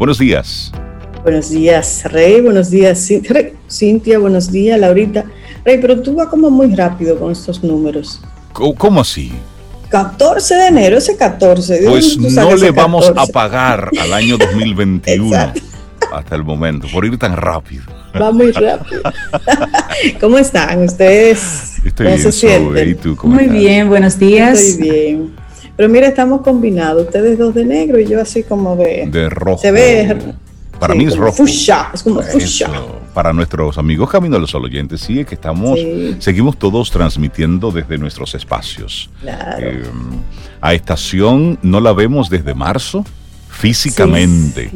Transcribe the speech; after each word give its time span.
Buenos 0.00 0.18
días. 0.18 0.72
Buenos 1.22 1.50
días, 1.50 2.04
Rey. 2.10 2.40
Buenos 2.40 2.70
días, 2.70 3.06
Cintia. 3.70 4.18
Buenos 4.18 4.50
días, 4.50 4.80
Laurita. 4.80 5.26
Rey, 5.62 5.76
pero 5.78 6.00
tú 6.00 6.14
vas 6.14 6.28
como 6.28 6.48
muy 6.48 6.74
rápido 6.74 7.18
con 7.18 7.30
estos 7.30 7.62
números. 7.62 8.22
¿Cómo 8.54 9.02
así? 9.02 9.30
14 9.90 10.54
de 10.54 10.66
enero, 10.68 10.96
ese 10.96 11.18
14. 11.18 11.82
Pues 11.86 12.16
no 12.16 12.56
le 12.56 12.70
vamos 12.70 13.12
a 13.14 13.26
pagar 13.26 13.90
al 14.00 14.14
año 14.14 14.38
2021 14.38 15.36
hasta 16.14 16.34
el 16.34 16.44
momento 16.44 16.88
por 16.90 17.04
ir 17.04 17.18
tan 17.18 17.36
rápido. 17.36 17.84
Va 18.18 18.32
muy 18.32 18.52
rápido. 18.52 19.02
¿Cómo 20.18 20.38
están 20.38 20.82
ustedes? 20.82 21.76
Estoy 21.84 22.06
¿Cómo 22.06 22.16
bien, 22.16 22.22
se 22.22 22.32
sienten? 22.32 22.88
¿Y 22.88 22.94
tú, 22.94 23.18
muy 23.24 23.48
bien, 23.48 23.90
buenos 23.90 24.18
días. 24.18 24.58
Estoy 24.62 24.82
bien. 24.82 25.49
Pero 25.76 25.88
mira, 25.88 26.08
estamos 26.08 26.42
combinados. 26.42 27.04
Ustedes 27.06 27.38
dos 27.38 27.54
de 27.54 27.64
negro 27.64 27.98
y 27.98 28.06
yo 28.06 28.20
así 28.20 28.42
como 28.42 28.76
de... 28.76 29.08
De 29.10 29.28
rojo. 29.28 29.58
Se 29.58 29.72
ve... 29.72 30.34
Para 30.78 30.94
mí 30.94 31.04
es 31.04 31.16
rojo. 31.16 31.32
Fuchsia, 31.32 31.90
es 31.92 32.02
como 32.02 32.22
fuchsia. 32.22 32.70
Para 33.12 33.34
nuestros 33.34 33.76
amigos 33.76 34.08
Camino 34.08 34.36
a 34.36 34.38
los 34.38 34.54
oyentes, 34.54 35.02
sí, 35.02 35.20
es 35.20 35.26
que 35.26 35.34
estamos, 35.34 35.78
seguimos 36.20 36.58
todos 36.58 36.90
transmitiendo 36.90 37.70
desde 37.70 37.98
nuestros 37.98 38.34
espacios. 38.34 39.10
Claro. 39.20 39.66
Eh, 39.66 39.82
a 40.62 40.72
estación 40.72 41.58
no 41.62 41.80
la 41.80 41.92
vemos 41.92 42.30
desde 42.30 42.54
marzo 42.54 43.04
físicamente, 43.50 44.70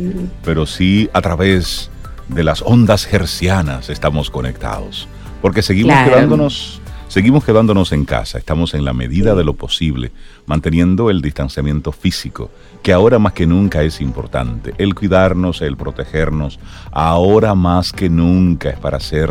pero 0.44 0.66
sí 0.66 1.08
a 1.14 1.22
través 1.22 1.90
de 2.28 2.44
las 2.44 2.60
ondas 2.60 3.10
hercianas 3.10 3.88
estamos 3.88 4.28
conectados, 4.28 5.08
porque 5.40 5.62
seguimos 5.62 5.96
quedándonos 6.04 6.82
seguimos 7.14 7.44
quedándonos 7.44 7.92
en 7.92 8.06
casa, 8.06 8.38
estamos 8.38 8.74
en 8.74 8.84
la 8.84 8.92
medida 8.92 9.36
de 9.36 9.44
lo 9.44 9.54
posible, 9.54 10.10
manteniendo 10.46 11.10
el 11.10 11.22
distanciamiento 11.22 11.92
físico, 11.92 12.50
que 12.82 12.92
ahora 12.92 13.20
más 13.20 13.34
que 13.34 13.46
nunca 13.46 13.84
es 13.84 14.00
importante. 14.00 14.74
El 14.78 14.96
cuidarnos, 14.96 15.62
el 15.62 15.76
protegernos, 15.76 16.58
ahora 16.90 17.54
más 17.54 17.92
que 17.92 18.08
nunca 18.08 18.70
es 18.70 18.80
para 18.80 18.96
hacer 18.96 19.30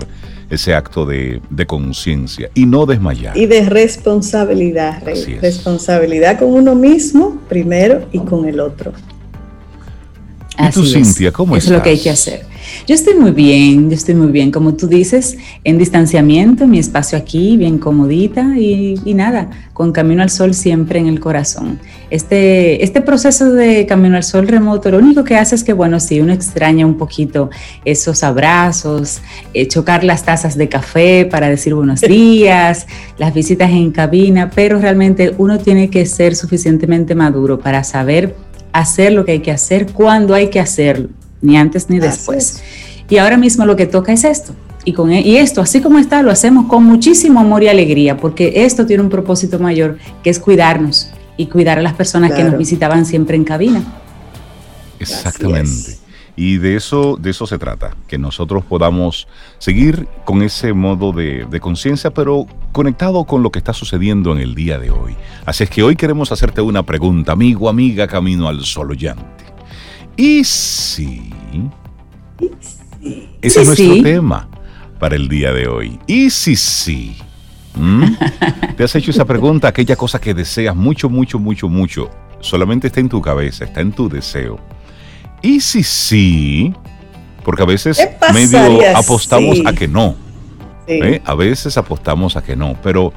ese 0.50 0.74
acto 0.74 1.06
de, 1.06 1.42
conciencia 1.68 2.50
y 2.54 2.66
no 2.66 2.86
desmayar. 2.86 3.36
Y 3.36 3.48
de 3.48 3.68
responsabilidad, 3.68 5.04
Rey. 5.04 5.40
Responsabilidad 5.42 6.40
con 6.40 6.54
uno 6.54 6.76
mismo 6.76 7.42
primero 7.50 8.08
y 8.14 8.20
con 8.20 8.48
el 8.48 8.62
otro. 8.62 8.94
¿Y 10.58 10.72
tú, 10.72 10.86
Cintia, 10.86 11.34
cómo 11.34 11.58
Eso 11.58 11.74
es 11.74 11.78
lo 11.80 11.84
que 11.84 11.90
hay 11.90 12.00
que 12.00 12.12
hacer. 12.12 12.53
Yo 12.86 12.96
estoy 12.96 13.16
muy 13.16 13.32
bien, 13.32 13.90
yo 13.90 13.96
estoy 13.96 14.16
muy 14.16 14.32
bien, 14.32 14.52
como 14.52 14.74
tú 14.74 14.88
dices, 14.88 15.38
en 15.64 15.78
distanciamiento, 15.78 16.68
mi 16.68 16.80
espacio 16.80 17.18
aquí, 17.18 17.56
bien 17.56 17.78
comodita 17.78 18.58
y, 18.58 18.96
nada, 19.14 19.50
con 19.72 19.94
Camino 19.94 20.22
al 20.22 20.30
Sol 20.30 20.54
siempre 20.54 21.00
en 21.00 21.08
el 21.08 21.20
corazón. 21.22 21.80
Este, 22.10 22.84
este 22.84 23.02
proceso 23.02 23.54
de 23.54 23.86
Camino 23.86 24.18
al 24.18 24.24
Sol 24.24 24.48
remoto, 24.48 24.92
lo 24.92 24.98
único 24.98 25.24
que 25.24 25.38
hace 25.38 25.56
es 25.56 25.64
que, 25.64 25.72
bueno, 25.72 26.00
sí, 26.02 26.20
uno 26.20 26.34
extraña 26.34 26.86
un 26.86 26.98
poquito 26.98 27.50
esos 27.86 28.22
abrazos, 28.22 29.22
eh, 29.54 29.68
chocar 29.68 30.04
las 30.04 30.24
tazas 30.24 30.58
de 30.58 30.68
café 30.68 31.26
para 31.26 31.50
decir 31.50 31.74
buenos 31.74 32.02
días, 32.02 32.86
las 33.18 33.34
visitas 33.34 33.72
en 33.72 33.92
cabina, 33.92 34.52
pero 34.54 34.78
realmente 34.80 35.34
uno 35.38 35.58
tiene 35.58 35.90
que 35.90 36.06
ser 36.06 36.36
suficientemente 36.36 37.16
maduro 37.16 37.60
para 37.60 37.84
saber 37.86 38.36
hacer 38.74 39.14
lo 39.14 39.24
que 39.24 39.34
hay 39.34 39.40
que 39.40 39.52
hacer 39.52 39.94
cuando 39.94 40.34
hay 40.34 40.50
que 40.50 40.60
hacerlo 40.60 41.10
ni 41.44 41.58
antes 41.58 41.90
ni 41.90 42.00
después. 42.00 42.64
Y 43.10 43.18
ahora 43.18 43.38
mismo 43.38 43.66
lo 43.66 43.76
que 43.76 43.86
toca 43.86 44.12
es 44.12 44.24
esto. 44.24 44.56
Y, 44.86 44.94
con, 44.94 45.12
e, 45.12 45.22
y 45.22 45.38
esto, 45.38 45.62
así 45.62 45.82
como 45.82 46.00
está, 46.00 46.24
lo 46.24 46.32
hacemos 46.32 46.66
con 46.66 46.84
muchísimo 46.84 47.40
amor 47.40 47.64
y 47.64 47.68
alegría, 47.68 48.18
porque 48.18 48.66
esto 48.66 48.86
tiene 48.86 49.04
un 49.04 49.10
propósito 49.10 49.60
mayor, 49.60 49.98
que 50.24 50.30
es 50.30 50.40
cuidarnos 50.40 51.12
y 51.38 51.48
cuidar 51.48 51.80
a 51.80 51.82
las 51.82 51.94
personas 51.94 52.34
que 52.34 52.44
nos 52.44 52.58
visitaban 52.58 53.06
siempre 53.06 53.36
en 53.36 53.44
cabina. 53.44 53.84
Exactamente. 55.00 55.98
Y 56.36 56.58
de 56.58 56.76
eso, 56.76 57.16
de 57.20 57.30
eso 57.30 57.46
se 57.46 57.60
trata, 57.60 57.96
que 58.08 58.18
nosotros 58.18 58.66
podamos 58.66 59.28
seguir 59.60 60.08
con 60.26 60.42
ese 60.42 60.74
modo 60.74 61.12
de, 61.12 61.46
de 61.50 61.60
conciencia, 61.60 62.12
pero 62.12 62.48
conectado 62.72 63.24
con 63.26 63.44
lo 63.44 63.52
que 63.52 63.60
está 63.60 63.72
sucediendo 63.72 64.32
en 64.32 64.40
el 64.40 64.56
día 64.56 64.80
de 64.80 64.90
hoy. 64.90 65.16
Así 65.46 65.64
es 65.64 65.70
que 65.70 65.84
hoy 65.84 65.96
queremos 65.96 66.32
hacerte 66.32 66.62
una 66.62 66.84
pregunta, 66.84 67.34
amigo, 67.34 67.70
amiga, 67.70 68.08
camino 68.08 68.48
al 68.48 68.64
¿Y 70.16 70.44
si? 70.44 71.32
Ese 73.42 73.62
es 73.62 73.68
nuestro 73.68 74.02
tema 74.02 74.48
para 75.00 75.16
el 75.16 75.28
día 75.28 75.52
de 75.52 75.68
hoy. 75.68 76.00
¿Y 76.08 76.30
si 76.30 76.56
sí? 76.56 77.18
¿Mm? 77.76 78.04
¿Te 78.78 78.84
has 78.84 78.96
hecho 78.96 79.12
esa 79.12 79.26
pregunta? 79.26 79.68
Aquella 79.68 79.96
cosa 79.96 80.20
que 80.20 80.34
deseas 80.34 80.76
mucho, 80.76 81.10
mucho, 81.10 81.40
mucho, 81.40 81.68
mucho, 81.68 82.10
solamente 82.40 82.88
está 82.88 83.00
en 83.00 83.10
tu 83.10 83.22
cabeza, 83.22 83.66
está 83.66 83.82
en 83.82 83.92
tu 83.92 84.08
deseo. 84.08 84.60
¿Y 85.42 85.60
si 85.60 85.84
sí? 85.84 86.74
Porque 87.44 87.64
a 87.64 87.66
veces 87.66 88.00
medio 88.34 88.80
apostamos 88.96 89.60
a 89.66 89.74
que 89.74 89.88
no. 89.88 90.16
¿eh? 90.88 91.22
A 91.26 91.36
veces 91.36 91.78
apostamos 91.78 92.38
a 92.38 92.44
que 92.44 92.56
no, 92.56 92.78
pero 92.82 93.14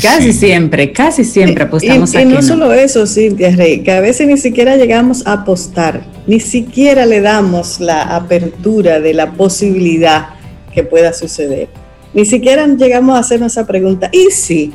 casi 0.00 0.32
siempre, 0.32 0.92
casi 0.92 1.24
siempre 1.24 1.64
apostamos 1.64 2.14
y, 2.14 2.18
y 2.18 2.24
no, 2.24 2.42
solo 2.42 2.72
eso, 2.72 3.06
Cintia 3.06 3.54
Rey, 3.54 3.82
que 3.82 3.92
a 3.92 4.00
veces 4.00 4.26
ni 4.26 4.38
siquiera 4.38 4.76
llegamos 4.76 5.26
a 5.26 5.34
apostar, 5.34 6.02
ni 6.26 6.40
siquiera 6.40 7.04
le 7.04 7.20
damos 7.20 7.78
la 7.78 8.02
apertura 8.16 9.00
de 9.00 9.14
la 9.14 9.32
posibilidad 9.32 10.30
que 10.72 10.82
pueda 10.82 11.12
suceder. 11.12 11.68
Ni 12.14 12.24
siquiera 12.24 12.66
llegamos 12.66 13.16
a 13.16 13.20
hacernos 13.20 13.52
esa 13.52 13.66
pregunta. 13.66 14.08
¿Y 14.12 14.30
si? 14.30 14.72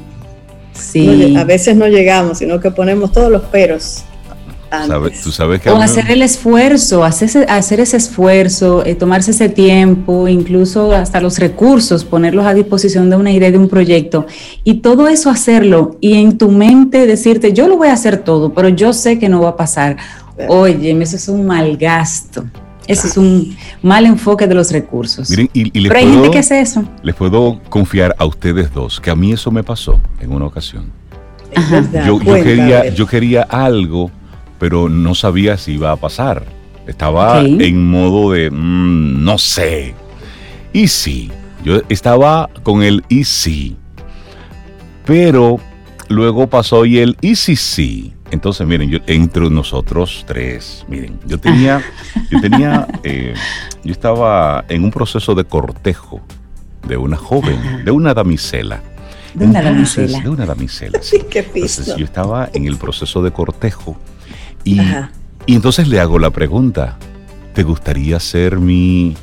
Sí. 0.73 1.35
a 1.37 1.43
veces 1.43 1.75
no 1.75 1.87
llegamos, 1.87 2.39
sino 2.39 2.59
que 2.59 2.71
ponemos 2.71 3.11
todos 3.11 3.31
los 3.31 3.43
peros 3.43 4.03
o 5.67 5.75
hacer 5.77 6.09
el 6.09 6.21
esfuerzo, 6.21 7.03
hacer, 7.03 7.45
hacer 7.49 7.79
ese 7.79 7.97
esfuerzo, 7.97 8.85
eh, 8.85 8.95
tomarse 8.95 9.31
ese 9.31 9.49
tiempo, 9.49 10.27
incluso 10.27 10.91
hasta 10.93 11.21
los 11.21 11.37
recursos, 11.39 12.03
ponerlos 12.03 12.45
a 12.45 12.53
disposición 12.53 13.09
de 13.09 13.15
una 13.15 13.31
idea, 13.31 13.51
de 13.51 13.57
un 13.57 13.69
proyecto. 13.69 14.25
Y 14.63 14.75
todo 14.75 15.07
eso 15.07 15.29
hacerlo 15.29 15.97
y 16.01 16.13
en 16.15 16.37
tu 16.37 16.49
mente 16.49 17.05
decirte, 17.05 17.53
yo 17.53 17.67
lo 17.67 17.77
voy 17.77 17.89
a 17.89 17.93
hacer 17.93 18.17
todo, 18.17 18.53
pero 18.53 18.69
yo 18.69 18.93
sé 18.93 19.19
que 19.19 19.29
no 19.29 19.41
va 19.41 19.49
a 19.49 19.57
pasar. 19.57 19.97
Oye, 20.47 20.91
eso 21.01 21.15
es 21.15 21.27
un 21.27 21.45
mal 21.45 21.77
gasto. 21.77 22.43
Ese 22.87 23.07
es 23.07 23.17
un 23.17 23.55
mal 23.81 24.05
enfoque 24.05 24.45
de 24.45 24.55
los 24.55 24.71
recursos. 24.71 25.29
Miren, 25.29 25.49
y, 25.53 25.87
Pero 25.87 25.99
hay 25.99 26.07
gente 26.07 26.31
que 26.31 26.39
hace 26.39 26.59
eso. 26.59 26.83
Les 27.01 27.15
puedo 27.15 27.61
confiar 27.69 28.13
a 28.17 28.25
ustedes 28.25 28.73
dos 28.73 28.99
que 28.99 29.09
a 29.09 29.15
mí 29.15 29.31
eso 29.31 29.51
me 29.51 29.63
pasó 29.63 30.01
en 30.19 30.33
una 30.33 30.45
ocasión. 30.45 30.91
Yo, 32.05 32.19
quería, 32.19 32.89
yo 32.89 33.05
quería 33.05 33.43
algo 33.43 34.11
pero 34.63 34.87
no 34.87 35.13
sabía 35.13 35.57
si 35.57 35.73
iba 35.73 35.91
a 35.91 35.97
pasar. 35.97 36.45
Estaba 36.87 37.41
en 37.41 37.85
modo 37.85 38.31
de, 38.31 38.49
mm, 38.49 39.21
no 39.21 39.37
sé. 39.37 39.93
Y 40.71 40.87
sí, 40.87 41.29
yo 41.65 41.81
estaba 41.89 42.49
con 42.63 42.81
el 42.81 43.03
y 43.09 43.25
sí. 43.25 43.75
Pero 45.03 45.59
luego 46.07 46.47
pasó 46.47 46.85
y 46.85 46.99
el 46.99 47.17
y 47.19 47.35
sí 47.35 47.57
sí. 47.57 48.13
Entonces, 48.31 48.65
miren, 48.65 48.89
yo 48.89 48.99
entre 49.05 49.49
nosotros 49.49 50.23
tres, 50.25 50.85
miren, 50.87 51.19
yo 51.25 51.37
tenía, 51.37 51.83
yo 52.31 52.39
tenía, 52.39 52.87
eh, 53.03 53.33
yo 53.83 53.91
estaba 53.91 54.63
en 54.69 54.85
un 54.85 54.91
proceso 54.91 55.35
de 55.35 55.43
cortejo 55.43 56.21
de 56.87 56.95
una 56.95 57.17
joven, 57.17 57.83
de 57.83 57.91
una 57.91 58.13
damisela. 58.13 58.81
De 59.33 59.45
una 59.45 59.61
damisela. 59.61 60.21
De 60.21 60.29
una 60.29 60.45
damisela. 60.45 60.99
Sí. 61.01 61.17
Entonces, 61.35 61.97
yo 61.97 62.05
estaba 62.05 62.49
en 62.53 62.65
el 62.65 62.77
proceso 62.77 63.21
de 63.21 63.31
cortejo 63.31 63.97
y, 64.63 64.79
entonces 65.47 65.87
le 65.87 65.99
hago 65.99 66.19
la 66.19 66.29
pregunta, 66.29 66.97
¿te 67.53 67.63
gustaría 67.63 68.19
ser 68.19 68.59
mi...? 68.59 69.15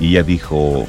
Y 0.00 0.08
ella 0.08 0.22
dijo, 0.22 0.86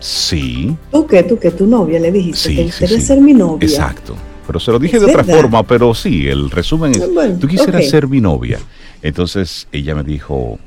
sí. 0.00 0.76
¿Tú 0.90 1.06
qué? 1.06 1.22
¿Tú 1.22 1.38
qué? 1.38 1.50
¿Tu 1.50 1.66
novia? 1.66 2.00
Le 2.00 2.10
dijiste, 2.10 2.54
¿te 2.54 2.64
gustaría 2.64 3.00
ser 3.00 3.20
mi 3.20 3.34
novia? 3.34 3.68
Exacto. 3.68 4.16
Pero 4.46 4.60
se 4.60 4.72
lo 4.72 4.78
dije 4.78 4.98
de 4.98 5.06
otra 5.06 5.24
forma, 5.24 5.62
pero 5.62 5.94
sí, 5.94 6.26
el 6.26 6.50
resumen 6.50 6.94
es, 6.94 7.38
tú 7.38 7.46
quisieras 7.46 7.88
ser 7.88 8.08
mi 8.08 8.20
novia. 8.20 8.58
Entonces 9.02 9.68
ella 9.72 9.94
me 9.94 10.02
dijo, 10.02 10.58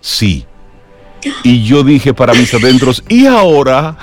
sí. 0.00 0.44
Y 1.42 1.64
yo 1.64 1.82
dije 1.82 2.14
para 2.14 2.32
mis 2.32 2.52
adentros, 2.54 3.02
¿y 3.08 3.26
ahora? 3.26 3.96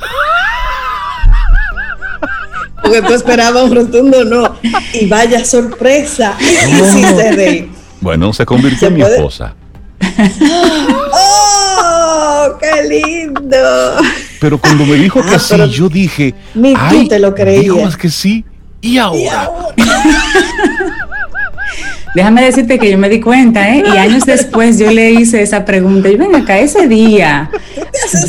Porque 2.85 3.01
tú 3.01 3.13
esperabas 3.13 3.63
un 3.63 3.75
rotundo 3.75 4.23
no. 4.23 4.55
Y 4.93 5.07
vaya 5.07 5.43
sorpresa. 5.43 6.37
Bueno, 8.01 8.33
se 8.33 8.45
convirtió 8.45 8.89
en 8.89 8.93
mi 8.93 9.01
esposa. 9.01 9.55
¡Oh! 11.11 12.57
¡Qué 12.61 12.83
lindo! 12.87 13.57
Pero 14.39 14.59
cuando 14.59 14.85
me 14.85 14.93
dijo 14.95 15.23
que 15.23 15.33
ah, 15.33 15.39
sí, 15.39 15.55
yo 15.71 15.89
dije. 15.89 16.35
Ni 16.53 16.75
tú 16.75 17.07
te 17.07 17.17
lo 17.17 17.33
creías. 17.33 17.63
Dijo 17.63 17.81
más 17.81 17.97
que 17.97 18.11
sí. 18.11 18.45
¿Y 18.79 18.99
ahora? 18.99 19.19
¿Y 19.19 19.27
ahora? 19.27 19.75
Déjame 22.15 22.45
decirte 22.45 22.79
que 22.79 22.89
yo 22.89 22.97
me 22.97 23.09
di 23.09 23.19
cuenta, 23.19 23.75
¿eh? 23.75 23.83
Y 23.93 23.97
años 23.97 24.25
después 24.25 24.79
yo 24.79 24.89
le 24.89 25.11
hice 25.11 25.41
esa 25.41 25.65
pregunta. 25.65 26.07
Y 26.07 26.15
ven 26.15 26.33
acá, 26.33 26.57
ese 26.57 26.87
día, 26.87 27.49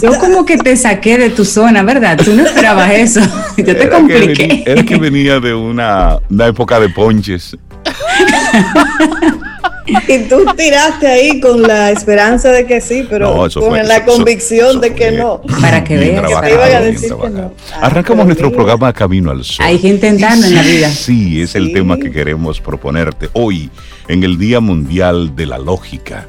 yo 0.03 0.19
como 0.19 0.45
que 0.45 0.59
te 0.59 0.77
saqué 0.77 1.17
de 1.17 1.31
tu 1.31 1.45
zona, 1.45 1.85
¿verdad? 1.85 2.19
Tú 2.23 2.35
no 2.35 2.43
esperabas 2.43 2.91
eso. 2.91 3.21
Yo 3.57 3.77
te 3.77 3.89
compliqué. 3.89 4.65
era 4.67 4.83
que 4.83 4.97
venía 4.97 5.41
de 5.41 5.55
una, 5.55 6.19
época 6.47 6.81
de 6.81 6.89
ponches. 6.91 7.57
y 9.87 10.19
tú 10.29 10.45
tiraste 10.57 11.07
ahí 11.07 11.41
con 11.41 11.63
la 11.63 11.91
esperanza 11.91 12.51
de 12.51 12.67
que 12.67 12.81
sí, 12.81 13.07
pero 13.09 13.49
con 13.55 13.87
la 13.87 14.05
convicción 14.05 14.81
de 14.81 14.95
que 14.95 15.13
no. 15.13 15.41
Para 15.61 15.85
que 15.85 15.97
vean 15.97 16.25
que 16.25 16.35
te 16.35 16.55
iban 16.55 16.75
a 16.75 16.81
decir 16.81 17.15
que 17.15 17.31
no. 17.31 17.53
Ah, 17.73 17.87
Arrancamos 17.87 18.27
nuestro 18.27 18.53
programa 18.53 18.93
Camino 18.93 19.31
al 19.31 19.45
Sol. 19.45 19.65
Hay 19.65 19.79
gente 19.79 20.09
intentando 20.09 20.47
en 20.47 20.55
la 20.55 20.63
vida. 20.63 20.91
Sí, 20.91 21.43
es 21.43 21.55
el 21.55 21.73
tema 21.73 21.99
que 21.99 22.11
queremos 22.11 22.61
proponerte 22.61 23.29
hoy 23.33 23.71
en 24.09 24.25
el 24.25 24.39
Día 24.39 24.61
Mundial 24.61 25.37
de 25.37 25.47
la 25.47 25.59
Lógica. 25.59 26.27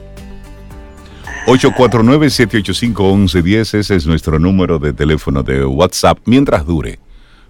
849-785-1110, 1.47 3.79
ese 3.79 3.95
es 3.95 4.05
nuestro 4.05 4.37
número 4.37 4.79
de 4.79 4.91
teléfono 4.91 5.43
de 5.43 5.63
WhatsApp, 5.63 6.17
mientras 6.25 6.65
dure, 6.65 6.99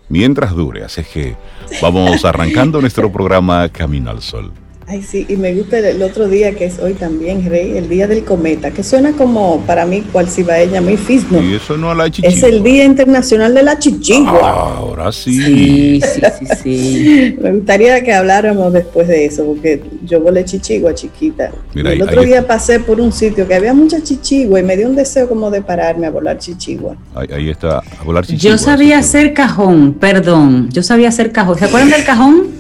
mientras 0.07 0.53
dure. 0.53 0.83
Así 0.83 1.01
que 1.03 1.35
vamos 1.81 2.23
arrancando 2.23 2.79
nuestro 2.79 3.11
programa 3.11 3.67
Camino 3.69 4.11
al 4.11 4.21
Sol. 4.21 4.51
Ay, 4.89 5.03
sí, 5.03 5.25
y 5.27 5.35
me 5.35 5.53
gusta 5.53 5.79
el, 5.79 6.01
otro 6.01 6.29
día 6.29 6.55
que 6.55 6.63
es 6.63 6.79
hoy 6.79 6.93
también, 6.93 7.43
Rey, 7.49 7.77
el 7.77 7.89
día 7.89 8.07
del 8.07 8.23
cometa, 8.23 8.71
que 8.71 8.83
suena 8.83 9.11
como 9.11 9.59
para 9.67 9.85
mí, 9.85 10.01
cual 10.13 10.29
si 10.29 10.43
va 10.43 10.59
ella, 10.59 10.79
muy 10.79 10.95
fisno. 10.95 11.43
Y 11.43 11.55
eso 11.55 11.75
no 11.75 11.91
a 11.91 11.95
la 11.95 12.09
chichigua. 12.09 12.37
Es 12.37 12.41
el 12.41 12.63
Día 12.63 12.85
Internacional 12.85 13.53
de 13.53 13.63
la 13.63 13.77
Chichigua. 13.77 14.39
Ah, 14.41 14.75
ahora 14.77 15.11
sí. 15.11 15.41
Sí, 15.41 16.01
sí, 16.01 16.21
sí, 16.39 16.45
sí. 16.63 17.37
me 17.41 17.51
gustaría 17.51 18.01
que 18.01 18.13
habláramos 18.13 18.71
después 18.71 19.09
de 19.09 19.25
eso, 19.25 19.43
porque 19.43 19.83
yo 20.05 20.21
volé 20.21 20.45
chichigua 20.45 20.95
chiquita. 20.95 21.51
Mira, 21.73 21.91
el 21.91 22.03
otro 22.03 22.21
día 22.21 22.47
pasé 22.47 22.79
por 22.79 23.01
un 23.01 23.11
sitio 23.11 23.45
que 23.45 23.55
había 23.55 23.73
mucha 23.73 24.01
chichigua 24.01 24.61
y 24.61 24.63
me 24.63 24.77
dio 24.77 24.87
un 24.87 24.95
deseo 24.95 25.27
como 25.27 25.51
de 25.51 25.61
pararme 25.61 26.07
a 26.07 26.11
volar 26.11 26.37
chichigua. 26.37 26.95
Ahí, 27.13 27.49
está, 27.49 27.79
a 27.79 28.03
volar 28.05 28.25
chichigua. 28.25 28.55
Yo 28.55 28.57
sabía 28.57 28.99
hacer 28.99 29.33
cajón, 29.33 29.95
perdón, 29.95 30.69
yo 30.71 30.81
sabía 30.81 31.09
hacer 31.09 31.33
cajón. 31.33 31.59
¿Se 31.59 31.65
acuerdan 31.65 31.89
del 31.89 32.05
cajón? 32.05 32.56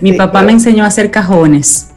Mi 0.00 0.12
papá 0.14 0.42
me 0.42 0.52
enseñó 0.52 0.84
a 0.84 0.86
hacer 0.86 1.10
cajones. 1.10 1.90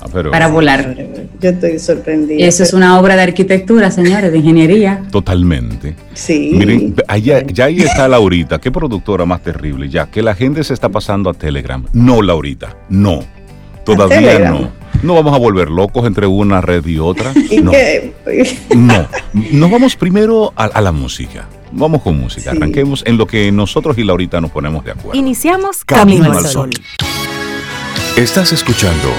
Ah, 0.00 0.06
para 0.30 0.48
volar. 0.48 0.96
Yo 1.40 1.50
estoy 1.50 1.78
sorprendida. 1.78 2.44
Eso 2.46 2.62
es 2.62 2.72
una 2.72 2.98
obra 2.98 3.16
de 3.16 3.22
arquitectura, 3.22 3.90
señores, 3.90 4.30
de 4.30 4.38
ingeniería. 4.38 5.02
Totalmente. 5.10 5.96
Sí. 6.14 6.52
Miren, 6.54 6.94
ya 7.52 7.64
ahí 7.64 7.80
está 7.80 8.08
Laurita, 8.08 8.60
qué 8.60 8.70
productora 8.70 9.24
más 9.24 9.42
terrible, 9.42 9.88
ya 9.88 10.06
que 10.06 10.22
la 10.22 10.34
gente 10.34 10.62
se 10.62 10.74
está 10.74 10.88
pasando 10.88 11.30
a 11.30 11.34
Telegram. 11.34 11.84
No, 11.92 12.22
Laurita, 12.22 12.76
no. 12.88 13.37
Todavía 13.96 14.38
no. 14.38 14.70
No 15.02 15.14
vamos 15.14 15.32
a 15.32 15.38
volver 15.38 15.70
locos 15.70 16.06
entre 16.06 16.26
una 16.26 16.60
red 16.60 16.84
y 16.86 16.98
otra. 16.98 17.32
no. 17.62 17.72
no. 18.74 19.08
Nos 19.32 19.70
vamos 19.70 19.96
primero 19.96 20.52
a 20.56 20.80
la 20.80 20.92
música. 20.92 21.46
Vamos 21.72 22.02
con 22.02 22.18
música. 22.18 22.50
Arranquemos 22.50 23.02
en 23.06 23.18
lo 23.18 23.26
que 23.26 23.52
nosotros 23.52 23.96
y 23.98 24.04
Laurita 24.04 24.40
nos 24.40 24.50
ponemos 24.50 24.84
de 24.84 24.92
acuerdo. 24.92 25.18
Iniciamos 25.18 25.84
Camino, 25.84 26.32
al 26.32 26.46
Sol. 26.46 26.70
Estás 28.16 28.52
escuchando 28.52 29.12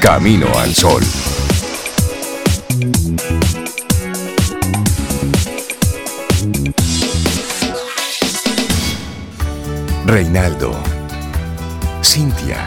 Camino 0.00 0.46
al 0.58 0.74
Sol. 0.74 1.02
Reinaldo, 10.06 10.72
Cintia, 12.02 12.66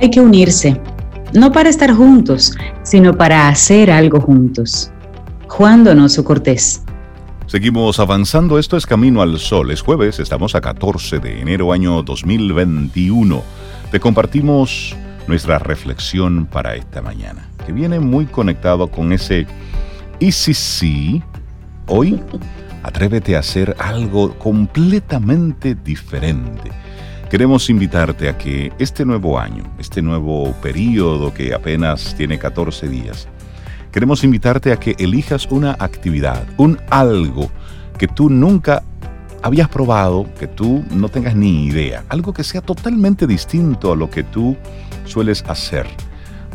Hay 0.00 0.10
que 0.10 0.20
unirse, 0.20 0.80
no 1.34 1.52
para 1.52 1.68
estar 1.68 1.92
juntos, 1.94 2.56
sino 2.82 3.16
para 3.16 3.48
hacer 3.48 3.90
algo 3.90 4.20
juntos. 4.20 4.90
Juan 5.48 5.84
Donoso 5.84 6.24
Cortés. 6.24 6.82
Seguimos 7.46 7.98
avanzando, 7.98 8.58
esto 8.58 8.76
es 8.76 8.86
Camino 8.86 9.22
al 9.22 9.38
Sol, 9.38 9.70
es 9.70 9.82
jueves, 9.82 10.20
estamos 10.20 10.54
a 10.54 10.60
14 10.60 11.18
de 11.18 11.40
enero 11.40 11.72
año 11.72 12.02
2021 12.02 13.42
te 13.90 13.98
compartimos 13.98 14.94
nuestra 15.26 15.58
reflexión 15.58 16.46
para 16.46 16.76
esta 16.76 17.02
mañana, 17.02 17.48
que 17.66 17.72
viene 17.72 17.98
muy 17.98 18.26
conectado 18.26 18.86
con 18.86 19.12
ese 19.12 19.48
y 20.20 20.30
si 20.30 20.54
sí, 20.54 21.22
hoy 21.88 22.20
atrévete 22.84 23.34
a 23.34 23.40
hacer 23.40 23.74
algo 23.80 24.38
completamente 24.38 25.74
diferente. 25.74 26.70
Queremos 27.30 27.70
invitarte 27.70 28.28
a 28.28 28.36
que 28.36 28.72
este 28.80 29.04
nuevo 29.04 29.38
año, 29.38 29.62
este 29.78 30.02
nuevo 30.02 30.52
periodo 30.60 31.32
que 31.32 31.54
apenas 31.54 32.12
tiene 32.16 32.40
14 32.40 32.88
días, 32.88 33.28
queremos 33.92 34.24
invitarte 34.24 34.72
a 34.72 34.76
que 34.76 34.96
elijas 34.98 35.46
una 35.46 35.76
actividad, 35.78 36.44
un 36.56 36.80
algo 36.90 37.48
que 37.96 38.08
tú 38.08 38.28
nunca 38.28 38.82
habías 39.42 39.68
probado 39.68 40.26
que 40.40 40.48
tú 40.48 40.84
no 40.90 41.08
tengas 41.08 41.36
ni 41.36 41.66
idea, 41.66 42.04
algo 42.08 42.32
que 42.32 42.42
sea 42.42 42.62
totalmente 42.62 43.28
distinto 43.28 43.92
a 43.92 43.96
lo 43.96 44.10
que 44.10 44.24
tú 44.24 44.56
sueles 45.04 45.44
hacer. 45.46 45.86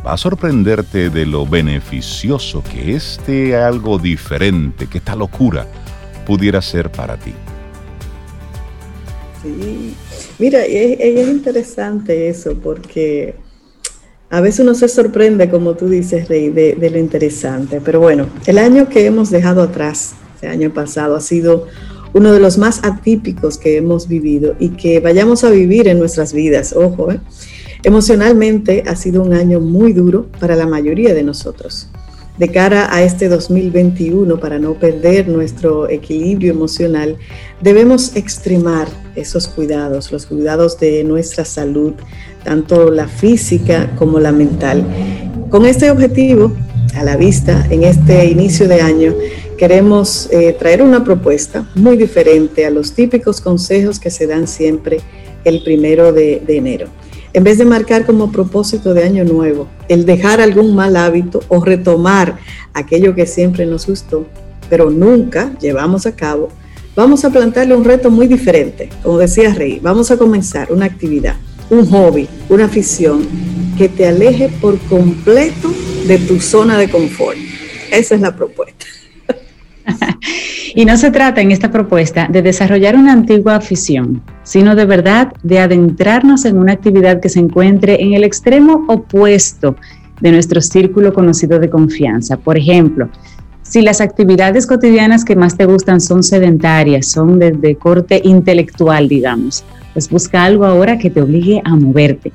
Va 0.06 0.12
a 0.12 0.18
sorprenderte 0.18 1.10
de 1.10 1.26
lo 1.26 1.48
beneficioso 1.48 2.62
que 2.64 2.98
este 2.98 3.56
algo 3.56 3.98
diferente, 3.98 4.88
que 4.88 4.98
esta 4.98 5.16
locura 5.16 5.66
pudiera 6.26 6.62
ser 6.62 6.92
para 6.92 7.16
ti. 7.16 7.34
Sí, 9.42 9.96
mira, 10.40 10.66
es, 10.66 11.28
interesante 11.28 12.30
eso 12.30 12.56
porque 12.62 13.36
a 14.30 14.42
veces 14.42 14.62
uno 14.62 14.76
se 14.76 14.88
sorprende, 14.88 15.50
como 15.50 15.76
tú 15.76 15.88
dices, 15.88 16.28
Rey, 16.28 16.50
de, 16.50 16.90
lo 16.90 16.98
interesante. 16.98 17.82
Pero 17.84 18.00
bueno, 18.00 18.28
el 18.46 18.58
año 18.58 18.90
que 18.90 19.06
hemos 19.06 19.30
dejado 19.30 19.62
atrás, 19.62 20.16
el 20.42 20.50
año 20.50 20.74
pasado, 20.74 21.16
ha 21.16 21.22
sido 21.22 21.68
uno 22.14 22.32
de 22.32 22.40
los 22.40 22.58
más 22.58 22.84
atípicos 22.84 23.58
que 23.58 23.78
hemos 23.78 24.08
vivido 24.08 24.56
y 24.60 24.70
que 24.70 25.00
vayamos 25.00 25.44
a 25.44 25.50
vivir 25.50 25.88
en 25.88 26.00
nuestras 26.00 26.34
vidas. 26.34 26.74
Ojo, 26.74 27.12
¿eh? 27.12 27.20
emocionalmente 27.84 28.84
ha 28.88 28.96
sido 28.96 29.22
un 29.22 29.34
año 29.34 29.60
muy 29.60 29.94
duro 29.94 30.28
para 30.40 30.56
la 30.56 30.66
mayoría 30.66 31.14
de 31.14 31.24
nosotros. 31.24 31.90
De 32.38 32.50
cara 32.50 32.94
a 32.94 33.02
este 33.02 33.30
2021, 33.30 34.40
para 34.40 34.60
no 34.60 34.74
perder 34.74 35.28
nuestro 35.30 35.90
equilibrio 35.90 36.52
emocional, 36.52 37.16
debemos 37.62 38.16
extremar 38.16 38.88
esos 39.16 39.48
cuidados, 39.48 40.12
los 40.12 40.26
cuidados 40.26 40.78
de 40.80 41.04
nuestra 41.06 41.46
salud, 41.46 41.94
tanto 42.44 42.92
la 42.92 43.08
física 43.08 43.90
como 43.98 44.20
la 44.20 44.34
mental. 44.34 44.86
Con 45.50 45.66
este 45.66 45.90
objetivo 45.90 46.52
a 46.96 47.04
la 47.04 47.16
vista 47.16 47.66
en 47.70 47.84
este 47.84 48.26
inicio 48.26 48.68
de 48.68 48.82
año, 48.82 49.14
queremos 49.58 50.30
eh, 50.32 50.56
traer 50.58 50.82
una 50.82 51.04
propuesta 51.04 51.66
muy 51.76 51.98
diferente 51.98 52.66
a 52.66 52.70
los 52.70 52.94
típicos 52.94 53.40
consejos 53.40 54.00
que 54.00 54.10
se 54.10 54.28
dan 54.28 54.48
siempre 54.48 55.00
el 55.46 55.64
primero 55.64 56.12
de, 56.12 56.44
enero. 56.48 56.88
En 57.36 57.44
vez 57.44 57.58
de 57.58 57.66
marcar 57.66 58.06
como 58.06 58.32
propósito 58.32 58.94
de 58.94 59.04
año 59.04 59.26
nuevo 59.26 59.68
el 59.90 60.06
dejar 60.06 60.40
algún 60.40 60.74
mal 60.74 60.96
hábito 60.96 61.42
o 61.50 61.62
retomar 61.66 62.38
aquello 62.74 63.14
que 63.14 63.26
siempre 63.26 63.66
nos 63.66 63.88
gustó, 63.88 64.26
pero 64.70 64.90
nunca 64.90 65.52
llevamos 65.60 66.06
a 66.06 66.16
cabo, 66.16 66.48
vamos 66.96 67.26
a 67.26 67.32
plantearle 67.32 67.76
un 67.76 67.84
reto 67.84 68.10
muy 68.10 68.28
diferente. 68.28 68.88
Como 69.04 69.18
decía 69.18 69.54
Rey, 69.54 69.82
vamos 69.84 70.12
a 70.12 70.18
comenzar 70.18 70.72
una 70.72 70.86
actividad, 70.86 71.36
un 71.70 71.86
hobby, 71.88 72.30
una 72.48 72.68
afición 72.68 73.28
que 73.78 73.90
te 73.90 74.08
aleje 74.08 74.48
por 74.62 74.80
completo 74.88 75.74
de 76.08 76.18
tu 76.20 76.40
zona 76.40 76.78
de 76.78 76.90
confort. 76.90 77.36
Esa 77.92 78.16
es 78.16 78.22
la 78.22 78.34
propuesta. 78.34 78.86
y 80.76 80.86
no 80.86 80.98
se 80.98 81.12
trata 81.12 81.42
en 81.42 81.52
esta 81.52 81.72
propuesta 81.72 82.28
de 82.30 82.42
desarrollar 82.42 82.96
una 82.96 83.14
antigua 83.14 83.56
afición, 83.56 84.22
sino 84.44 84.76
de 84.76 84.86
verdad 84.86 85.34
de 85.44 85.60
adentrarnos 85.60 86.46
en 86.46 86.58
una 86.58 86.74
actividad 86.74 87.20
que 87.20 87.30
se 87.30 87.40
encuentre 87.40 88.02
en 88.02 88.14
el 88.14 88.24
extremo 88.24 88.86
opuesto 88.88 89.76
de 90.22 90.32
nuestro 90.32 90.62
círculo 90.62 91.14
conocido 91.14 91.60
de 91.60 91.70
confianza. 91.70 92.38
Por 92.38 92.58
ejemplo, 92.58 93.10
si 93.62 93.82
las 93.82 94.00
actividades 94.00 94.68
cotidianas 94.68 95.26
que 95.26 95.36
más 95.36 95.58
te 95.58 95.66
gustan 95.66 96.00
son 96.00 96.24
sedentarias, 96.24 97.08
son 97.08 97.40
de, 97.40 97.76
corte 97.76 98.22
intelectual, 98.24 99.08
digamos, 99.08 99.64
pues 99.94 100.10
busca 100.10 100.44
algo 100.44 100.66
ahora 100.66 100.98
que 100.98 101.10
te 101.10 101.22
obligue 101.22 101.62
a 101.64 101.76
moverte 101.76 102.32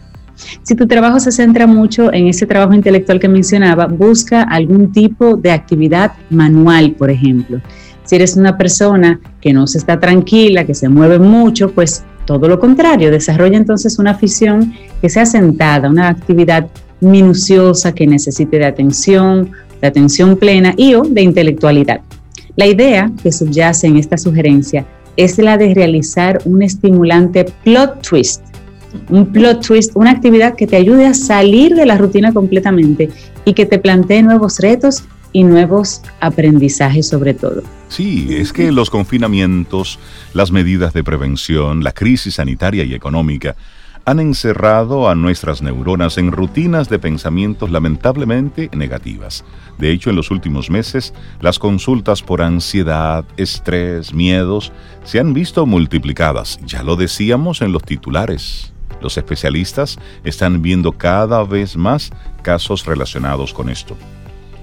si 0.63 0.75
tu 0.75 0.87
trabajo 0.87 1.21
se 1.21 1.33
centra 1.33 1.67
mucho 1.67 2.13
en 2.13 2.29
ese 2.29 2.47
trabajo 2.47 2.75
intelectual 2.75 3.21
que 3.21 3.29
mencionaba, 3.29 3.87
busca 3.87 4.43
algún 4.43 4.93
tipo 4.93 5.37
de 5.37 5.51
actividad 5.51 6.13
manual, 6.31 6.93
por 6.93 7.11
ejemplo. 7.11 7.61
Si 8.05 8.17
eres 8.17 8.37
una 8.37 8.57
persona 8.57 9.21
que 9.41 9.53
no 9.53 9.67
se 9.67 9.79
está 9.79 10.01
tranquila, 10.01 10.65
que 10.65 10.75
se 10.75 10.89
mueve 10.89 11.19
mucho, 11.19 11.71
pues 11.71 12.05
todo 12.25 12.49
lo 12.49 12.59
contrario, 12.59 13.11
desarrolla 13.11 13.57
entonces 13.57 13.99
una 13.99 14.13
afición 14.13 14.73
que 15.01 15.09
sea 15.09 15.27
sentada, 15.27 15.89
una 15.89 16.09
actividad 16.09 16.69
minuciosa 17.01 17.93
que 17.93 18.07
necesite 18.07 18.59
de 18.59 18.67
atención, 18.67 19.51
de 19.81 19.89
atención 19.89 20.37
plena 20.37 20.75
y 20.77 20.95
o 20.95 21.03
de 21.03 21.23
intelectualidad. 21.23 22.01
La 22.57 22.67
idea 22.67 23.11
que 23.23 23.33
subyace 23.33 23.87
en 23.87 23.97
esta 23.97 24.17
sugerencia 24.17 24.87
es 25.17 25.39
la 25.39 25.57
de 25.57 25.75
realizar 25.75 26.41
un 26.45 26.63
estimulante 26.63 27.47
plot 27.65 28.07
twist. 28.07 28.43
Un 29.09 29.27
plot 29.33 29.67
twist, 29.67 29.93
una 29.95 30.11
actividad 30.11 30.55
que 30.57 30.67
te 30.67 30.77
ayude 30.77 31.07
a 31.07 31.15
salir 31.15 31.75
de 31.75 31.87
la 31.87 31.97
rutina 31.97 32.33
completamente 32.33 33.11
y 33.45 33.55
que 33.55 33.67
te 33.67 33.79
plantee 33.79 34.23
nuevos 34.23 34.59
retos 34.59 35.05
y 35.33 35.45
nuevos 35.45 36.03
aprendizajes 36.21 37.09
sobre 37.09 37.35
todo. 37.35 37.63
Sí, 37.89 38.29
es 38.31 38.53
que 38.53 38.73
los 38.73 38.91
confinamientos, 38.91 39.99
las 40.35 40.51
medidas 40.51 40.93
de 40.93 41.05
prevención, 41.05 41.85
la 41.85 41.93
crisis 41.93 42.35
sanitaria 42.35 42.85
y 42.85 42.95
económica 42.95 43.57
han 44.05 44.19
encerrado 44.19 45.09
a 45.09 45.15
nuestras 45.15 45.63
neuronas 45.63 46.19
en 46.19 46.33
rutinas 46.33 46.89
de 46.89 46.99
pensamientos 46.99 47.71
lamentablemente 47.71 48.71
negativas. 48.73 49.45
De 49.79 49.91
hecho, 49.91 50.11
en 50.11 50.17
los 50.17 50.31
últimos 50.31 50.71
meses, 50.71 51.13
las 51.41 51.59
consultas 51.59 52.23
por 52.23 52.43
ansiedad, 52.43 53.25
estrés, 53.37 54.15
miedos 54.15 54.73
se 55.05 55.21
han 55.21 55.35
visto 55.35 55.67
multiplicadas. 55.67 56.59
Ya 56.65 56.83
lo 56.83 56.97
decíamos 56.97 57.61
en 57.63 57.73
los 57.73 57.83
titulares. 57.83 58.73
Los 59.01 59.17
especialistas 59.17 59.99
están 60.25 60.63
viendo 60.63 60.93
cada 60.93 61.43
vez 61.45 61.77
más 61.77 62.11
casos 62.43 62.85
relacionados 62.87 63.53
con 63.53 63.69
esto. 63.69 63.97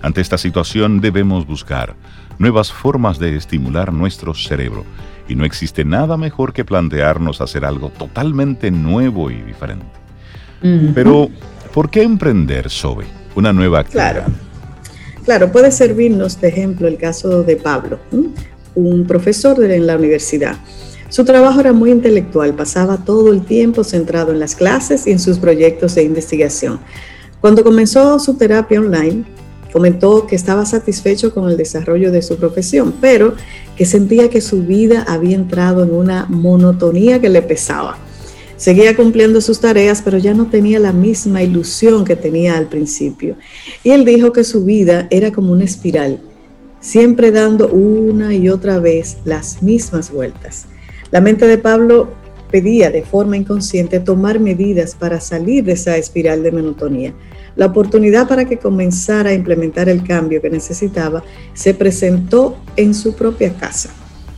Ante 0.01 0.21
esta 0.21 0.37
situación 0.37 1.01
debemos 1.01 1.47
buscar 1.47 1.95
nuevas 2.37 2.71
formas 2.71 3.17
de 3.19 3.35
estimular 3.35 3.91
nuestro 3.91 4.33
cerebro 4.33 4.85
y 5.27 5.35
no 5.35 5.43
existe 5.43 5.83
nada 5.83 6.17
mejor 6.17 6.53
que 6.53 6.63
plantearnos 6.63 7.41
hacer 7.41 7.65
algo 7.65 7.89
totalmente 7.89 8.71
nuevo 8.71 9.31
y 9.31 9.41
diferente. 9.41 9.85
Pero, 10.93 11.29
¿por 11.73 11.89
qué 11.89 12.01
emprender, 12.01 12.69
Sobe, 12.69 13.05
una 13.35 13.53
nueva 13.53 13.79
actividad? 13.79 14.13
Claro, 14.13 14.33
claro, 15.23 15.51
puede 15.51 15.71
servirnos 15.71 16.39
de 16.41 16.47
ejemplo 16.47 16.87
el 16.87 16.97
caso 16.97 17.43
de 17.43 17.57
Pablo, 17.57 17.99
un 18.75 19.05
profesor 19.05 19.63
en 19.63 19.85
la 19.85 19.97
universidad. 19.97 20.57
Su 21.09 21.23
trabajo 21.25 21.59
era 21.59 21.73
muy 21.73 21.91
intelectual, 21.91 22.53
pasaba 22.53 22.97
todo 22.97 23.31
el 23.31 23.45
tiempo 23.45 23.83
centrado 23.83 24.31
en 24.31 24.39
las 24.39 24.55
clases 24.55 25.07
y 25.07 25.11
en 25.11 25.19
sus 25.19 25.39
proyectos 25.39 25.95
de 25.95 26.03
investigación. 26.03 26.79
Cuando 27.39 27.63
comenzó 27.63 28.19
su 28.19 28.35
terapia 28.35 28.79
online, 28.79 29.25
Comentó 29.71 30.25
que 30.25 30.35
estaba 30.35 30.65
satisfecho 30.65 31.33
con 31.33 31.49
el 31.49 31.57
desarrollo 31.57 32.11
de 32.11 32.21
su 32.21 32.37
profesión, 32.37 32.95
pero 33.01 33.35
que 33.75 33.85
sentía 33.85 34.29
que 34.29 34.41
su 34.41 34.63
vida 34.63 35.05
había 35.07 35.35
entrado 35.35 35.83
en 35.83 35.93
una 35.93 36.25
monotonía 36.29 37.19
que 37.19 37.29
le 37.29 37.41
pesaba. 37.41 37.97
Seguía 38.55 38.95
cumpliendo 38.95 39.39
sus 39.39 39.59
tareas, 39.59 40.01
pero 40.03 40.17
ya 40.17 40.33
no 40.33 40.47
tenía 40.47 40.79
la 40.79 40.93
misma 40.93 41.43
ilusión 41.43 42.05
que 42.05 42.15
tenía 42.15 42.57
al 42.57 42.67
principio. 42.67 43.35
Y 43.83 43.91
él 43.91 44.03
dijo 44.03 44.31
que 44.31 44.43
su 44.43 44.65
vida 44.65 45.07
era 45.11 45.31
como 45.31 45.51
una 45.51 45.65
espiral, 45.65 46.21
siempre 46.79 47.31
dando 47.31 47.67
una 47.67 48.33
y 48.33 48.49
otra 48.49 48.79
vez 48.79 49.17
las 49.25 49.61
mismas 49.61 50.11
vueltas. 50.11 50.65
La 51.11 51.21
mente 51.21 51.47
de 51.47 51.57
Pablo 51.57 52.09
pedía 52.51 52.89
de 52.89 53.03
forma 53.03 53.37
inconsciente 53.37 53.99
tomar 53.99 54.39
medidas 54.39 54.95
para 54.95 55.19
salir 55.19 55.63
de 55.63 55.73
esa 55.73 55.97
espiral 55.97 56.43
de 56.43 56.51
monotonía. 56.51 57.13
La 57.55 57.67
oportunidad 57.67 58.27
para 58.27 58.45
que 58.45 58.57
comenzara 58.57 59.31
a 59.31 59.33
implementar 59.33 59.89
el 59.89 60.03
cambio 60.03 60.41
que 60.41 60.49
necesitaba 60.49 61.23
se 61.53 61.73
presentó 61.73 62.57
en 62.75 62.93
su 62.93 63.15
propia 63.15 63.53
casa. 63.53 63.89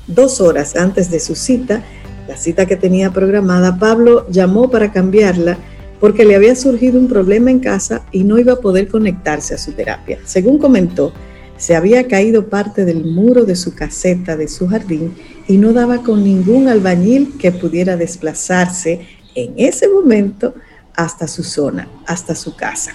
Dos 0.08 0.42
horas 0.42 0.76
antes 0.76 1.12
de 1.12 1.20
su 1.20 1.36
cita, 1.36 1.84
la 2.28 2.38
cita 2.38 2.66
que 2.66 2.76
tenía 2.76 3.12
programada, 3.12 3.78
Pablo 3.78 4.26
llamó 4.30 4.70
para 4.70 4.92
cambiarla 4.92 5.58
porque 6.00 6.26
le 6.26 6.36
había 6.36 6.56
surgido 6.56 7.00
un 7.00 7.08
problema 7.08 7.52
en 7.52 7.60
casa 7.60 8.06
y 8.12 8.24
no 8.24 8.40
iba 8.40 8.54
a 8.54 8.60
poder 8.60 8.88
conectarse 8.88 9.54
a 9.54 9.58
su 9.58 9.74
terapia. 9.74 10.20
Según 10.24 10.58
comentó, 10.58 11.12
se 11.58 11.76
había 11.76 12.08
caído 12.08 12.48
parte 12.48 12.86
del 12.86 13.04
muro 13.04 13.44
de 13.44 13.56
su 13.56 13.76
caseta 13.76 14.38
de 14.38 14.48
su 14.48 14.68
jardín 14.68 15.14
y 15.50 15.58
no 15.58 15.74
daba 15.74 16.04
con 16.04 16.24
ningún 16.24 16.68
albañil 16.68 17.34
que 17.40 17.52
pudiera 17.52 17.98
desplazarse 17.98 19.02
en 19.34 19.54
ese 19.58 19.90
momento 19.90 20.54
hasta 20.96 21.28
su 21.28 21.44
zona, 21.44 21.88
hasta 22.06 22.36
su 22.36 22.56
casa. 22.56 22.92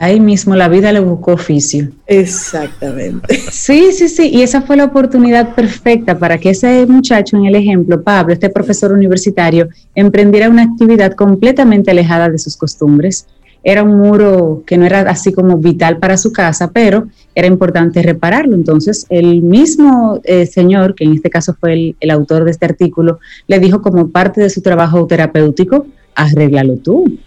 Ahí 0.00 0.18
mismo 0.18 0.56
la 0.56 0.68
vida 0.68 0.92
le 0.92 0.98
buscó 0.98 1.32
oficio. 1.32 1.88
Exactamente. 2.06 3.40
Sí, 3.50 3.92
sí, 3.92 4.08
sí. 4.08 4.30
Y 4.32 4.42
esa 4.42 4.62
fue 4.62 4.76
la 4.76 4.84
oportunidad 4.84 5.54
perfecta 5.54 6.18
para 6.18 6.38
que 6.38 6.50
ese 6.50 6.86
muchacho 6.86 7.36
en 7.36 7.46
el 7.46 7.54
ejemplo, 7.54 8.02
Pablo, 8.02 8.32
este 8.32 8.48
profesor 8.50 8.92
universitario, 8.92 9.68
emprendiera 9.94 10.48
una 10.48 10.62
actividad 10.62 11.12
completamente 11.12 11.90
alejada 11.90 12.28
de 12.28 12.38
sus 12.38 12.56
costumbres. 12.56 13.26
Era 13.68 13.82
un 13.82 13.98
muro 13.98 14.62
que 14.66 14.78
no 14.78 14.86
era 14.86 15.00
así 15.02 15.32
como 15.32 15.58
vital 15.58 15.98
para 15.98 16.16
su 16.16 16.32
casa, 16.32 16.70
pero 16.72 17.08
era 17.34 17.46
importante 17.46 18.02
repararlo. 18.02 18.54
Entonces, 18.54 19.06
el 19.10 19.42
mismo 19.42 20.20
eh, 20.24 20.46
señor, 20.46 20.94
que 20.94 21.04
en 21.04 21.12
este 21.12 21.28
caso 21.28 21.54
fue 21.58 21.72
el, 21.74 21.96
el 22.00 22.10
autor 22.10 22.44
de 22.44 22.52
este 22.52 22.64
artículo, 22.64 23.18
le 23.46 23.58
dijo 23.58 23.82
como 23.82 24.08
parte 24.08 24.40
de 24.40 24.50
su 24.50 24.62
trabajo 24.62 25.06
terapéutico, 25.06 25.86
arréglalo 26.14 26.76
tú 26.76 27.18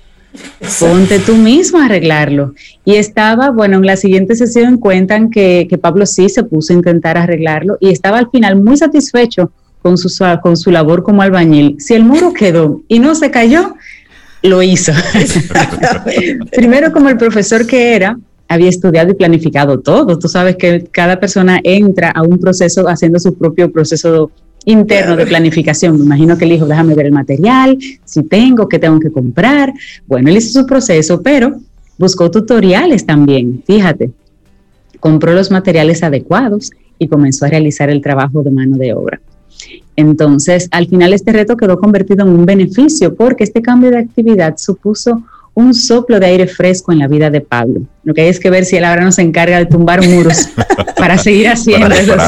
Ponte 0.80 1.20
tú 1.20 1.36
mismo 1.36 1.80
a 1.80 1.86
arreglarlo. 1.86 2.54
Y 2.86 2.96
estaba, 2.96 3.50
bueno, 3.50 3.78
en 3.78 3.86
la 3.86 3.98
siguiente 3.98 4.36
sesión 4.36 4.78
cuentan 4.78 5.30
que, 5.30 5.68
Pablo 5.82 6.06
sí 6.06 6.30
se 6.30 6.44
puso 6.44 6.74
a 6.74 6.76
intentar 6.76 7.18
arreglarlo 7.18 7.78
y 7.80 7.90
estaba 7.90 8.20
al 8.20 8.30
final 8.30 8.62
muy 8.62 8.78
satisfecho 8.78 9.52
con 9.82 9.98
su, 9.98 10.10
con 10.42 10.56
su 10.56 10.72
labor 10.72 11.04
como 11.04 11.22
albañil. 11.22 11.76
Si 11.80 11.96
el 11.96 12.04
muro 12.04 12.34
quedó 12.34 12.82
y 12.88 13.00
no 13.00 13.16
se 13.16 13.32
cayó, 13.32 13.76
lo 14.44 14.64
hizo. 14.64 14.92
Primero 16.52 16.92
como 16.92 17.10
el 17.10 17.18
profesor 17.18 17.66
que 17.66 17.96
era, 17.96 18.18
había 18.48 18.70
estudiado 18.70 19.12
y 19.12 19.16
planificado 19.16 19.80
todo. 19.80 20.18
Tú 20.20 20.28
sabes 20.28 20.56
que 20.58 20.84
cada 20.92 21.20
persona 21.20 21.60
entra 21.64 22.12
a 22.12 22.22
un 22.22 22.38
proceso 22.40 22.88
haciendo 22.90 23.20
su 23.20 23.34
propio 23.36 23.72
proceso 23.72 24.32
interno 24.66 25.16
de 25.16 25.26
planificación. 25.26 25.98
Me 25.98 26.06
imagino 26.06 26.38
que 26.38 26.46
él 26.46 26.52
dijo, 26.52 26.66
déjame 26.66 26.94
ver 26.94 27.08
el 27.08 27.12
material, 27.14 27.78
si 28.04 28.24
tengo, 28.24 28.68
qué 28.68 28.78
tengo 28.80 29.00
que 29.00 29.12
comprar. 29.12 29.74
Bueno, 30.06 30.30
él 30.30 30.38
hizo 30.38 30.60
su 30.62 30.66
proceso, 30.66 31.22
pero 31.22 31.60
buscó 31.98 32.30
tutoriales 32.30 33.06
también, 33.06 33.64
fíjate. 33.66 34.12
Compró 35.00 35.34
los 35.34 35.50
materiales 35.50 36.04
adecuados 36.04 36.72
y 37.00 37.08
comenzó 37.08 37.46
a 37.46 37.50
realizar 37.50 37.90
el 37.90 38.02
trabajo 38.02 38.44
de 38.44 38.52
mano 38.52 38.78
de 38.78 38.94
obra. 38.94 39.22
Entonces, 39.96 40.68
al 40.72 40.88
final 40.88 41.14
este 41.14 41.32
reto 41.32 41.58
quedó 41.58 41.80
convertido 41.80 42.26
en 42.26 42.34
un 42.34 42.46
beneficio 42.46 43.16
porque 43.16 43.44
este 43.44 43.62
cambio 43.62 43.92
de 43.92 44.00
actividad 44.00 44.56
supuso 44.58 45.24
un 45.54 45.74
soplo 45.74 46.20
de 46.20 46.28
aire 46.28 46.48
fresco 46.48 46.92
en 46.92 47.00
la 47.00 47.08
vida 47.08 47.30
de 47.30 47.42
Pablo. 47.42 47.82
Lo 48.04 48.14
que 48.14 48.22
hay 48.22 48.30
es 48.30 48.40
que 48.40 48.50
ver 48.50 48.64
si 48.64 48.78
él 48.78 48.86
ahora 48.86 49.04
no 49.04 49.12
se 49.12 49.22
encarga 49.22 49.60
de 49.60 49.66
tumbar 49.66 50.08
muros 50.08 50.48
para 50.98 51.18
seguir 51.18 51.50
haciendo 51.50 51.94
eso. 51.94 52.16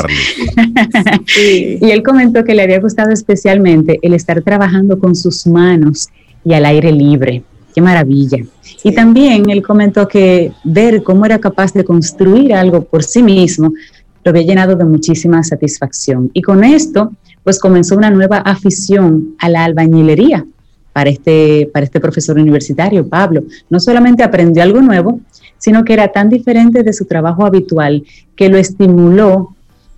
Y 1.36 1.90
él 1.90 2.04
comentó 2.04 2.44
que 2.44 2.54
le 2.54 2.64
había 2.64 2.80
gustado 2.80 3.12
especialmente 3.12 4.00
el 4.02 4.14
estar 4.14 4.42
trabajando 4.42 5.00
con 5.00 5.16
sus 5.16 5.48
manos 5.48 6.10
y 6.44 6.54
al 6.54 6.66
aire 6.66 6.92
libre. 6.92 7.44
Qué 7.74 7.82
maravilla. 7.82 8.38
Y 8.84 8.94
también 8.94 9.50
él 9.50 9.64
comentó 9.64 10.08
que 10.08 10.52
ver 10.64 11.02
cómo 11.02 11.26
era 11.26 11.40
capaz 11.40 11.74
de 11.74 11.84
construir 11.84 12.54
algo 12.54 12.84
por 12.84 13.04
sí 13.04 13.24
mismo 13.24 13.72
lo 14.24 14.30
había 14.30 14.44
llenado 14.44 14.76
de 14.76 14.86
muchísima 14.86 15.44
satisfacción. 15.44 16.32
Y 16.34 16.42
con 16.42 16.64
esto, 16.64 17.12
pues 17.44 17.60
comenzó 17.60 17.96
una 17.96 18.10
nueva 18.10 18.38
afición 18.38 19.36
a 19.40 19.50
la 19.50 19.64
albañilería 19.66 20.46
para 20.94 21.10
este, 21.10 21.70
para 21.74 21.86
este 21.86 22.00
profesor 22.00 22.38
universitario, 22.38 23.08
Pablo. 23.08 23.44
No 23.70 23.80
solamente 23.80 24.24
aprendió 24.24 24.64
algo 24.64 24.82
nuevo, 24.82 25.20
sino 25.58 25.84
que 25.84 25.94
era 25.94 26.10
tan 26.10 26.30
diferente 26.30 26.84
de 26.84 26.94
su 26.94 27.06
trabajo 27.06 27.46
habitual 27.46 28.04
que 28.36 28.50
lo 28.50 28.58
estimuló, 28.58 29.56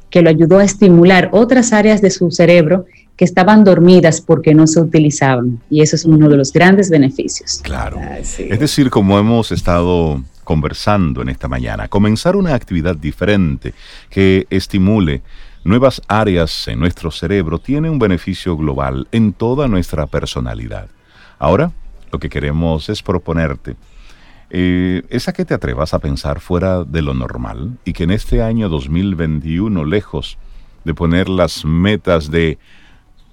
que 0.09 0.21
lo 0.21 0.29
ayudó 0.29 0.59
a 0.59 0.63
estimular 0.63 1.29
otras 1.33 1.73
áreas 1.73 2.01
de 2.01 2.11
su 2.11 2.31
cerebro 2.31 2.85
que 3.17 3.25
estaban 3.25 3.63
dormidas 3.63 4.21
porque 4.21 4.53
no 4.53 4.67
se 4.67 4.79
utilizaban. 4.79 5.59
Y 5.69 5.81
eso 5.81 5.95
es 5.95 6.05
uno 6.05 6.29
de 6.29 6.37
los 6.37 6.51
grandes 6.51 6.89
beneficios. 6.89 7.59
Claro. 7.63 7.99
Es 8.19 8.59
decir, 8.59 8.89
como 8.89 9.17
hemos 9.17 9.51
estado 9.51 10.21
conversando 10.43 11.21
en 11.21 11.29
esta 11.29 11.47
mañana, 11.47 11.87
comenzar 11.87 12.35
una 12.35 12.53
actividad 12.53 12.95
diferente 12.95 13.73
que 14.09 14.45
estimule 14.49 15.21
nuevas 15.65 16.01
áreas 16.07 16.67
en 16.67 16.79
nuestro 16.79 17.11
cerebro 17.11 17.59
tiene 17.59 17.89
un 17.89 17.99
beneficio 17.99 18.55
global 18.55 19.07
en 19.11 19.33
toda 19.33 19.67
nuestra 19.67 20.05
personalidad. 20.05 20.87
Ahora, 21.39 21.71
lo 22.11 22.19
que 22.19 22.29
queremos 22.29 22.87
es 22.87 23.01
proponerte 23.01 23.75
eh, 24.51 25.01
es 25.09 25.27
a 25.27 25.33
que 25.33 25.43
te 25.43 25.55
atrevas 25.55 25.95
a 25.95 25.99
pensar 25.99 26.39
fuera 26.39 26.83
de 26.83 27.01
lo 27.01 27.15
normal 27.15 27.77
y 27.83 27.93
que 27.93 28.03
en 28.03 28.11
este 28.11 28.43
año 28.43 28.69
2021, 28.69 29.85
lejos 29.85 30.37
de 30.83 30.93
poner 30.93 31.29
las 31.29 31.65
metas 31.65 32.29
de 32.29 32.59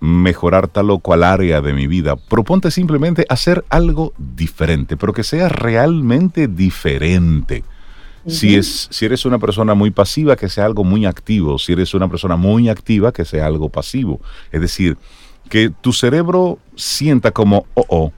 mejorar 0.00 0.68
tal 0.68 0.90
o 0.90 0.98
cual 1.00 1.22
área 1.22 1.60
de 1.60 1.74
mi 1.74 1.86
vida, 1.86 2.16
proponte 2.16 2.70
simplemente 2.70 3.26
hacer 3.28 3.62
algo 3.68 4.14
diferente, 4.16 4.96
pero 4.96 5.12
que 5.12 5.22
sea 5.22 5.50
realmente 5.50 6.48
diferente 6.48 7.62
si, 8.26 8.54
es, 8.54 8.88
si 8.90 9.04
eres 9.04 9.24
una 9.24 9.38
persona 9.38 9.74
muy 9.74 9.90
pasiva, 9.90 10.36
que 10.36 10.48
sea 10.48 10.64
algo 10.64 10.84
muy 10.84 11.06
activo. 11.06 11.58
Si 11.58 11.72
eres 11.72 11.94
una 11.94 12.08
persona 12.08 12.36
muy 12.36 12.68
activa, 12.68 13.12
que 13.12 13.24
sea 13.24 13.46
algo 13.46 13.68
pasivo. 13.68 14.20
Es 14.50 14.60
decir, 14.60 14.96
que 15.48 15.70
tu 15.70 15.92
cerebro 15.92 16.58
sienta 16.76 17.30
como, 17.30 17.66
oh, 17.74 17.86
oh, 17.88 18.12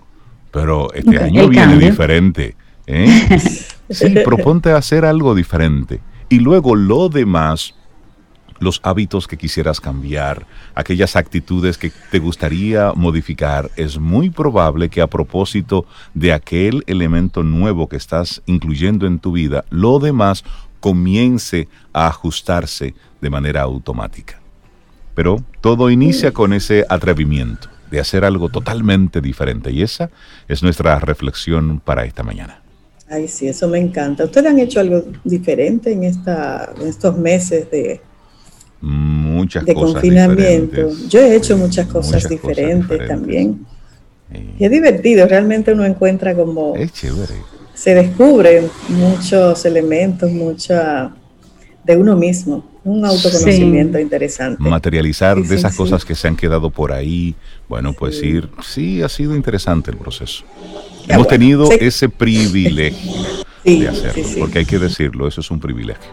pero 0.50 0.92
este 0.94 1.18
año 1.18 1.48
viene 1.48 1.78
diferente. 1.78 2.56
¿eh? 2.86 3.38
Sí, 3.90 4.14
proponte 4.24 4.70
hacer 4.72 5.04
algo 5.04 5.34
diferente. 5.34 6.00
Y 6.30 6.38
luego 6.38 6.74
lo 6.74 7.10
demás, 7.10 7.74
los 8.64 8.80
hábitos 8.82 9.28
que 9.28 9.36
quisieras 9.36 9.80
cambiar, 9.80 10.46
aquellas 10.74 11.14
actitudes 11.14 11.78
que 11.78 11.92
te 12.10 12.18
gustaría 12.18 12.92
modificar, 12.94 13.70
es 13.76 13.98
muy 13.98 14.30
probable 14.30 14.88
que 14.88 15.00
a 15.00 15.06
propósito 15.06 15.86
de 16.14 16.32
aquel 16.32 16.82
elemento 16.86 17.42
nuevo 17.42 17.88
que 17.88 17.96
estás 17.96 18.42
incluyendo 18.46 19.06
en 19.06 19.18
tu 19.20 19.32
vida, 19.32 19.64
lo 19.70 19.98
demás 19.98 20.44
comience 20.80 21.68
a 21.92 22.08
ajustarse 22.08 22.94
de 23.20 23.30
manera 23.30 23.62
automática. 23.62 24.40
Pero 25.14 25.44
todo 25.60 25.90
inicia 25.90 26.32
con 26.32 26.52
ese 26.52 26.84
atrevimiento 26.88 27.68
de 27.90 28.00
hacer 28.00 28.24
algo 28.24 28.48
totalmente 28.48 29.20
diferente 29.20 29.70
y 29.70 29.82
esa 29.82 30.10
es 30.48 30.62
nuestra 30.62 30.98
reflexión 30.98 31.80
para 31.80 32.04
esta 32.04 32.22
mañana. 32.22 32.60
Ay, 33.08 33.28
sí, 33.28 33.46
eso 33.46 33.68
me 33.68 33.78
encanta. 33.78 34.24
¿Ustedes 34.24 34.50
han 34.50 34.58
hecho 34.58 34.80
algo 34.80 35.04
diferente 35.22 35.92
en, 35.92 36.04
esta, 36.04 36.72
en 36.80 36.88
estos 36.88 37.16
meses 37.16 37.70
de, 37.70 38.00
muchas 38.84 39.64
de 39.64 39.74
confinamiento? 39.74 40.90
Yo 41.08 41.20
he 41.20 41.36
hecho 41.36 41.56
muchas 41.56 41.86
cosas, 41.86 42.28
diferentes, 42.28 43.08
también. 43.08 43.64
Y 44.58 44.64
es 44.64 44.70
divertido, 44.70 45.26
realmente 45.26 45.72
uno 45.72 45.84
encuentra 45.84 46.34
como... 46.34 46.74
Es 46.76 46.92
chévere. 46.92 47.34
Se 47.74 47.94
descubren 47.94 48.68
muchos 48.88 49.64
elementos, 49.64 50.30
mucha 50.30 51.12
de 51.84 51.96
uno 51.96 52.16
mismo, 52.16 52.64
un 52.84 53.04
autoconocimiento 53.04 53.98
interesante. 53.98 54.62
Materializar 54.62 55.40
de 55.40 55.54
esas 55.54 55.76
cosas 55.76 56.04
que 56.04 56.14
se 56.14 56.28
han 56.28 56.36
quedado 56.36 56.70
por 56.70 56.92
ahí, 56.92 57.34
bueno, 57.68 57.92
pues 57.92 58.22
ir, 58.22 58.48
sí, 58.62 59.02
ha 59.02 59.08
sido 59.08 59.36
interesante 59.36 59.90
el 59.90 59.96
proceso. 59.96 60.44
Hemos 61.06 61.28
tenido 61.28 61.70
ese 61.72 62.08
privilegio 62.08 63.12
de 63.64 63.88
hacerlo, 63.88 64.24
porque 64.38 64.60
hay 64.60 64.64
que 64.64 64.78
decirlo, 64.78 65.28
eso 65.28 65.40
es 65.40 65.50
un 65.50 65.60
privilegio. 65.60 66.10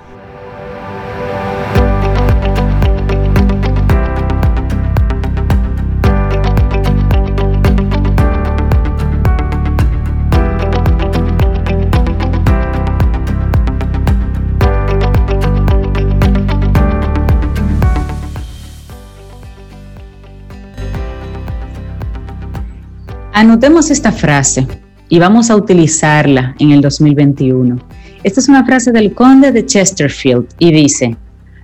Anotemos 23.34 23.90
esta 23.92 24.12
frase 24.12 24.68
y 25.08 25.18
vamos 25.18 25.50
a 25.50 25.56
utilizarla 25.56 26.54
en 26.60 26.72
el 26.72 26.82
2021. 26.82 27.80
Esta 28.24 28.40
es 28.42 28.50
una 28.50 28.66
frase 28.66 28.92
del 28.92 29.14
conde 29.14 29.54
de 29.54 29.66
Chesterfield 29.66 30.48
y 30.60 30.74
dice, 30.74 31.16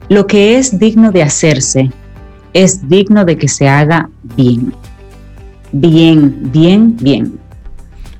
lo 0.07 0.25
que 0.25 0.57
es 0.57 0.79
digno 0.79 1.11
de 1.11 1.23
hacerse 1.23 1.91
es 2.53 2.87
digno 2.87 3.25
de 3.25 3.37
que 3.37 3.49
se 3.49 3.67
haga 3.67 4.09
bien. 4.37 4.73
Bien, 5.73 6.51
bien, 6.53 6.95
bien. 6.95 7.37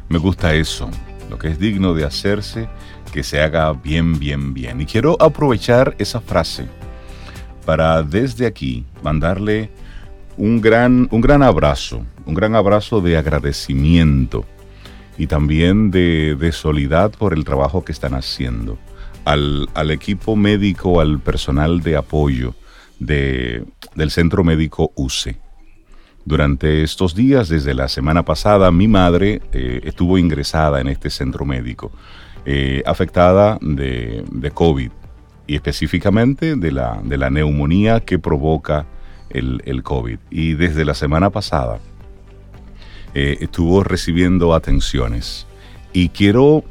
Me 0.09 0.17
gusta 0.17 0.53
eso, 0.53 0.89
lo 1.29 1.37
que 1.37 1.47
es 1.47 1.57
digno 1.57 1.93
de 1.93 2.03
hacerse, 2.03 2.67
que 3.13 3.23
se 3.23 3.39
haga 3.39 3.71
bien, 3.71 4.19
bien, 4.19 4.53
bien. 4.53 4.81
Y 4.81 4.85
quiero 4.85 5.15
aprovechar 5.21 5.95
esa 5.99 6.19
frase 6.19 6.65
para 7.65 8.03
desde 8.03 8.45
aquí 8.45 8.85
mandarle 9.01 9.69
un 10.35 10.59
gran, 10.59 11.07
un 11.11 11.21
gran 11.21 11.41
abrazo 11.41 12.05
un 12.27 12.33
gran 12.33 12.55
abrazo 12.55 12.99
de 13.01 13.17
agradecimiento 13.17 14.45
y 15.17 15.27
también 15.27 15.89
de, 15.89 16.35
de 16.35 16.51
solidaridad 16.51 17.11
por 17.11 17.33
el 17.33 17.45
trabajo 17.45 17.83
que 17.83 17.93
están 17.93 18.13
haciendo. 18.13 18.77
Al, 19.23 19.67
equipo 19.91 20.35
médico, 20.35 21.01
al 21.01 21.19
personal 21.19 21.81
de 21.81 21.97
apoyo 21.97 22.53
de, 22.99 23.65
del 23.95 24.11
Centro 24.11 24.43
Médico 24.43 24.91
UCE. 24.95 25.37
Durante 26.23 26.83
estos 26.83 27.15
días, 27.15 27.49
desde 27.49 27.73
la 27.73 27.87
semana 27.87 28.23
pasada, 28.23 28.71
mi 28.71 28.87
madre 28.87 29.41
eh, 29.51 29.81
estuvo 29.83 30.17
ingresada 30.17 30.79
en 30.79 30.87
este 30.87 31.09
centro 31.09 31.45
médico, 31.45 31.91
eh, 32.45 32.83
afectada 32.85 33.57
de, 33.61 34.51
COVID 34.53 34.91
y 35.45 35.55
específicamente 35.55 36.55
de 36.55 36.71
la, 36.71 37.01
de 37.03 37.17
la 37.17 37.29
neumonía 37.29 38.01
que 38.01 38.19
provoca 38.19 38.85
el 39.29 39.83
COVID. 39.83 40.19
Y 40.29 40.53
desde 40.53 40.85
la 40.85 40.93
semana 40.93 41.29
pasada, 41.29 41.79
eh, 43.19 43.39
estuvo 43.41 43.83
recibiendo 43.83 44.53
atenciones. 44.53 45.47
Y 45.91 46.09
quiero 46.09 46.63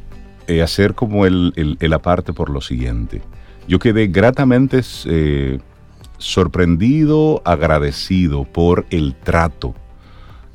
eh, 0.47 0.63
hacer 0.63 0.95
como 0.95 1.27
el, 1.27 1.77
el, 1.81 1.93
aparte 1.93 2.33
por 2.33 2.51
lo 2.51 2.61
siguiente. 2.61 3.21
Yo 3.67 3.81
quedé 3.81 4.07
gratamente 4.07 4.81
eh, 5.07 5.59
sorprendido, 6.19 7.43
agradecido 7.45 8.45
por 8.45 8.87
el 8.91 9.17
trato 9.17 9.75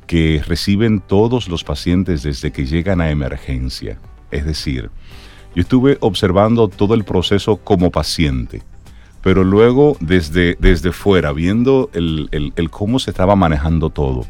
que 0.06 0.42
reciben 0.46 1.00
todos 1.00 1.48
los 1.48 1.62
pacientes 1.62 2.22
desde 2.22 2.52
que 2.52 2.64
llegan 2.64 3.02
a 3.02 3.10
emergencia. 3.10 3.98
Es 4.30 4.46
decir, 4.46 4.88
yo 5.54 5.60
estuve 5.60 5.98
observando 6.00 6.68
todo 6.68 6.94
el 6.94 7.04
proceso 7.04 7.58
como 7.58 7.90
paciente, 7.90 8.62
pero 9.20 9.44
luego 9.44 9.98
desde, 10.00 10.56
desde 10.58 10.90
fuera, 10.92 11.34
viendo 11.34 11.90
el, 11.92 12.30
el 12.32 12.70
cómo 12.70 12.98
se 12.98 13.10
estaba 13.10 13.36
manejando 13.36 13.90
todo 13.90 14.24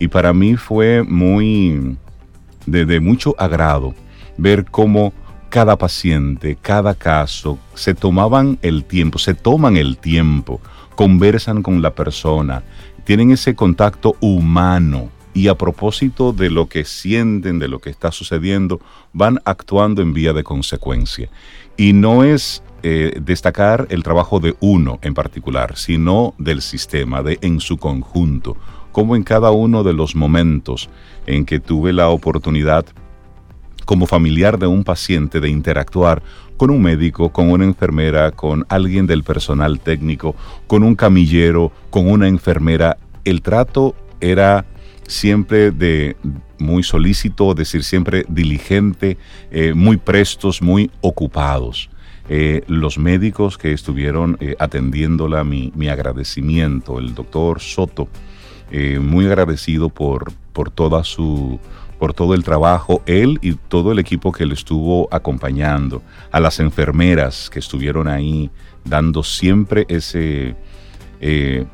y 0.00 0.08
para 0.08 0.32
mí 0.32 0.56
fue 0.56 1.04
muy 1.04 1.96
de, 2.66 3.00
mucho 3.00 3.36
agrado 3.38 3.94
ver 4.36 4.64
cómo 4.64 5.12
cada 5.50 5.76
paciente, 5.76 6.56
cada 6.60 6.94
caso, 6.94 7.58
se 7.74 7.94
tomaban 7.94 8.58
el 8.62 8.84
tiempo, 8.84 9.18
se 9.18 9.34
toman 9.34 9.76
el 9.76 9.98
tiempo, 9.98 10.60
conversan 10.96 11.62
con 11.62 11.82
la 11.82 11.94
persona, 11.94 12.62
tienen 13.04 13.30
ese 13.30 13.54
contacto 13.54 14.16
humano 14.20 15.10
y 15.34 15.48
a 15.48 15.54
propósito 15.54 16.32
de 16.32 16.50
lo 16.50 16.66
que 16.68 16.84
sienten, 16.84 17.58
de 17.58 17.68
lo 17.68 17.80
que 17.80 17.90
está 17.90 18.10
sucediendo, 18.10 18.80
van 19.12 19.38
actuando 19.44 20.00
en 20.02 20.14
vía 20.14 20.32
de 20.32 20.44
consecuencia. 20.44 21.28
Y 21.76 21.92
no 21.92 22.24
es 22.24 22.62
eh, 22.82 23.18
destacar 23.20 23.86
el 23.90 24.02
trabajo 24.02 24.40
de 24.40 24.56
uno 24.60 24.98
en 25.02 25.12
particular, 25.14 25.76
sino 25.76 26.34
del 26.38 26.62
sistema, 26.62 27.22
de 27.22 27.38
en 27.42 27.60
su 27.60 27.76
conjunto 27.76 28.56
como 28.92 29.16
en 29.16 29.22
cada 29.22 29.50
uno 29.50 29.82
de 29.82 29.92
los 29.92 30.14
momentos 30.14 30.88
en 31.26 31.44
que 31.44 31.60
tuve 31.60 31.92
la 31.92 32.08
oportunidad 32.08 32.86
como 33.84 34.06
familiar 34.06 34.58
de 34.58 34.66
un 34.66 34.84
paciente 34.84 35.40
de 35.40 35.48
interactuar 35.48 36.22
con 36.56 36.70
un 36.70 36.82
médico, 36.82 37.30
con 37.30 37.50
una 37.50 37.64
enfermera, 37.64 38.30
con 38.30 38.64
alguien 38.68 39.06
del 39.06 39.24
personal 39.24 39.80
técnico, 39.80 40.36
con 40.66 40.82
un 40.82 40.94
camillero, 40.94 41.72
con 41.90 42.08
una 42.08 42.28
enfermera, 42.28 42.98
el 43.24 43.42
trato 43.42 43.96
era 44.20 44.66
siempre 45.06 45.70
de 45.70 46.16
muy 46.58 46.82
solícito, 46.82 47.54
decir 47.54 47.82
siempre 47.82 48.24
diligente, 48.28 49.16
eh, 49.50 49.72
muy 49.74 49.96
prestos, 49.96 50.62
muy 50.62 50.90
ocupados. 51.00 51.90
Eh, 52.28 52.62
los 52.68 52.96
médicos 52.98 53.58
que 53.58 53.72
estuvieron 53.72 54.36
eh, 54.38 54.54
atendiéndola, 54.58 55.42
mi 55.42 55.88
agradecimiento, 55.88 56.98
el 56.98 57.14
doctor 57.14 57.58
Soto, 57.60 58.08
eh, 58.70 58.98
muy 59.00 59.26
agradecido 59.26 59.88
por, 59.88 60.32
por, 60.52 60.70
toda 60.70 61.04
su, 61.04 61.58
por 61.98 62.14
todo 62.14 62.34
el 62.34 62.44
trabajo, 62.44 63.02
él 63.06 63.38
y 63.42 63.54
todo 63.54 63.92
el 63.92 63.98
equipo 63.98 64.32
que 64.32 64.46
le 64.46 64.54
estuvo 64.54 65.08
acompañando, 65.10 66.02
a 66.30 66.40
las 66.40 66.60
enfermeras 66.60 67.50
que 67.50 67.58
estuvieron 67.58 68.08
ahí 68.08 68.50
dando 68.84 69.22
siempre 69.22 69.86
ese, 69.88 70.54
eh, 71.20 71.66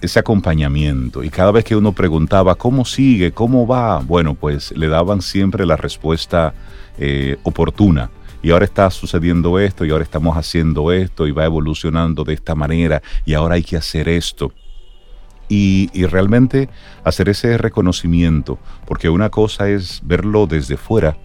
ese 0.00 0.18
acompañamiento. 0.18 1.22
Y 1.22 1.30
cada 1.30 1.52
vez 1.52 1.64
que 1.64 1.76
uno 1.76 1.92
preguntaba, 1.92 2.54
¿cómo 2.56 2.84
sigue? 2.84 3.32
¿Cómo 3.32 3.66
va? 3.66 4.00
Bueno, 4.00 4.34
pues 4.34 4.72
le 4.76 4.88
daban 4.88 5.22
siempre 5.22 5.64
la 5.64 5.76
respuesta 5.76 6.52
eh, 6.98 7.36
oportuna 7.42 8.10
y 8.42 8.50
ahora 8.50 8.66
está 8.66 8.90
sucediendo 8.90 9.58
esto 9.58 9.86
y 9.86 9.90
ahora 9.90 10.04
estamos 10.04 10.36
haciendo 10.36 10.92
esto 10.92 11.26
y 11.26 11.32
va 11.32 11.46
evolucionando 11.46 12.24
de 12.24 12.34
esta 12.34 12.54
manera 12.54 13.02
y 13.24 13.32
ahora 13.32 13.54
hay 13.54 13.62
que 13.62 13.78
hacer 13.78 14.08
esto 14.08 14.52
y, 15.48 15.88
realmente 16.06 16.68
hacer 17.04 17.28
ese 17.28 17.58
reconocimiento, 17.58 18.58
porque 18.86 19.08
una 19.08 19.30
cosa 19.30 19.68
es 19.68 20.00
verlo 20.04 20.46
desde 20.46 20.76
fuera 20.76 21.16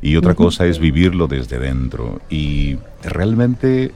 y 0.00 0.16
otra 0.16 0.34
cosa 0.34 0.66
es 0.66 0.78
vivirlo 0.78 1.28
desde 1.28 1.58
dentro. 1.58 2.20
Y 2.28 2.76
realmente 3.02 3.92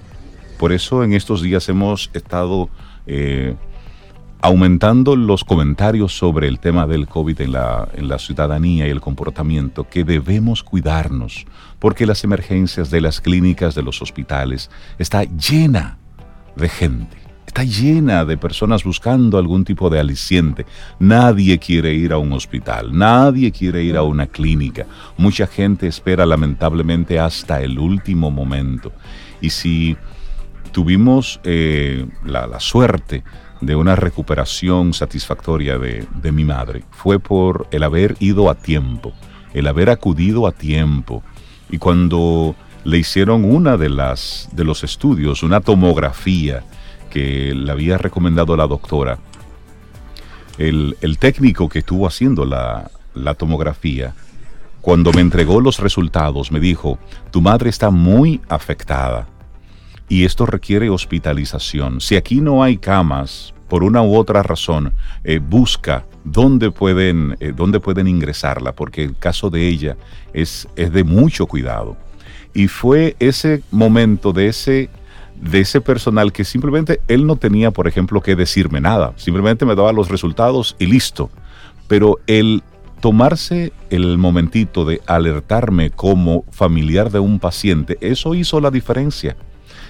por 0.59 0.73
eso 0.73 1.05
en 1.05 1.13
estos 1.13 1.43
días 1.43 1.69
hemos 1.69 2.11
estado 2.15 2.71
eh, 3.07 3.55
aumentando 4.41 5.17
los 5.17 5.45
comentarios 5.45 6.17
sobre 6.17 6.49
el 6.49 6.61
tema 6.61 6.87
del 6.87 7.09
COVID 7.09 7.41
en 7.41 7.53
la, 7.53 7.89
en 7.95 8.09
la 8.09 8.19
ciudadanía 8.19 8.87
y 8.87 8.91
el 8.91 9.01
comportamiento, 9.01 9.89
que 9.89 10.05
debemos 10.05 10.63
cuidarnos, 10.63 11.47
porque 11.79 12.07
las 12.07 12.23
emergencias 12.25 12.91
de 12.91 13.01
las 13.01 13.21
clínicas, 13.21 13.75
de 13.75 13.83
los 13.83 14.01
hospitales, 14.01 14.71
está 14.99 15.25
llena 15.25 15.99
de 16.55 16.69
gente 16.69 17.26
está 17.57 17.65
llena 17.65 18.27
de 18.27 18.37
personas 18.37 18.85
buscando 18.85 19.39
algún 19.39 19.65
tipo 19.65 19.89
de 19.89 19.99
aliciente. 19.99 20.67
Nadie 20.99 21.59
quiere 21.59 21.95
ir 21.95 22.13
a 22.13 22.19
un 22.19 22.35
hospital, 22.35 22.91
nadie 22.93 23.51
quiere 23.51 23.83
ir 23.83 23.97
a 23.97 24.03
una 24.03 24.27
clínica. 24.27 24.85
Mucha 25.17 25.47
gente 25.47 25.87
espera 25.87 26.27
lamentablemente 26.27 27.19
hasta 27.19 27.63
el 27.63 27.79
último 27.79 28.31
momento. 28.31 28.93
Y 29.41 29.49
si 29.49 29.97
tuvimos 30.71 31.41
eh, 31.45 32.07
la, 32.27 32.61
suerte 32.61 33.25
de 33.63 33.75
una 33.75 33.97
recuperación 33.97 34.93
satisfactoria 34.93 35.79
de, 35.79 36.07
de 36.15 36.33
mi 36.33 36.45
madre, 36.45 36.85
fue 36.91 37.19
por 37.19 37.69
el 37.71 37.85
haber 37.85 38.17
ido 38.21 38.51
a 38.51 38.55
tiempo, 38.55 39.15
el 39.55 39.67
haber 39.67 39.89
acudido 39.89 40.47
a 40.47 40.53
tiempo. 40.53 41.23
Y 41.71 41.79
cuando 41.79 42.55
le 42.85 42.99
hicieron 42.99 43.47
una 43.47 43.79
de 43.79 43.89
las 43.89 44.51
de 44.53 44.65
los 44.65 44.85
estudios, 44.85 45.43
una 45.43 45.63
tomografía 45.63 46.63
que 47.11 47.55
le 47.55 47.71
había 47.71 47.99
recomendado 47.99 48.57
la 48.57 48.67
doctora. 48.67 49.19
El, 50.59 50.97
técnico 51.19 51.69
que 51.69 51.81
estuvo 51.81 52.07
haciendo 52.07 52.45
la, 52.45 52.91
la 53.15 53.35
tomografía, 53.35 54.15
cuando 54.81 55.13
me 55.13 55.21
entregó 55.21 55.61
los 55.61 55.79
resultados, 55.81 56.53
me 56.53 56.61
dijo, 56.61 56.99
tu 57.31 57.41
madre 57.41 57.71
está 57.71 57.91
muy 57.91 58.41
afectada 58.49 59.27
y 60.09 60.25
esto 60.25 60.47
requiere 60.47 60.89
hospitalización. 60.89 62.01
Si 62.01 62.17
aquí 62.17 62.41
no 62.41 62.63
hay 62.63 62.77
camas, 62.77 63.53
por 63.69 63.83
una 63.83 64.03
u 64.03 64.17
otra 64.17 64.43
razón, 64.43 64.93
eh, 65.25 65.39
busca 65.39 66.05
dónde 66.25 66.71
pueden, 66.71 67.37
eh, 67.41 67.53
dónde 67.55 67.81
pueden 67.81 68.07
ingresarla, 68.07 68.73
porque 68.73 69.03
el 69.03 69.17
caso 69.17 69.51
de 69.51 69.67
ella 69.67 69.97
es, 70.33 70.69
es 70.77 70.93
de 70.93 71.05
mucho 71.05 71.47
cuidado. 71.47 71.97
Y 72.55 72.69
fue 72.69 73.17
ese 73.19 73.63
momento 73.71 74.33
de 74.33 74.49
ese, 74.49 74.89
de 75.41 75.61
ese 75.61 75.81
personal 75.81 76.33
que 76.33 76.45
simplemente 76.45 77.01
él 77.09 77.27
no 77.27 77.37
tenía, 77.37 77.71
por 77.71 77.89
ejemplo, 77.89 78.21
que 78.21 78.37
decirme 78.37 78.81
nada. 78.81 79.13
Simplemente 79.17 79.65
me 79.65 79.75
daba 79.75 79.93
los 79.93 80.09
resultados 80.09 80.77
y 80.79 80.87
listo. 80.87 81.31
Pero 81.89 82.19
el 82.27 82.63
tomarse 83.01 83.73
el 83.91 84.19
momentito 84.19 84.85
de 84.85 85.01
alertarme 85.07 85.91
como 85.91 86.45
familiar 86.51 87.11
de 87.11 87.19
un 87.19 87.39
paciente, 87.39 87.99
eso 88.01 88.35
hizo 88.35 88.61
la 88.61 88.71
diferencia. 88.71 89.37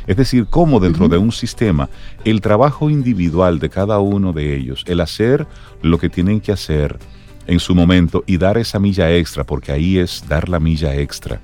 Es 0.07 0.17
decir, 0.17 0.47
cómo 0.49 0.81
dentro 0.81 1.09
de 1.09 1.19
un 1.19 1.33
sistema 1.33 1.89
el 2.25 2.41
trabajo 2.41 2.91
individual 2.91 3.59
de 3.59 3.71
cada 3.71 3.99
uno 3.99 4.33
de 4.33 4.57
ellos, 4.57 4.85
el 4.87 5.01
hacer 5.01 5.47
lo 5.83 5.99
que 5.99 6.09
tienen 6.09 6.41
que 6.41 6.53
hacer 6.53 6.99
en 7.47 7.61
su 7.61 7.75
momento 7.75 8.23
y 8.27 8.39
dar 8.39 8.59
esa 8.59 8.79
milla 8.79 9.13
extra, 9.15 9.45
porque 9.45 9.73
ahí 9.73 9.99
es 9.99 10.25
dar 10.29 10.49
la 10.49 10.61
milla 10.61 10.95
extra, 10.97 11.41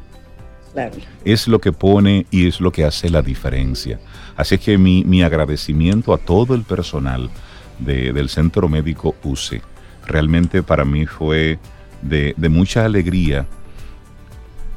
es 1.24 1.48
lo 1.48 1.60
que 1.60 1.72
pone 1.72 2.26
y 2.30 2.46
es 2.46 2.60
lo 2.60 2.72
que 2.72 2.84
hace 2.84 3.10
la 3.10 3.22
diferencia. 3.22 4.00
Así 4.36 4.58
que 4.58 4.78
mi, 4.78 5.22
agradecimiento 5.22 6.12
a 6.14 6.18
todo 6.18 6.54
el 6.54 6.62
personal 6.62 7.30
del 7.78 8.28
Centro 8.28 8.68
Médico 8.68 9.14
UCE. 9.22 9.62
Realmente 10.06 10.62
para 10.62 10.84
mí 10.84 11.06
fue 11.06 11.58
de, 12.02 12.34
mucha 12.48 12.84
alegría. 12.84 13.46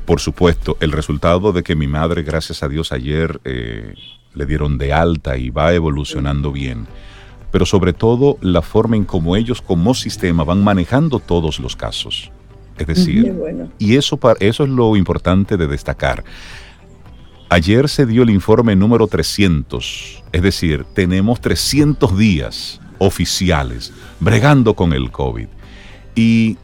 Por 0.05 0.19
supuesto, 0.19 0.77
el 0.81 0.91
resultado 0.91 1.51
de 1.51 1.63
que 1.63 1.75
mi 1.75 1.87
madre, 1.87 2.23
gracias 2.23 2.61
a 2.61 2.69
Dios, 2.69 2.91
ayer 2.91 3.39
eh, 3.43 3.95
le 4.33 4.45
dieron 4.45 4.77
de 4.77 4.93
alta 4.93 5.37
y 5.37 5.49
va 5.49 5.73
evolucionando 5.73 6.51
bien. 6.51 6.85
Pero 7.51 7.65
sobre 7.65 7.93
todo 7.93 8.37
la 8.41 8.61
forma 8.61 8.97
en 8.97 9.05
cómo 9.05 9.35
ellos 9.35 9.61
como 9.61 9.93
sistema 9.93 10.43
van 10.43 10.63
manejando 10.63 11.19
todos 11.19 11.59
los 11.59 11.75
casos. 11.75 12.31
Es 12.77 12.87
decir, 12.87 13.33
y 13.79 13.95
eso, 13.95 14.19
eso 14.39 14.63
es 14.63 14.69
lo 14.69 14.95
importante 14.95 15.57
de 15.57 15.67
destacar. 15.67 16.23
Ayer 17.49 17.87
se 17.87 18.05
dio 18.05 18.23
el 18.23 18.31
informe 18.31 18.75
número 18.75 19.07
300, 19.07 20.23
es 20.31 20.41
decir, 20.41 20.85
tenemos 20.93 21.39
300 21.39 22.17
días 22.17 22.81
oficiales 22.97 23.93
bregando 24.19 24.73
con 24.73 24.93
el 24.93 25.11
COVID. 25.11 25.47
Y 26.15 26.57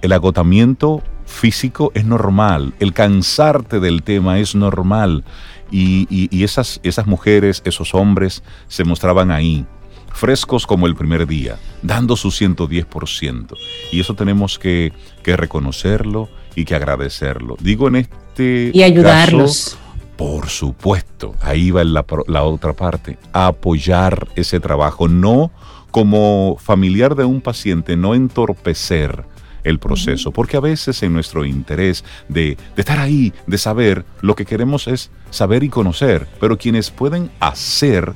el 0.00 0.12
agotamiento 0.12 1.02
físico 1.24 1.90
es 1.94 2.04
normal, 2.04 2.74
el 2.78 2.92
cansarte 2.92 3.80
del 3.80 4.02
tema 4.02 4.38
es 4.38 4.54
normal. 4.54 5.24
Y, 5.70 6.06
y 6.10 6.44
esas, 6.44 6.80
esas 6.82 7.06
mujeres, 7.06 7.62
esos 7.64 7.94
hombres 7.94 8.42
se 8.68 8.84
mostraban 8.84 9.30
ahí 9.30 9.64
frescos 10.12 10.66
como 10.66 10.86
el 10.86 10.94
primer 10.94 11.26
día, 11.26 11.58
dando 11.82 12.16
su 12.16 12.28
110%. 12.28 13.56
Y 13.90 14.00
eso 14.00 14.14
tenemos 14.14 14.58
que, 14.58 14.92
reconocerlo 15.24 16.28
y 16.54 16.64
que 16.64 16.74
agradecerlo. 16.74 17.56
Digo 17.60 17.88
en 17.88 17.96
este... 17.96 18.70
Y 18.72 18.82
ayudarlos. 18.82 19.78
por 20.16 20.48
supuesto, 20.48 21.34
ahí 21.40 21.70
va 21.70 21.84
la, 21.84 22.04
la 22.26 22.44
otra 22.44 22.72
parte, 22.72 23.18
apoyar 23.32 24.28
ese 24.36 24.60
trabajo, 24.60 25.08
no 25.08 25.50
como 25.90 26.56
familiar 26.58 27.14
de 27.14 27.24
un 27.24 27.40
paciente, 27.40 27.96
no 27.96 28.14
entorpecer 28.14 29.24
el 29.64 29.78
proceso, 29.78 30.32
porque 30.32 30.56
a 30.56 30.60
veces 30.60 31.02
en 31.02 31.12
nuestro 31.12 31.44
interés 31.44 32.04
de, 32.28 32.56
de, 32.74 32.82
estar 32.82 32.98
ahí, 32.98 33.32
de 33.46 33.58
saber, 33.58 34.04
lo 34.20 34.34
que 34.34 34.44
queremos 34.44 34.88
es 34.88 35.10
saber 35.30 35.62
y 35.62 35.68
conocer, 35.68 36.26
pero 36.40 36.58
quienes 36.58 36.90
pueden 36.90 37.30
hacer 37.38 38.14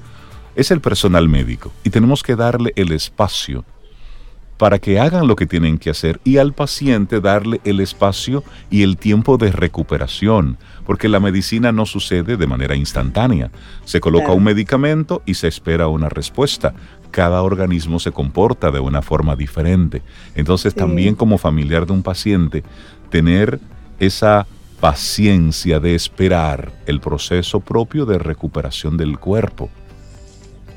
es 0.57 0.71
el 0.71 0.81
personal 0.81 1.29
médico 1.29 1.73
y 1.85 1.91
tenemos 1.91 2.23
que 2.23 2.35
darle 2.35 2.73
el 2.75 2.91
espacio 2.91 3.65
para 4.57 4.79
que 4.79 4.99
hagan 4.99 5.27
lo 5.27 5.37
que 5.37 5.47
tienen 5.47 5.79
que 5.79 5.91
hacer 5.91 6.19
y 6.25 6.39
al 6.39 6.55
paciente 6.55 7.21
darle 7.21 7.61
el 7.65 7.81
espacio 7.81 8.43
y 8.71 8.83
el 8.83 8.97
tiempo 8.97 9.37
de 9.37 9.53
recuperación, 9.53 10.57
porque 10.87 11.09
la 11.09 11.21
medicina 11.21 11.73
no 11.73 11.85
sucede 11.85 12.37
de 12.37 12.47
manera 12.47 12.75
instantánea. 12.75 13.51
Se 13.85 14.01
coloca 14.01 14.33
un 14.33 14.45
medicamento 14.45 15.23
y 15.27 15.35
se 15.35 15.49
espera 15.49 15.89
una 15.89 16.09
respuesta. 16.09 16.73
Cada 17.11 17.43
organismo 17.43 18.01
se 18.01 18.13
comporta 18.13 18.71
de 18.71 18.81
una 18.81 19.03
forma 19.03 19.37
diferente. 19.37 20.03
Entonces 20.35 20.75
también 20.75 21.15
como 21.15 21.39
familiar 21.39 21.87
de 21.87 21.93
un 21.93 22.03
paciente, 22.03 22.65
tener 23.11 23.61
esa 23.99 24.47
paciencia 24.81 25.81
de 25.81 25.95
esperar 25.95 26.73
el 26.87 27.01
proceso 27.01 27.61
propio 27.61 28.07
de 28.07 28.19
recuperación 28.19 28.97
del 28.97 29.19
cuerpo. 29.19 29.71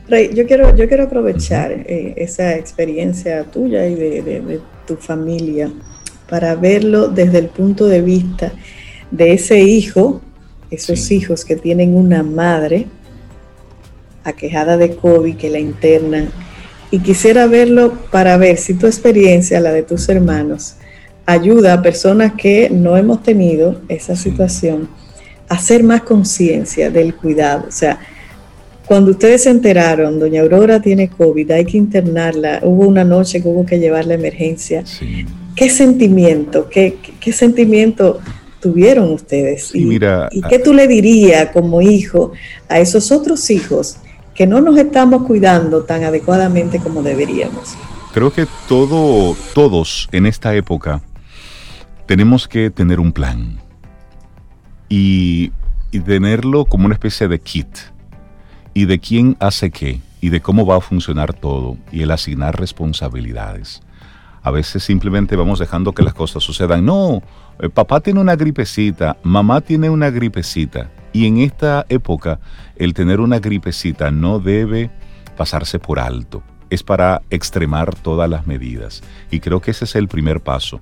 Rey, 0.10 0.32
yo 0.34 0.48
quiero, 0.48 0.76
yo 0.76 0.88
quiero 0.88 1.04
aprovechar 1.04 1.72
eh, 1.72 2.16
esa 2.18 2.56
experiencia 2.56 3.44
tuya 3.44 3.86
y 3.86 3.94
de, 3.94 4.60
tu 4.88 4.96
familia 4.96 5.72
para 6.28 6.56
verlo 6.56 7.10
desde 7.10 7.38
el 7.38 7.48
punto 7.48 7.86
de 7.86 8.02
vista 8.02 8.52
de 9.12 9.34
ese 9.34 9.60
hijo, 9.60 10.22
esos 10.72 11.12
hijos 11.12 11.46
que 11.46 11.56
tienen 11.56 11.96
una 11.96 12.24
madre 12.24 12.88
aquejada 14.24 14.78
de 14.78 14.96
COVID, 14.96 15.38
que 15.38 15.50
la 15.50 15.60
internan, 15.60 16.30
y 16.90 17.00
quisiera 17.00 17.46
verlo 17.46 17.94
para 18.12 18.38
ver 18.38 18.58
si 18.58 18.74
tu 18.74 18.88
experiencia, 18.88 19.60
la 19.60 19.72
de 19.72 19.84
tus 19.84 20.10
hermanos, 20.10 20.76
ayuda 21.28 21.74
a 21.74 21.82
personas 21.84 22.34
que 22.34 22.70
no 22.72 22.98
hemos 22.98 23.22
tenido 23.22 23.82
esa 23.90 24.16
situación 24.16 24.90
a 25.48 25.56
hacer 25.56 25.84
más 25.84 26.02
conciencia 26.02 26.90
del 26.90 27.16
cuidado. 27.16 27.66
O 27.68 27.72
sea, 27.72 28.00
cuando 28.90 29.12
ustedes 29.12 29.44
se 29.44 29.52
enteraron, 29.52 30.18
doña 30.18 30.42
Aurora 30.42 30.82
tiene 30.82 31.10
COVID, 31.10 31.52
hay 31.52 31.64
que 31.64 31.78
internarla, 31.78 32.60
hubo 32.64 32.88
una 32.88 33.04
noche 33.04 33.40
que 33.40 33.48
hubo 33.48 33.64
que 33.64 33.78
llevarla 33.78 34.14
a 34.14 34.18
emergencia. 34.18 34.84
¿Qué 35.56 35.70
sentimiento, 35.70 36.68
qué, 36.70 36.98
qué, 37.20 37.32
sentimiento 37.32 38.20
tuvieron 38.60 39.12
ustedes? 39.12 39.76
y, 39.76 39.86
mira, 39.86 40.28
¿Y 40.32 40.42
qué 40.42 40.58
tú 40.58 40.74
le 40.74 40.88
dirías 40.88 41.52
como 41.52 41.84
hijo 41.84 42.32
a 42.68 42.80
esos 42.80 43.12
otros 43.12 43.52
hijos 43.52 43.98
que 44.34 44.48
no 44.48 44.60
nos 44.60 44.76
estamos 44.76 45.22
cuidando 45.22 45.84
tan 45.84 46.04
adecuadamente 46.04 46.80
como 46.80 47.04
deberíamos? 47.04 47.76
Creo 48.12 48.34
que 48.34 48.48
todo, 48.68 49.38
todos 49.54 50.10
en 50.12 50.26
esta 50.26 50.56
época 50.56 51.00
tenemos 52.08 52.48
que 52.48 52.72
tener 52.72 53.00
un 53.00 53.12
plan 53.12 53.60
y, 54.90 55.52
y 55.92 56.00
tenerlo 56.00 56.66
como 56.66 56.88
una 56.88 56.96
especie 56.96 57.28
de 57.28 57.38
kit 57.38 57.68
y 58.74 58.86
de 58.86 59.00
quién 59.00 59.36
hace 59.40 59.72
qué 59.72 60.02
y 60.22 60.30
de 60.30 60.42
cómo 60.42 60.66
va 60.66 60.78
a 60.78 60.82
funcionar 60.82 61.34
todo 61.34 61.78
y 61.92 62.02
el 62.02 62.12
asignar 62.12 62.60
responsabilidades. 62.60 63.82
A 64.42 64.52
veces 64.52 64.84
simplemente 64.84 65.36
vamos 65.36 65.60
dejando 65.60 65.94
que 65.94 66.04
las 66.04 66.14
cosas 66.14 66.44
sucedan. 66.44 66.86
No, 66.86 67.22
eh, 67.60 67.70
papá 67.70 68.00
tiene 68.00 68.20
una 68.22 68.36
gripecita, 68.36 69.18
mamá 69.24 69.62
tiene 69.62 69.90
una 69.90 70.10
gripecita. 70.10 70.90
Y 71.12 71.26
en 71.26 71.40
esta 71.40 71.86
época 71.90 72.40
el 72.76 72.94
tener 72.94 73.20
una 73.20 73.40
gripecita 73.40 74.12
no 74.12 74.40
debe 74.40 74.90
pasarse 75.36 75.80
por 75.80 76.00
alto. 76.00 76.44
Es 76.70 76.84
para 76.84 77.22
extremar 77.30 77.96
todas 77.96 78.30
las 78.30 78.46
medidas. 78.46 79.02
Y 79.32 79.40
creo 79.40 79.60
que 79.60 79.72
ese 79.72 79.86
es 79.86 79.96
el 79.96 80.08
primer 80.08 80.42
paso 80.42 80.82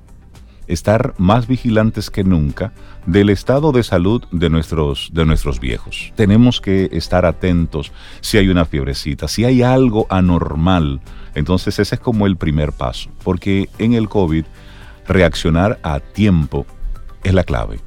estar 0.67 1.13
más 1.17 1.47
vigilantes 1.47 2.09
que 2.09 2.23
nunca 2.23 2.73
del 3.05 3.29
estado 3.29 3.71
de 3.71 3.83
salud 3.83 4.23
de 4.31 4.49
nuestros, 4.49 5.09
de 5.13 5.25
nuestros 5.25 5.59
viejos. 5.59 6.11
Tenemos 6.15 6.61
que 6.61 6.89
estar 6.91 7.25
atentos 7.25 7.91
si 8.21 8.37
hay 8.37 8.49
una 8.49 8.65
fiebrecita, 8.65 9.27
si 9.27 9.45
hay 9.45 9.63
algo 9.63 10.07
anormal. 10.09 11.01
Entonces 11.35 11.79
ese 11.79 11.95
es 11.95 12.01
como 12.01 12.27
el 12.27 12.37
primer 12.37 12.71
paso, 12.71 13.09
porque 13.23 13.69
en 13.79 13.93
el 13.93 14.09
COVID 14.09 14.45
reaccionar 15.07 15.79
a 15.83 15.99
tiempo 15.99 16.65
es 17.23 17.33
la 17.33 17.43
clave, 17.43 17.79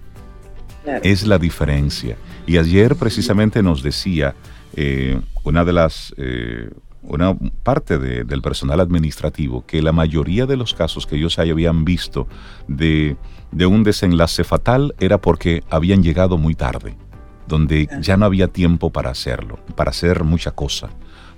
es 1.03 1.27
la 1.27 1.38
diferencia. 1.38 2.16
Y 2.47 2.59
ayer 2.59 2.97
precisamente 2.97 3.62
nos 3.62 3.83
decía 3.83 4.35
eh, 4.75 5.21
una 5.45 5.64
de 5.64 5.73
las... 5.73 6.14
Eh, 6.16 6.71
una 7.03 7.37
parte 7.63 7.99
del 7.99 8.43
personal 8.43 8.81
administrativo 8.81 9.65
que 9.67 9.83
la 9.83 9.93
mayoría 9.93 10.47
de 10.47 10.57
los 10.57 10.75
casos 10.75 11.07
que 11.07 11.17
ellos 11.17 11.39
habían 11.39 11.85
visto 11.85 12.29
de, 12.69 13.17
de 13.53 13.67
un 13.67 13.85
desenlace 13.85 14.45
fatal 14.45 14.95
era 15.01 15.19
porque 15.19 15.63
habían 15.71 16.03
llegado 16.03 16.37
muy 16.37 16.55
tarde, 16.55 16.97
donde 17.49 17.89
ya 18.01 18.17
no 18.17 18.27
había 18.27 18.49
tiempo 18.49 18.91
para 18.91 19.11
hacerlo, 19.11 19.59
para 19.77 19.91
hacer 19.91 20.25
mucha 20.25 20.51
cosa, 20.51 20.91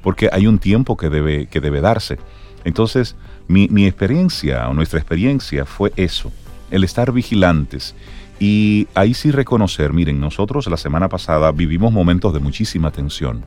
porque 0.03 0.29
hay 0.33 0.47
un 0.47 0.59
tiempo 0.59 0.97
que 0.97 1.09
debe, 1.09 1.47
que 1.47 1.61
debe 1.61 1.81
darse. 1.81 2.19
Entonces, 2.65 3.17
mi, 3.49 3.69
mi 3.69 3.87
experiencia 3.87 4.69
o 4.69 4.75
nuestra 4.75 4.99
experiencia 4.99 5.65
fue 5.65 5.93
eso, 5.97 6.33
el 6.71 6.85
estar 6.85 7.13
vigilantes 7.13 7.95
y 8.41 8.89
ahí 8.95 9.15
sí 9.15 9.31
reconocer, 9.31 9.93
miren, 9.93 10.19
nosotros 10.19 10.67
la 10.67 10.77
semana 10.77 11.09
pasada 11.09 11.53
vivimos 11.53 11.93
momentos 11.93 12.35
de 12.35 12.41
muchísima 12.41 12.91
tensión. 12.91 13.45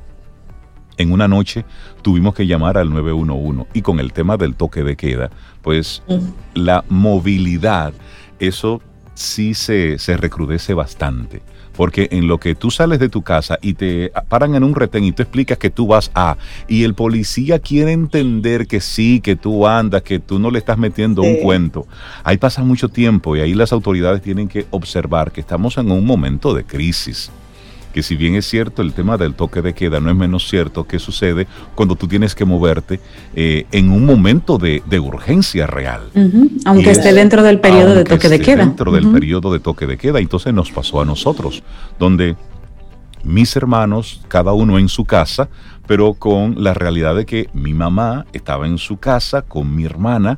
En 0.97 1.11
una 1.11 1.27
noche 1.27 1.65
tuvimos 2.01 2.35
que 2.35 2.47
llamar 2.47 2.77
al 2.77 2.89
911 2.89 3.69
y 3.73 3.81
con 3.81 3.99
el 3.99 4.13
tema 4.13 4.37
del 4.37 4.55
toque 4.55 4.83
de 4.83 4.95
queda, 4.95 5.29
pues 5.61 6.03
la 6.53 6.85
movilidad, 6.89 7.93
eso 8.39 8.81
sí 9.13 9.53
se, 9.53 9.99
se 9.99 10.17
recrudece 10.17 10.73
bastante. 10.73 11.41
Porque 11.75 12.07
en 12.11 12.29
lo 12.29 12.39
que 12.39 12.55
tú 12.55 12.71
sales 12.71 12.99
de 12.99 13.09
tu 13.09 13.21
casa 13.21 13.59
y 13.61 13.73
te 13.73 14.09
paran 14.29 14.55
en 14.55 14.63
un 14.63 14.75
retén 14.75 15.03
y 15.03 15.11
tú 15.11 15.23
explicas 15.23 15.57
que 15.57 15.69
tú 15.69 15.87
vas 15.87 16.09
a, 16.15 16.37
y 16.69 16.83
el 16.83 16.93
policía 16.93 17.59
quiere 17.59 17.91
entender 17.91 18.65
que 18.65 18.79
sí, 18.79 19.19
que 19.19 19.35
tú 19.35 19.67
andas, 19.67 20.01
que 20.01 20.19
tú 20.19 20.39
no 20.39 20.51
le 20.51 20.59
estás 20.59 20.77
metiendo 20.77 21.21
un 21.21 21.35
cuento, 21.41 21.85
ahí 22.23 22.37
pasa 22.37 22.63
mucho 22.63 22.87
tiempo 22.87 23.35
y 23.35 23.41
ahí 23.41 23.53
las 23.53 23.73
autoridades 23.73 24.21
tienen 24.21 24.47
que 24.47 24.65
observar 24.71 25.33
que 25.33 25.41
estamos 25.41 25.77
en 25.77 25.91
un 25.91 26.05
momento 26.05 26.53
de 26.53 26.63
crisis 26.63 27.29
que 27.95 28.03
si 28.03 28.17
bien 28.17 28.35
es 28.35 28.45
cierto 28.45 28.81
el 28.81 28.91
tema 28.91 29.15
del 29.15 29.35
toque 29.35 29.61
de 29.61 29.73
queda, 29.73 30.01
no 30.01 30.09
es 30.09 30.17
menos 30.17 30.49
cierto 30.49 30.83
que 30.83 30.99
sucede 30.99 31.47
cuando 31.75 31.95
tú 31.95 32.09
tienes 32.09 32.35
que 32.35 32.43
moverte 32.43 32.99
eh, 33.37 33.67
en 33.71 33.89
un 33.89 34.05
momento 34.05 34.57
de, 34.57 34.81
urgencia 34.99 35.65
real. 35.65 36.01
Aunque 36.65 36.91
esté 36.91 37.13
dentro 37.13 37.41
del 37.41 37.61
periodo 37.61 37.95
de 37.95 38.03
toque 38.03 38.27
de 38.27 38.41
queda. 38.41 38.65
Dentro 38.65 38.91
del 38.91 39.09
periodo 39.13 39.53
de 39.53 39.61
toque 39.61 39.87
de 39.87 39.97
queda. 39.97 40.19
Entonces 40.19 40.53
nos 40.53 40.73
pasó 40.73 40.99
a 40.99 41.05
nosotros, 41.05 41.63
donde 41.97 42.35
mis 43.23 43.55
hermanos, 43.55 44.19
cada 44.27 44.51
uno 44.51 44.77
en 44.77 44.89
su 44.89 45.05
casa, 45.05 45.47
pero 45.87 46.15
con 46.15 46.61
la 46.61 46.73
realidad 46.73 47.15
de 47.15 47.25
que 47.25 47.49
mi 47.53 47.73
mamá 47.73 48.25
estaba 48.33 48.67
en 48.67 48.77
su 48.77 48.97
casa 48.97 49.43
con 49.43 49.73
mi 49.73 49.85
hermana, 49.85 50.37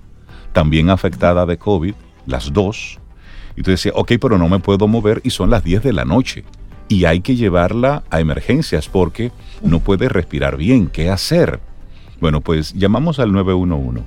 también 0.54 0.92
afectada 0.92 1.48
de 1.48 1.58
COVID, 1.58 1.96
las 2.28 2.54
dos. 2.54 3.00
Y 3.56 3.64
tú 3.64 3.72
decías, 3.72 3.96
ok, 3.98 4.12
pero 4.22 4.38
no 4.38 4.48
me 4.48 4.60
puedo 4.60 4.88
mover 4.88 5.22
y 5.24 5.32
son 5.32 5.50
las 5.50 5.64
10 5.64 5.82
de 5.82 5.94
la 5.94 6.06
noche 6.06 6.46
y 6.90 7.06
hay 7.06 7.22
que 7.22 7.36
llevarla 7.36 8.04
a 8.10 8.20
emergencias 8.20 8.88
porque 8.88 9.32
no 9.62 9.80
puede 9.80 10.10
respirar 10.10 10.58
bien. 10.58 10.88
¿Qué 10.88 11.10
hacer? 11.10 11.60
Bueno, 12.20 12.42
pues 12.42 12.74
llamamos 12.74 13.20
al 13.20 13.32
911 13.32 14.04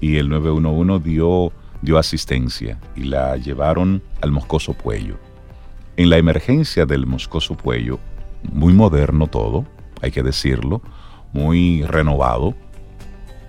y 0.00 0.16
el 0.16 0.28
911 0.28 1.08
dio, 1.08 1.52
dio 1.82 1.98
asistencia 1.98 2.78
y 2.94 3.04
la 3.04 3.36
llevaron 3.36 4.02
al 4.20 4.32
Moscoso 4.32 4.74
Puello. 4.74 5.16
En 5.96 6.10
la 6.10 6.18
emergencia 6.18 6.84
del 6.84 7.06
Moscoso 7.06 7.56
Puello, 7.56 7.98
muy 8.52 8.74
moderno 8.74 9.28
todo, 9.28 9.64
hay 10.02 10.10
que 10.10 10.22
decirlo, 10.22 10.82
muy 11.32 11.82
renovado, 11.84 12.54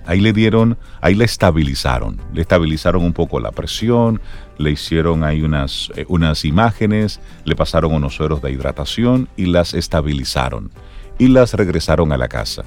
ahí 0.06 0.22
le 0.22 0.32
dieron, 0.32 0.78
ahí 1.02 1.16
le 1.16 1.26
estabilizaron, 1.26 2.22
le 2.34 2.42
estabilizaron 2.42 3.04
un 3.04 3.14
poco 3.14 3.40
la 3.40 3.52
presión, 3.52 4.22
le 4.58 4.72
hicieron 4.72 5.24
ahí 5.24 5.42
unas, 5.42 5.92
eh, 5.96 6.06
unas 6.08 6.46
imágenes, 6.46 7.20
le 7.46 7.56
pasaron 7.56 7.94
unos 7.94 8.16
sueros 8.16 8.42
de 8.42 8.52
hidratación 8.52 9.30
y 9.38 9.46
las 9.46 9.74
estabilizaron 9.74 10.72
y 11.20 11.28
las 11.28 11.54
regresaron 11.54 12.12
a 12.12 12.18
la 12.18 12.28
casa. 12.28 12.64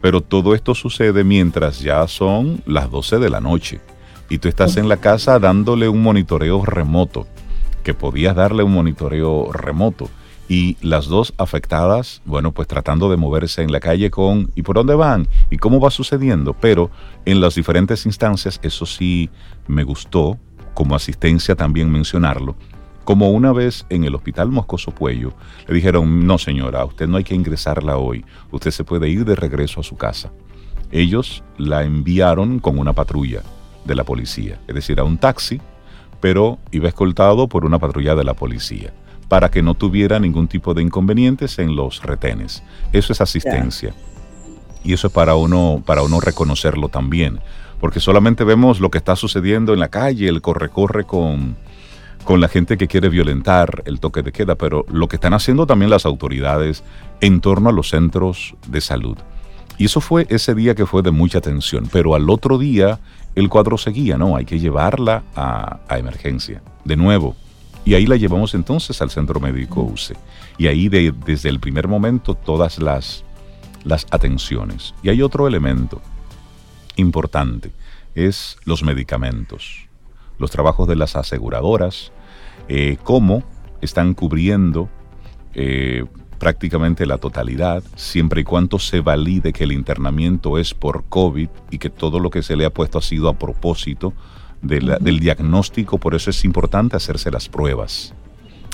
Pero 0.00 0.22
todo 0.22 0.54
esto 0.54 0.74
sucede 0.74 1.24
mientras 1.24 1.80
ya 1.80 2.06
son 2.08 2.62
las 2.66 2.90
12 2.90 3.18
de 3.18 3.30
la 3.30 3.40
noche 3.40 3.80
y 4.30 4.38
tú 4.38 4.48
estás 4.48 4.76
en 4.76 4.88
la 4.88 4.96
casa 4.96 5.38
dándole 5.38 5.88
un 5.88 6.02
monitoreo 6.02 6.64
remoto, 6.64 7.26
que 7.82 7.94
podías 7.94 8.36
darle 8.36 8.62
un 8.62 8.72
monitoreo 8.72 9.52
remoto. 9.52 10.08
Y 10.48 10.76
las 10.80 11.06
dos 11.06 11.32
afectadas, 11.36 12.22
bueno, 12.24 12.50
pues 12.50 12.66
tratando 12.66 13.08
de 13.08 13.16
moverse 13.16 13.62
en 13.62 13.70
la 13.70 13.78
calle 13.78 14.10
con 14.10 14.50
¿y 14.56 14.62
por 14.62 14.74
dónde 14.74 14.96
van? 14.96 15.28
¿Y 15.48 15.58
cómo 15.58 15.78
va 15.78 15.90
sucediendo? 15.90 16.54
Pero 16.54 16.90
en 17.24 17.40
las 17.40 17.54
diferentes 17.54 18.04
instancias, 18.04 18.58
eso 18.62 18.84
sí 18.84 19.30
me 19.68 19.84
gustó, 19.84 20.38
como 20.74 20.94
asistencia 20.94 21.54
también 21.54 21.90
mencionarlo, 21.90 22.56
como 23.04 23.30
una 23.30 23.52
vez 23.52 23.86
en 23.88 24.04
el 24.04 24.14
hospital 24.14 24.50
Moscoso 24.50 24.92
Puello 24.92 25.32
le 25.66 25.74
dijeron, 25.74 26.26
no 26.26 26.38
señora, 26.38 26.84
usted 26.84 27.08
no 27.08 27.16
hay 27.16 27.24
que 27.24 27.34
ingresarla 27.34 27.96
hoy, 27.96 28.24
usted 28.50 28.70
se 28.70 28.84
puede 28.84 29.08
ir 29.08 29.24
de 29.24 29.34
regreso 29.34 29.80
a 29.80 29.82
su 29.82 29.96
casa. 29.96 30.30
Ellos 30.92 31.42
la 31.56 31.82
enviaron 31.82 32.60
con 32.60 32.78
una 32.78 32.92
patrulla 32.92 33.42
de 33.84 33.94
la 33.94 34.04
policía, 34.04 34.60
es 34.68 34.74
decir, 34.74 35.00
a 35.00 35.04
un 35.04 35.18
taxi, 35.18 35.60
pero 36.20 36.58
iba 36.70 36.88
escoltado 36.88 37.48
por 37.48 37.64
una 37.64 37.78
patrulla 37.78 38.14
de 38.14 38.24
la 38.24 38.34
policía, 38.34 38.92
para 39.28 39.50
que 39.50 39.62
no 39.62 39.74
tuviera 39.74 40.18
ningún 40.18 40.48
tipo 40.48 40.74
de 40.74 40.82
inconvenientes 40.82 41.58
en 41.58 41.76
los 41.76 42.02
retenes. 42.02 42.62
Eso 42.92 43.12
es 43.12 43.20
asistencia. 43.20 43.94
Y 44.84 44.92
eso 44.92 45.08
es 45.08 45.12
para 45.12 45.34
uno, 45.34 45.82
para 45.84 46.02
uno 46.02 46.20
reconocerlo 46.20 46.88
también 46.88 47.40
porque 47.80 48.00
solamente 48.00 48.44
vemos 48.44 48.78
lo 48.78 48.90
que 48.90 48.98
está 48.98 49.16
sucediendo 49.16 49.72
en 49.72 49.80
la 49.80 49.88
calle, 49.88 50.28
el 50.28 50.42
corre-corre 50.42 51.04
con, 51.04 51.56
con 52.24 52.40
la 52.40 52.48
gente 52.48 52.76
que 52.76 52.86
quiere 52.86 53.08
violentar 53.08 53.82
el 53.86 54.00
toque 54.00 54.22
de 54.22 54.32
queda, 54.32 54.54
pero 54.54 54.84
lo 54.90 55.08
que 55.08 55.16
están 55.16 55.34
haciendo 55.34 55.66
también 55.66 55.90
las 55.90 56.04
autoridades 56.04 56.84
en 57.20 57.40
torno 57.40 57.70
a 57.70 57.72
los 57.72 57.88
centros 57.88 58.54
de 58.68 58.80
salud. 58.80 59.16
Y 59.78 59.86
eso 59.86 60.02
fue 60.02 60.26
ese 60.28 60.54
día 60.54 60.74
que 60.74 60.84
fue 60.84 61.00
de 61.02 61.10
mucha 61.10 61.40
tensión, 61.40 61.88
pero 61.90 62.14
al 62.14 62.28
otro 62.28 62.58
día 62.58 63.00
el 63.34 63.48
cuadro 63.48 63.78
seguía, 63.78 64.18
¿no? 64.18 64.36
Hay 64.36 64.44
que 64.44 64.58
llevarla 64.58 65.22
a, 65.34 65.80
emergencia, 65.96 66.62
de 66.84 66.96
nuevo. 66.96 67.34
Y 67.86 67.94
ahí 67.94 68.04
la 68.04 68.16
llevamos 68.16 68.54
entonces 68.54 69.00
al 69.00 69.08
centro 69.08 69.40
médico 69.40 69.82
UCE. 69.82 70.16
Y 70.58 70.66
ahí 70.66 70.90
desde 70.90 71.48
el 71.48 71.60
primer 71.60 71.88
momento 71.88 72.34
todas 72.34 72.78
las, 72.78 73.24
las 73.84 74.06
atenciones. 74.10 74.94
Y 75.02 75.08
hay 75.08 75.22
otro 75.22 75.48
elemento 75.48 76.02
importante 77.00 77.72
es 78.14 78.56
los 78.64 78.82
medicamentos, 78.82 79.88
los 80.38 80.50
trabajos 80.50 80.88
de 80.88 80.96
las 80.96 81.16
aseguradoras, 81.16 82.12
eh, 82.68 82.96
cómo 83.02 83.42
están 83.80 84.14
cubriendo 84.14 84.88
eh, 85.54 86.04
prácticamente 86.38 87.04
la 87.06 87.18
totalidad, 87.18 87.82
siempre 87.96 88.40
y 88.40 88.44
cuando 88.44 88.78
se 88.78 89.00
valide 89.00 89.52
que 89.52 89.64
el 89.64 89.72
internamiento 89.72 90.58
es 90.58 90.72
por 90.72 91.04
COVID 91.08 91.48
y 91.70 91.78
que 91.78 91.90
todo 91.90 92.18
lo 92.18 92.30
que 92.30 92.42
se 92.42 92.56
le 92.56 92.64
ha 92.64 92.70
puesto 92.70 92.98
ha 92.98 93.02
sido 93.02 93.28
a 93.28 93.38
propósito 93.38 94.14
del 94.62 95.20
diagnóstico, 95.20 95.98
por 95.98 96.14
eso 96.14 96.30
es 96.30 96.44
importante 96.44 96.96
hacerse 96.96 97.30
las 97.30 97.48
pruebas. 97.48 98.14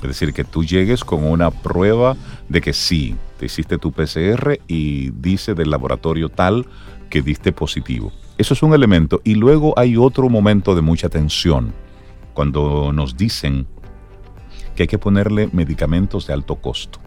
Es 0.03 0.09
decir, 0.09 0.33
que 0.33 0.45
tú 0.45 0.63
llegues 0.63 1.05
con 1.05 1.25
una 1.25 1.51
prueba 1.51 2.17
de 2.49 2.61
que 2.61 2.73
sí, 2.73 3.17
te 3.39 3.47
hiciste 3.47 3.79
tu 3.79 3.93
PCR 3.93 4.61
y 4.69 5.11
dice 5.11 5.55
del 5.55 5.71
laboratorio 5.71 6.29
tal 6.29 6.67
que 7.17 7.23
diste 7.23 7.51
positivo. 7.51 8.13
Eso 8.37 8.53
es 8.53 8.63
un 8.63 8.75
elemento. 8.75 9.23
Y 9.25 9.37
luego 9.37 9.73
hay 9.79 9.97
otro 9.97 10.29
momento 10.29 10.75
de 10.75 10.83
mucha 10.83 11.09
tensión, 11.09 11.73
cuando 12.35 12.93
nos 12.93 13.17
dicen 13.17 13.67
que 14.75 14.83
hay 14.83 14.87
que 14.87 14.99
ponerle 14.99 15.49
medicamentos 15.51 16.27
de 16.27 16.35
alto 16.35 16.57
costo. 16.57 16.99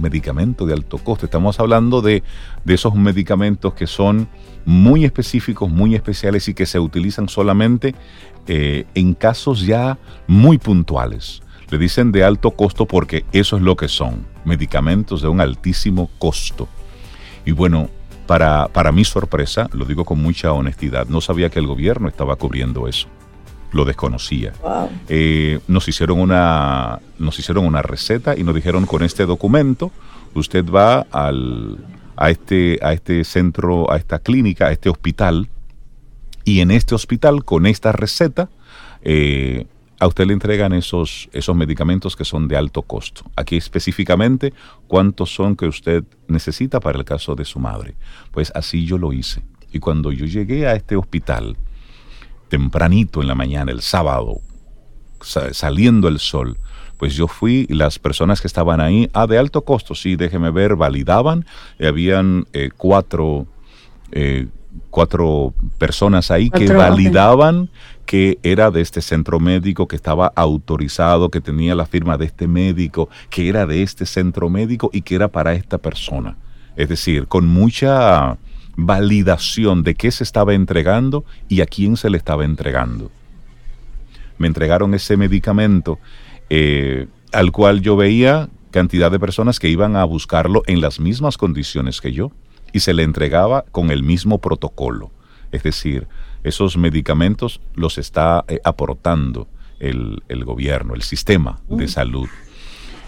Medicamento 0.00 0.64
de 0.64 0.72
alto 0.72 0.96
costo. 0.96 1.26
Estamos 1.26 1.60
hablando 1.60 2.00
de, 2.00 2.22
esos 2.64 2.94
medicamentos 2.94 3.74
que 3.74 3.86
son 3.86 4.26
muy 4.64 5.04
específicos, 5.04 5.68
muy 5.68 5.94
especiales 5.94 6.48
y 6.48 6.54
que 6.54 6.64
se 6.64 6.78
utilizan 6.78 7.28
solamente 7.28 7.94
eh, 8.46 8.86
en 8.94 9.12
casos 9.12 9.66
ya 9.66 9.98
muy 10.26 10.56
puntuales. 10.56 11.42
Le 11.68 11.76
dicen 11.76 12.10
de 12.10 12.24
alto 12.24 12.52
costo 12.52 12.86
porque 12.86 13.26
eso 13.32 13.58
es 13.58 13.62
lo 13.62 13.76
que 13.76 13.88
son, 13.88 14.26
medicamentos 14.46 15.20
de 15.20 15.28
un 15.28 15.42
altísimo 15.42 16.08
costo. 16.18 16.68
Y 17.44 17.52
bueno, 17.52 17.90
para, 18.30 18.68
para 18.68 18.92
mi 18.92 19.04
sorpresa, 19.04 19.68
lo 19.72 19.84
digo 19.84 20.04
con 20.04 20.22
mucha 20.22 20.52
honestidad, 20.52 21.08
no 21.08 21.20
sabía 21.20 21.50
que 21.50 21.58
el 21.58 21.66
gobierno 21.66 22.06
estaba 22.06 22.36
cubriendo 22.36 22.86
eso. 22.86 23.08
Lo 23.72 23.84
desconocía. 23.84 24.52
Eh, 25.08 25.58
nos, 25.66 25.88
hicieron 25.88 26.20
una, 26.20 27.00
nos 27.18 27.36
hicieron 27.40 27.64
una 27.66 27.82
receta 27.82 28.38
y 28.38 28.44
nos 28.44 28.54
dijeron 28.54 28.86
con 28.86 29.02
este 29.02 29.26
documento 29.26 29.90
usted 30.34 30.64
va 30.64 31.08
al, 31.10 31.78
a, 32.14 32.30
este, 32.30 32.78
a 32.82 32.92
este 32.92 33.24
centro, 33.24 33.90
a 33.90 33.96
esta 33.96 34.20
clínica, 34.20 34.68
a 34.68 34.70
este 34.70 34.90
hospital, 34.90 35.48
y 36.44 36.60
en 36.60 36.70
este 36.70 36.94
hospital, 36.94 37.44
con 37.44 37.66
esta 37.66 37.90
receta, 37.90 38.48
eh, 39.02 39.66
a 40.00 40.06
usted 40.06 40.26
le 40.26 40.32
entregan 40.32 40.72
esos, 40.72 41.28
esos 41.32 41.54
medicamentos 41.54 42.16
que 42.16 42.24
son 42.24 42.48
de 42.48 42.56
alto 42.56 42.82
costo. 42.82 43.22
Aquí 43.36 43.56
específicamente 43.56 44.54
cuántos 44.88 45.32
son 45.32 45.54
que 45.54 45.66
usted 45.66 46.04
necesita 46.26 46.80
para 46.80 46.98
el 46.98 47.04
caso 47.04 47.34
de 47.34 47.44
su 47.44 47.60
madre. 47.60 47.94
Pues 48.32 48.50
así 48.54 48.86
yo 48.86 48.96
lo 48.96 49.12
hice. 49.12 49.42
Y 49.72 49.78
cuando 49.78 50.10
yo 50.10 50.24
llegué 50.24 50.66
a 50.66 50.74
este 50.74 50.96
hospital, 50.96 51.58
tempranito 52.48 53.20
en 53.20 53.28
la 53.28 53.34
mañana, 53.34 53.70
el 53.70 53.82
sábado, 53.82 54.40
saliendo 55.20 56.08
el 56.08 56.18
sol, 56.18 56.58
Pues 56.96 57.14
yo 57.14 57.28
fui, 57.28 57.66
las 57.70 57.98
personas 57.98 58.42
que 58.42 58.46
estaban 58.46 58.78
ahí, 58.78 59.08
ah, 59.14 59.26
de 59.26 59.38
alto 59.38 59.64
costo, 59.64 59.94
sí, 59.94 60.16
déjeme 60.16 60.50
ver, 60.50 60.76
validaban, 60.76 61.46
habían 61.82 62.46
eh, 62.52 62.68
cuatro, 62.76 63.46
eh, 64.12 64.48
cuatro 64.90 65.54
personas 65.78 66.30
ahí 66.30 66.50
que 66.50 66.72
validaban 66.72 67.70
que 68.06 68.38
era 68.42 68.70
de 68.72 68.80
este 68.80 69.02
centro 69.02 69.38
médico, 69.38 69.86
que 69.86 69.94
estaba 69.94 70.32
autorizado, 70.34 71.28
que 71.30 71.40
tenía 71.40 71.76
la 71.76 71.86
firma 71.86 72.18
de 72.18 72.26
este 72.26 72.48
médico, 72.48 73.08
que 73.30 73.48
era 73.48 73.66
de 73.66 73.82
este 73.82 74.04
centro 74.04 74.50
médico 74.50 74.90
y 74.92 75.02
que 75.02 75.14
era 75.14 75.28
para 75.28 75.52
esta 75.52 75.78
persona. 75.78 76.36
Es 76.76 76.88
decir, 76.88 77.28
con 77.28 77.46
mucha 77.46 78.36
validación 78.76 79.82
de 79.82 79.94
qué 79.94 80.10
se 80.10 80.24
estaba 80.24 80.54
entregando 80.54 81.24
y 81.48 81.60
a 81.60 81.66
quién 81.66 81.96
se 81.96 82.10
le 82.10 82.16
estaba 82.16 82.44
entregando. 82.44 83.10
Me 84.38 84.48
entregaron 84.48 84.94
ese 84.94 85.16
medicamento 85.16 85.98
eh, 86.48 87.06
al 87.32 87.52
cual 87.52 87.80
yo 87.80 87.96
veía 87.96 88.48
cantidad 88.70 89.10
de 89.10 89.20
personas 89.20 89.60
que 89.60 89.68
iban 89.68 89.94
a 89.96 90.04
buscarlo 90.04 90.62
en 90.66 90.80
las 90.80 90.98
mismas 90.98 91.36
condiciones 91.36 92.00
que 92.00 92.12
yo 92.12 92.32
y 92.72 92.80
se 92.80 92.94
le 92.94 93.02
entregaba 93.02 93.64
con 93.70 93.90
el 93.90 94.02
mismo 94.02 94.38
protocolo. 94.38 95.10
Es 95.52 95.62
decir, 95.62 96.06
esos 96.42 96.76
medicamentos 96.76 97.60
los 97.74 97.98
está 97.98 98.44
eh, 98.48 98.60
aportando 98.64 99.48
el, 99.78 100.22
el, 100.28 100.44
gobierno, 100.44 100.94
el 100.94 101.02
sistema 101.02 101.60
de 101.68 101.88
salud. 101.88 102.28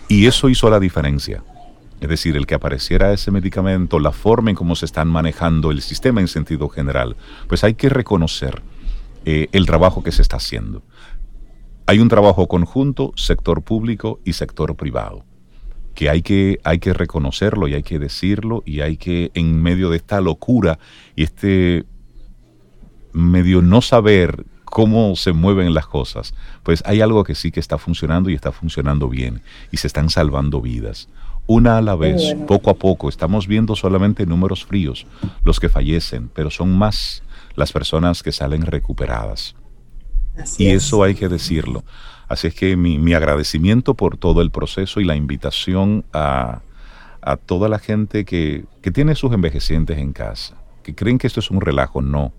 Y 0.09 0.27
eso 0.27 0.49
hizo 0.49 0.69
la 0.71 0.81
diferencia. 0.81 1.43
Es 2.01 2.09
decir, 2.09 2.37
el 2.37 2.47
que 2.47 2.57
apareciera 2.57 3.13
ese 3.13 3.31
medicamento, 3.31 4.01
la 4.01 4.11
forma 4.11 4.51
en 4.51 4.57
cómo 4.57 4.75
se 4.75 4.87
están 4.87 5.09
manejando 5.09 5.71
el 5.71 5.81
sistema 5.83 6.21
en 6.21 6.29
sentido 6.29 6.69
general, 6.69 7.17
pues 7.47 7.63
hay 7.63 7.75
que 7.75 7.89
reconocer 7.89 8.61
eh, 9.25 9.49
el 9.53 9.67
trabajo 9.67 10.03
que 10.03 10.11
se 10.11 10.23
está 10.23 10.37
haciendo. 10.37 10.83
Hay 11.87 12.01
un 12.01 12.09
trabajo 12.09 12.49
conjunto, 12.49 13.13
sector 13.17 13.63
público 13.63 14.21
y 14.25 14.33
sector 14.33 14.75
privado, 14.75 15.25
que 15.95 16.09
hay 16.09 16.23
que, 16.23 16.61
hay 16.65 16.79
que 16.79 16.93
reconocerlo 16.93 17.69
y 17.69 17.75
hay 17.75 17.83
que 17.83 17.99
decirlo 17.99 18.63
y 18.67 18.81
hay 18.81 18.97
que, 18.97 19.31
en 19.35 19.63
medio 19.63 19.91
de 19.91 19.97
esta 19.97 20.21
locura 20.21 20.79
y 21.17 21.23
este 21.23 21.85
medio 23.13 23.61
no 23.61 23.83
saber 23.83 24.47
cómo 24.65 25.17
se 25.17 25.33
mueven 25.33 25.75
las 25.75 25.87
cosas, 25.87 26.35
pues 26.63 26.83
hay 26.87 27.03
algo 27.03 27.25
que 27.25 27.35
sí 27.35 27.51
que 27.51 27.61
está 27.61 27.77
funcionando 27.77 28.31
y 28.31 28.35
está 28.35 28.53
funcionando 28.53 29.09
bien 29.09 29.43
y 29.71 29.77
se 29.77 29.87
están 29.87 30.09
salvando 30.09 30.63
vidas 30.63 31.09
una 31.47 31.79
a 31.79 31.83
la 31.83 31.95
vez, 31.95 32.35
poco 32.47 32.71
a 32.71 32.75
poco. 32.75 33.09
Estamos 33.09 33.47
viendo 33.47 33.75
solamente 33.77 34.27
números 34.27 34.65
fríos, 34.65 35.07
los 35.45 35.61
que 35.61 35.69
fallecen, 35.69 36.29
pero 36.29 36.51
son 36.51 36.77
más 36.77 37.23
las 37.57 37.73
personas 37.73 38.23
que 38.23 38.33
salen 38.33 38.63
recuperadas. 38.63 39.55
y 40.59 40.69
eso 40.69 41.03
hay 41.03 41.15
que 41.15 41.29
decirlo. 41.29 41.85
Así 42.33 42.47
es 42.47 42.55
que 42.55 42.79
mi, 42.79 43.13
agradecimiento 43.13 43.93
por 43.93 44.17
todo 44.17 44.41
el 44.41 44.51
proceso 44.51 45.01
y 45.01 45.05
la 45.05 45.17
invitación 45.17 46.07
a, 46.15 46.63
toda 47.45 47.69
la 47.69 47.79
gente 47.79 48.25
que, 48.25 48.65
que 48.81 48.91
tiene 48.91 49.15
sus 49.17 49.35
envejecientes 49.35 49.99
en 49.99 50.15
casa, 50.15 50.57
que 50.83 50.95
creen 50.95 51.19
que 51.19 51.27
esto 51.27 51.41
es 51.41 51.51
un 51.51 51.61
relajo, 51.61 52.01
no. 52.01 52.33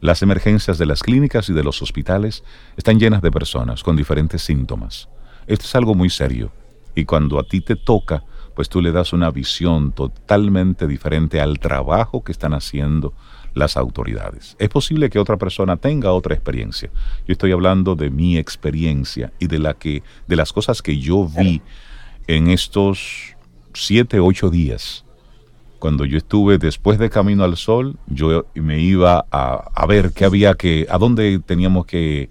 Las 0.00 0.22
emergencias 0.22 0.76
de 0.76 0.86
las 0.86 1.04
clínicas 1.04 1.48
y 1.48 1.52
de 1.52 1.62
los 1.62 1.80
hospitales 1.82 2.42
están 2.76 2.98
llenas 2.98 3.22
de 3.22 3.30
personas 3.30 3.84
con 3.84 3.94
diferentes 3.94 4.42
síntomas. 4.42 5.08
Esto 5.46 5.64
es 5.64 5.76
algo 5.76 5.94
muy 5.94 6.10
serio 6.10 6.50
y 6.96 7.04
cuando 7.04 7.38
a 7.38 7.44
ti 7.44 7.60
te 7.60 7.76
toca, 7.76 8.24
pues 8.56 8.68
tú 8.68 8.82
le 8.82 8.90
das 8.90 9.12
una 9.12 9.30
visión 9.30 9.92
totalmente 9.92 10.88
diferente 10.88 11.40
al 11.40 11.60
trabajo 11.60 12.24
que 12.24 12.32
están 12.32 12.54
haciendo 12.54 13.14
las 13.54 13.76
autoridades. 13.76 14.56
Es 14.58 14.68
posible 14.68 15.10
que 15.10 15.18
otra 15.18 15.36
persona 15.36 15.76
tenga 15.76 16.12
otra 16.12 16.34
experiencia. 16.34 16.90
Yo 17.26 17.32
estoy 17.32 17.52
hablando 17.52 17.94
de 17.94 18.10
mi 18.10 18.36
experiencia 18.36 19.32
y 19.38 19.46
de 19.46 19.58
la 19.58 19.74
que 19.74 20.02
de 20.26 20.36
las 20.36 20.52
cosas 20.52 20.82
que 20.82 20.98
yo 20.98 21.26
vi 21.26 21.62
en 22.26 22.48
estos 22.48 23.34
siete, 23.74 24.20
ocho 24.20 24.50
días. 24.50 25.04
Cuando 25.78 26.04
yo 26.04 26.18
estuve 26.18 26.58
después 26.58 26.98
de 26.98 27.08
Camino 27.08 27.44
al 27.44 27.56
Sol, 27.56 27.96
yo 28.08 28.46
me 28.54 28.80
iba 28.80 29.26
a, 29.30 29.70
a 29.74 29.86
ver 29.86 30.12
qué 30.12 30.24
había 30.24 30.54
que, 30.54 30.86
a 30.90 30.98
dónde 30.98 31.38
teníamos 31.38 31.86
que, 31.86 32.30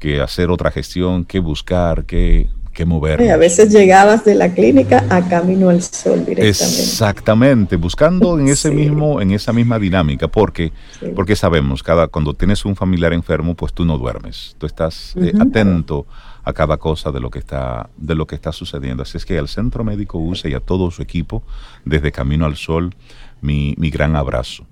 que 0.00 0.20
hacer 0.20 0.50
otra 0.50 0.70
gestión, 0.70 1.24
qué 1.24 1.38
buscar, 1.38 2.06
qué 2.06 2.48
que 2.76 2.84
mover. 2.84 3.30
a 3.30 3.38
veces 3.38 3.72
llegabas 3.72 4.24
de 4.24 4.34
la 4.34 4.52
clínica 4.52 5.04
a 5.08 5.26
camino 5.26 5.70
al 5.70 5.82
sol 5.82 6.26
directamente. 6.26 6.46
Exactamente, 6.46 7.76
buscando 7.76 8.38
en 8.38 8.48
ese 8.48 8.70
mismo, 8.70 9.22
en 9.22 9.30
esa 9.30 9.54
misma 9.54 9.78
dinámica, 9.78 10.28
porque, 10.28 10.72
porque 11.14 11.34
sabemos, 11.36 11.82
cada, 11.82 12.08
cuando 12.08 12.34
tienes 12.34 12.66
un 12.66 12.76
familiar 12.76 13.14
enfermo, 13.14 13.54
pues 13.54 13.72
tú 13.72 13.86
no 13.86 13.96
duermes, 13.96 14.56
tú 14.58 14.66
estás 14.66 15.14
eh, 15.16 15.32
atento 15.40 16.06
a 16.44 16.52
cada 16.52 16.76
cosa 16.76 17.10
de 17.10 17.18
lo 17.18 17.30
que 17.30 17.38
está, 17.38 17.88
de 17.96 18.14
lo 18.14 18.26
que 18.26 18.34
está 18.34 18.52
sucediendo. 18.52 19.02
Así 19.02 19.16
es 19.16 19.24
que 19.24 19.38
al 19.38 19.48
Centro 19.48 19.82
Médico 19.82 20.18
UCE 20.18 20.50
y 20.50 20.54
a 20.54 20.60
todo 20.60 20.90
su 20.90 21.00
equipo, 21.00 21.42
desde 21.86 22.12
Camino 22.12 22.44
al 22.44 22.56
Sol, 22.56 22.94
mi, 23.40 23.74
mi 23.78 23.88
gran 23.88 24.16
abrazo. 24.16 24.66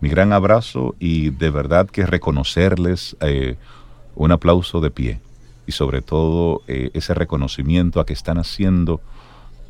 Mi 0.00 0.08
gran 0.08 0.32
abrazo 0.32 0.96
y 0.98 1.30
de 1.30 1.50
verdad 1.50 1.86
que 1.86 2.06
reconocerles 2.06 3.14
eh, 3.20 3.56
un 4.14 4.32
aplauso 4.32 4.80
de 4.80 4.90
pie 4.90 5.20
y 5.66 5.72
sobre 5.72 6.02
todo 6.02 6.62
eh, 6.68 6.90
ese 6.94 7.14
reconocimiento 7.14 8.00
a 8.00 8.06
que 8.06 8.12
están 8.12 8.38
haciendo, 8.38 9.00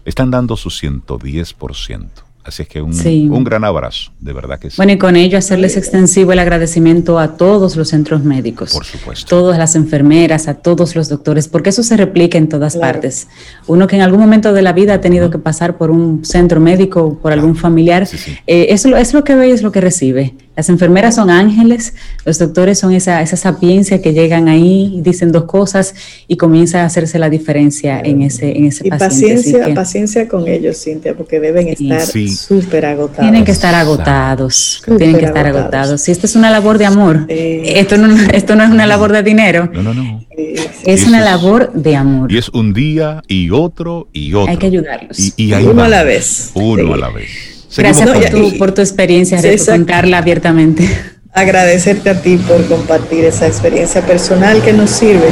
están 0.04 0.30
dando 0.30 0.56
su 0.56 0.70
110%. 0.70 2.08
Así 2.44 2.62
es 2.62 2.68
que 2.68 2.82
un, 2.82 2.92
un, 3.30 3.44
gran 3.44 3.62
abrazo, 3.62 4.10
de 4.18 4.32
verdad 4.32 4.58
que 4.58 4.68
sí. 4.68 4.76
Bueno, 4.76 4.92
y 4.92 4.98
con 4.98 5.14
ello 5.14 5.38
hacerles 5.38 5.76
extensivo 5.76 6.32
el 6.32 6.40
agradecimiento 6.40 7.20
a 7.20 7.36
todos 7.36 7.76
los 7.76 7.90
centros 7.90 8.24
médicos. 8.24 8.72
Por 8.72 8.84
supuesto. 8.84 9.28
Todas 9.28 9.58
las 9.58 9.76
enfermeras, 9.76 10.48
a 10.48 10.54
todos 10.54 10.96
los 10.96 11.08
doctores, 11.08 11.46
porque 11.46 11.70
eso 11.70 11.84
se 11.84 11.96
replica 11.96 12.38
en 12.38 12.48
todas 12.48 12.76
partes. 12.76 13.28
Uno 13.68 13.86
que 13.86 13.94
en 13.94 14.02
algún 14.02 14.18
momento 14.18 14.52
de 14.52 14.62
la 14.62 14.72
vida 14.72 14.94
ha 14.94 15.00
tenido 15.00 15.30
que 15.30 15.38
pasar 15.38 15.78
por 15.78 15.92
un 15.92 16.24
centro 16.24 16.58
médico, 16.58 17.16
por 17.22 17.30
algún 17.30 17.54
familiar, 17.54 18.08
eh, 18.48 18.66
eso 18.70 18.96
es 18.96 19.14
lo 19.14 19.22
que 19.22 19.36
ve 19.36 19.50
y 19.50 19.52
es 19.52 19.62
lo 19.62 19.70
que 19.70 19.80
recibe. 19.80 20.34
Las 20.54 20.68
enfermeras 20.68 21.14
son 21.14 21.30
ángeles, 21.30 21.94
los 22.26 22.38
doctores 22.38 22.78
son 22.78 22.92
esa, 22.92 23.22
esa 23.22 23.36
sapiencia 23.36 24.02
que 24.02 24.12
llegan 24.12 24.48
ahí, 24.48 25.00
dicen 25.02 25.32
dos 25.32 25.44
cosas 25.44 25.94
y 26.28 26.36
comienza 26.36 26.82
a 26.82 26.84
hacerse 26.84 27.18
la 27.18 27.30
diferencia 27.30 28.00
en 28.04 28.20
ese, 28.20 28.56
en 28.56 28.66
ese 28.66 28.86
y 28.86 28.90
Paciencia, 28.90 29.74
paciencia 29.74 30.28
con 30.28 30.46
ellos, 30.46 30.82
Cintia, 30.82 31.14
porque 31.14 31.40
deben 31.40 31.68
estar 31.68 32.02
súper 32.02 32.84
agotados. 32.84 33.22
Tienen 33.22 33.44
que 33.44 33.52
estar 33.52 33.74
agotados, 33.74 34.82
tienen 34.98 35.18
que 35.18 35.24
estar 35.24 35.46
agotados. 35.46 36.02
Si 36.02 36.12
esto 36.12 36.26
es 36.26 36.36
una 36.36 36.50
labor 36.50 36.76
de 36.76 36.84
amor, 36.84 37.24
esto, 37.28 37.96
no, 37.96 38.14
esto 38.32 38.54
no 38.54 38.64
es 38.64 38.70
una 38.70 38.86
labor 38.86 39.12
de 39.12 39.22
dinero. 39.22 39.70
No, 39.72 39.82
no, 39.82 39.94
no. 39.94 40.22
Es 40.84 41.06
una 41.06 41.20
labor 41.20 41.72
de 41.72 41.96
amor. 41.96 42.30
Y 42.30 42.36
es 42.36 42.50
un 42.50 42.74
día 42.74 43.22
y 43.26 43.50
otro 43.50 44.08
y 44.12 44.34
otro. 44.34 44.50
Hay 44.50 44.58
que 44.58 44.66
ayudarlos. 44.66 45.32
Y, 45.36 45.52
uno 45.54 45.82
a 45.82 45.88
la 45.88 46.02
vez. 46.02 46.50
Uno 46.54 46.92
a 46.92 46.96
la 46.98 47.08
vez. 47.08 47.51
Gracias 47.76 48.10
por 48.10 48.24
tu, 48.30 48.58
por 48.58 48.72
tu, 48.72 48.80
experiencia, 48.80 49.40
de 49.40 49.58
contarla 49.58 50.18
abiertamente. 50.18 50.88
Agradecerte 51.32 52.10
a 52.10 52.20
ti 52.20 52.36
por 52.36 52.64
compartir 52.66 53.24
esa 53.24 53.46
experiencia 53.46 54.02
personal 54.02 54.62
que 54.62 54.72
nos 54.72 54.90
sirve 54.90 55.28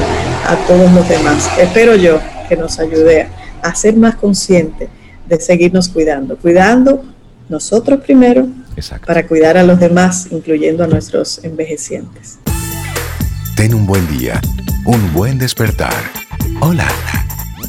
a 0.46 0.56
todos 0.66 0.90
los 0.92 1.06
demás. 1.08 1.50
Espero 1.58 1.94
yo 1.96 2.20
que 2.48 2.56
nos 2.56 2.78
ayude 2.78 3.28
a 3.62 3.74
ser 3.74 3.96
más 3.96 4.14
conscientes 4.14 4.88
de 5.28 5.40
seguirnos 5.40 5.88
cuidando, 5.88 6.36
cuidando 6.36 7.04
nosotros 7.48 8.00
primero 8.00 8.48
para 9.06 9.26
cuidar 9.26 9.58
a 9.58 9.62
los 9.62 9.78
demás, 9.78 10.28
incluyendo 10.30 10.84
a 10.84 10.86
nuestros 10.86 11.44
envejecientes. 11.44 12.38
Ten 13.56 13.74
un 13.74 13.86
buen 13.86 14.06
día, 14.18 14.40
un 14.86 15.12
buen 15.12 15.38
despertar. 15.38 16.02
Hola. 16.60 16.88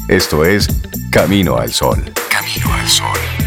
Esto 0.08 0.44
es 0.44 0.68
Camino 1.10 1.58
al 1.58 1.72
Sol. 1.72 2.02
Camino 2.28 2.72
al 2.74 2.88
Sol. 2.88 3.41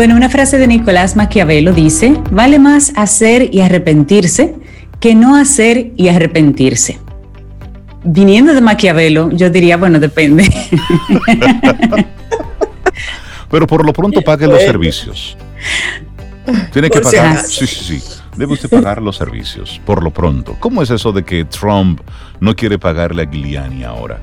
Bueno, 0.00 0.16
una 0.16 0.30
frase 0.30 0.56
de 0.56 0.66
Nicolás 0.66 1.14
Maquiavelo 1.14 1.74
dice, 1.74 2.14
vale 2.30 2.58
más 2.58 2.90
hacer 2.96 3.54
y 3.54 3.60
arrepentirse 3.60 4.54
que 4.98 5.14
no 5.14 5.36
hacer 5.36 5.92
y 5.94 6.08
arrepentirse. 6.08 6.98
Viniendo 8.02 8.54
de 8.54 8.62
Maquiavelo, 8.62 9.28
yo 9.30 9.50
diría, 9.50 9.76
bueno, 9.76 10.00
depende. 10.00 10.48
Pero 13.50 13.66
por 13.66 13.84
lo 13.84 13.92
pronto 13.92 14.22
pague 14.22 14.46
los 14.46 14.62
servicios. 14.62 15.36
Tiene 16.72 16.88
que 16.88 17.02
pagar. 17.02 17.44
Sí, 17.44 17.66
sí, 17.66 17.98
sí. 18.00 18.02
Debe 18.38 18.54
usted 18.54 18.70
pagar 18.70 19.02
los 19.02 19.18
servicios, 19.18 19.82
por 19.84 20.02
lo 20.02 20.10
pronto. 20.10 20.56
¿Cómo 20.60 20.80
es 20.80 20.88
eso 20.88 21.12
de 21.12 21.24
que 21.24 21.44
Trump 21.44 22.00
no 22.40 22.56
quiere 22.56 22.78
pagarle 22.78 23.24
a 23.24 23.30
Giuliani 23.30 23.84
ahora? 23.84 24.18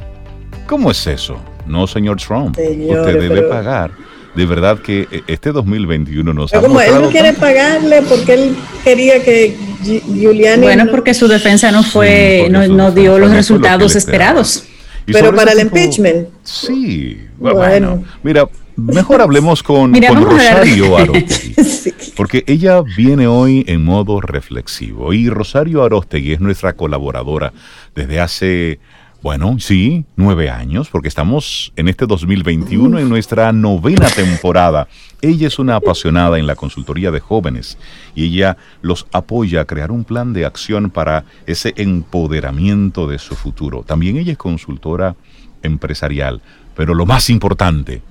¿Cómo 0.65 0.89
es 0.89 1.05
eso? 1.05 1.39
No, 1.67 1.85
señor 1.85 2.17
Trump. 2.17 2.57
usted 2.57 3.19
debe 3.19 3.43
pagar 3.43 3.91
de 4.37 4.45
verdad 4.45 4.79
que 4.79 5.07
eh, 5.11 5.23
este 5.27 5.51
2021 5.51 6.31
nos 6.31 6.51
Pero 6.51 6.63
como 6.63 6.79
él 6.79 6.93
no 7.01 7.09
quiere 7.09 7.33
pagarle 7.33 8.03
porque 8.03 8.33
él 8.35 8.55
quería 8.83 9.23
que 9.23 9.57
Giuliani 9.83 10.61
bueno 10.61 10.85
porque 10.91 11.15
su 11.15 11.27
defensa 11.27 11.71
no 11.71 11.83
fue 11.83 12.47
no, 12.49 12.91
dio 12.91 13.17
los 13.17 13.31
resultados 13.31 13.95
esperados. 13.95 14.63
Pero 15.05 15.33
para 15.33 15.53
el 15.53 15.59
impeachment. 15.59 16.27
Sí 16.43 17.19
bueno, 17.39 18.03
mira 18.23 18.47
mejor 18.75 19.21
hablemos 19.21 19.63
con, 19.63 19.91
Rosario 19.95 20.97
Arostegui, 20.97 21.55
porque 22.15 22.43
ella 22.45 22.83
viene 22.95 23.25
hoy 23.25 23.65
en 23.67 23.83
modo 23.83 24.21
reflexivo 24.21 25.13
y 25.13 25.29
Rosario 25.29 25.83
Arostegui 25.83 26.33
es 26.33 26.39
nuestra 26.39 26.73
colaboradora 26.73 27.53
desde 27.95 28.19
hace 28.19 28.79
bueno, 29.23 29.57
sí, 29.59 30.05
nueve 30.15 30.49
años, 30.49 30.89
porque 30.89 31.07
estamos 31.07 31.73
en 31.75 31.87
este 31.87 32.05
2021 32.05 32.99
en 32.99 33.09
nuestra 33.09 33.51
novena 33.51 34.07
temporada. 34.09 34.87
Ella 35.21 35.47
es 35.47 35.57
una 35.57 35.75
apasionada 35.75 36.37
en 36.37 36.45
la 36.45 36.55
consultoría 36.55 37.09
de 37.09 37.19
jóvenes 37.19 37.79
y 38.13 38.25
ella 38.25 38.57
los 38.81 39.07
apoya 39.11 39.61
a 39.61 39.65
crear 39.65 39.91
un 39.91 40.03
plan 40.03 40.33
de 40.33 40.45
acción 40.45 40.91
para 40.91 41.25
ese 41.47 41.73
empoderamiento 41.77 43.07
de 43.07 43.17
su 43.17 43.35
futuro. 43.35 43.83
También 43.83 44.17
ella 44.17 44.33
es 44.33 44.37
consultora 44.37 45.15
empresarial, 45.63 46.41
pero 46.75 46.93
lo 46.93 47.07
más 47.07 47.31
importante, 47.31 48.03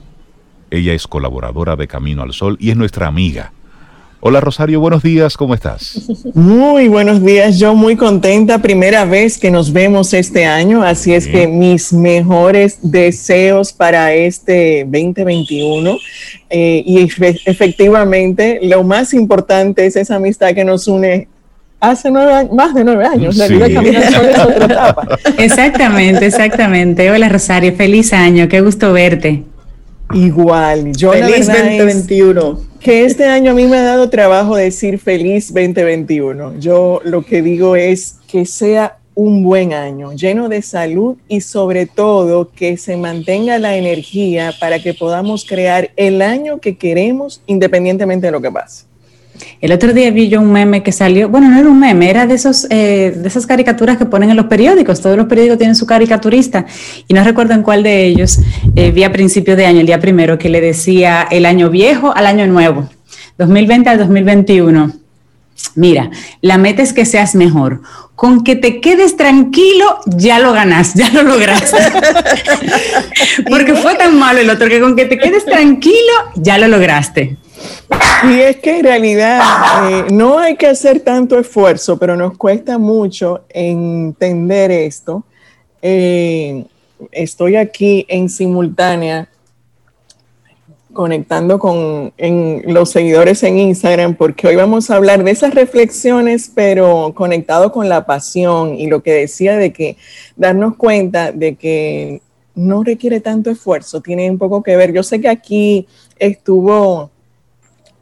ella 0.71 0.93
es 0.93 1.07
colaboradora 1.07 1.77
de 1.77 1.87
Camino 1.87 2.23
al 2.23 2.33
Sol 2.33 2.57
y 2.59 2.71
es 2.71 2.77
nuestra 2.77 3.07
amiga. 3.07 3.53
Hola 4.21 4.41
Rosario, 4.41 4.81
buenos 4.81 5.03
días, 5.03 5.37
¿cómo 5.37 5.55
estás? 5.55 6.09
Muy 6.33 6.89
buenos 6.89 7.23
días, 7.23 7.59
yo 7.59 7.75
muy 7.75 7.97
contenta, 7.97 8.59
primera 8.59 9.05
vez 9.05 9.37
que 9.37 9.51
nos 9.51 9.73
vemos 9.75 10.15
este 10.15 10.47
año, 10.47 10.83
así 10.83 11.13
es 11.13 11.27
que 11.27 11.47
mis 11.47 11.93
mejores 11.93 12.79
deseos 12.81 13.75
para 13.75 14.15
este 14.15 14.85
2021 14.85 15.99
eh, 16.49 16.83
y 16.87 17.09
efectivamente 17.45 18.59
lo 18.63 18.83
más 18.85 19.13
importante 19.13 19.85
es 19.85 19.97
esa 19.97 20.17
amistad 20.17 20.55
que 20.55 20.65
nos 20.65 20.89
une 20.89 21.29
hace 21.79 22.11
nueve 22.11 22.49
más 22.55 22.75
de 22.75 22.85
nueve 22.85 23.05
años. 23.05 23.37
La 23.37 23.49
vida 23.49 23.67
otra 23.67 24.65
etapa. 24.65 25.19
Exactamente, 25.39 26.25
exactamente. 26.25 27.11
Hola 27.11 27.29
Rosario, 27.29 27.75
feliz 27.75 28.15
año, 28.15 28.49
qué 28.49 28.63
gusto 28.63 28.95
verte. 28.95 29.45
Igual, 30.15 30.93
yo 30.97 31.13
feliz 31.13 31.47
2021. 31.47 32.66
Que 32.81 33.05
este 33.05 33.25
año 33.25 33.51
a 33.51 33.55
mí 33.55 33.67
me 33.67 33.79
ha 33.79 33.83
dado 33.83 34.11
trabajo 34.11 34.57
decir 34.57 34.99
feliz 34.99 35.53
2021. 35.53 36.59
Yo 36.59 37.01
lo 37.05 37.23
que 37.23 37.43
digo 37.43 37.77
es 37.77 38.17
que 38.29 38.47
sea 38.47 38.99
un 39.15 39.43
buen 39.43 39.73
año, 39.73 40.13
lleno 40.13 40.49
de 40.49 40.63
salud 40.63 41.17
y 41.27 41.41
sobre 41.41 41.87
todo 41.87 42.51
que 42.51 42.77
se 42.77 42.97
mantenga 42.97 43.59
la 43.59 43.77
energía 43.77 44.53
para 44.61 44.79
que 44.79 44.95
podamos 44.95 45.45
crear 45.45 45.91
el 45.97 46.21
año 46.21 46.61
que 46.61 46.77
queremos 46.77 47.43
independientemente 47.47 48.27
de 48.27 48.33
lo 48.33 48.43
que 48.43 48.53
pase. 48.53 48.85
El 49.61 49.73
otro 49.73 49.93
día 49.93 50.11
vi 50.11 50.29
yo 50.29 50.41
un 50.41 50.53
meme 50.53 50.83
que 50.83 50.93
salió, 50.93 51.29
bueno, 51.29 51.49
no 51.49 51.59
era 51.59 51.69
un 51.69 51.79
meme, 51.79 52.11
era 52.11 52.27
de, 52.27 52.35
esos, 52.35 52.67
eh, 52.71 53.15
de 53.17 53.29
esas 53.29 53.47
caricaturas 53.47 53.97
que 53.97 54.07
ponen 54.07 54.31
en 54.31 54.37
los 54.37 54.47
periódicos, 54.47 55.01
todos 55.01 55.17
los 55.17 55.27
periódicos 55.27 55.59
tienen 55.59 55.75
su 55.75 55.87
caricaturista, 55.87 56.67
y 57.09 57.15
no 57.15 57.25
recuerdo 57.25 57.55
en 57.55 57.63
cuál 57.63 57.83
de 57.83 58.07
ellos 58.07 58.41
eh, 58.75 58.91
vi 58.91 59.05
a 59.05 59.13
principios 59.13 59.57
de 59.57 59.67
año, 59.67 59.81
el 59.81 59.87
día 59.87 60.01
primero, 60.01 60.39
que 60.39 60.49
le 60.49 60.61
decía 60.61 61.27
el 61.31 61.47
año 61.47 61.71
viejo 61.71 62.15
al 62.15 62.27
año 62.27 62.47
nuevo, 62.47 62.89
2020 63.39 63.89
al 63.91 63.99
2021. 63.99 64.93
Mira, 65.75 66.11
la 66.41 66.59
meta 66.59 66.83
es 66.83 66.93
que 66.93 67.05
seas 67.05 67.35
mejor. 67.35 67.83
Con 68.15 68.45
que 68.45 68.57
te 68.57 68.81
quedes 68.81 69.17
tranquilo, 69.17 70.01
ya 70.07 70.39
lo 70.39 70.53
ganas, 70.53 70.95
ya 70.95 71.11
lo 71.11 71.23
lograste. 71.23 71.77
Porque 73.49 73.75
fue 73.75 73.95
tan 73.95 74.19
malo 74.19 74.41
el 74.41 74.51
otro 74.51 74.69
que 74.69 74.81
con 74.81 74.97
que 74.97 75.07
te 75.07 75.19
quedes 75.19 75.45
tranquilo, 75.45 76.13
ya 76.35 76.59
lo 76.59 76.69
lograste. 76.69 77.37
Y 78.25 78.41
es 78.41 78.57
que 78.57 78.79
en 78.79 78.85
realidad 78.85 79.41
eh, 79.91 80.05
no 80.13 80.39
hay 80.39 80.57
que 80.57 80.67
hacer 80.67 81.01
tanto 81.01 81.39
esfuerzo, 81.39 81.99
pero 81.99 82.17
nos 82.17 82.37
cuesta 82.37 82.79
mucho 82.79 83.45
entender 83.49 84.71
esto. 84.71 85.25
Eh, 85.83 86.65
estoy 87.13 87.57
aquí 87.57 88.07
en 88.09 88.29
simultánea 88.29 89.29
conectando 90.93 91.59
con 91.59 92.13
los 92.65 92.91
seguidores 92.91 93.43
en 93.43 93.59
Instagram 93.59 94.15
porque 94.15 94.49
hoy 94.49 94.57
vamos 94.57 94.91
a 94.91 94.97
hablar 94.97 95.23
de 95.23 95.31
esas 95.31 95.55
reflexiones, 95.55 96.51
pero 96.53 97.13
conectado 97.15 97.71
con 97.71 97.91
la 97.91 98.07
pasión 98.07 98.75
y 98.75 98.87
lo 98.87 99.03
que 99.03 99.13
decía 99.13 99.59
de 99.59 99.75
que 99.75 99.99
darnos 100.37 100.77
cuenta 100.77 101.33
de 101.33 101.55
que 101.57 102.23
no 102.55 102.83
requiere 102.83 103.21
tanto 103.21 103.51
esfuerzo, 103.51 104.01
tiene 104.01 104.31
un 104.31 104.39
poco 104.39 104.63
que 104.63 104.77
ver. 104.77 104.95
Yo 104.95 105.03
sé 105.03 105.21
que 105.21 105.29
aquí 105.29 105.87
estuvo 106.19 107.11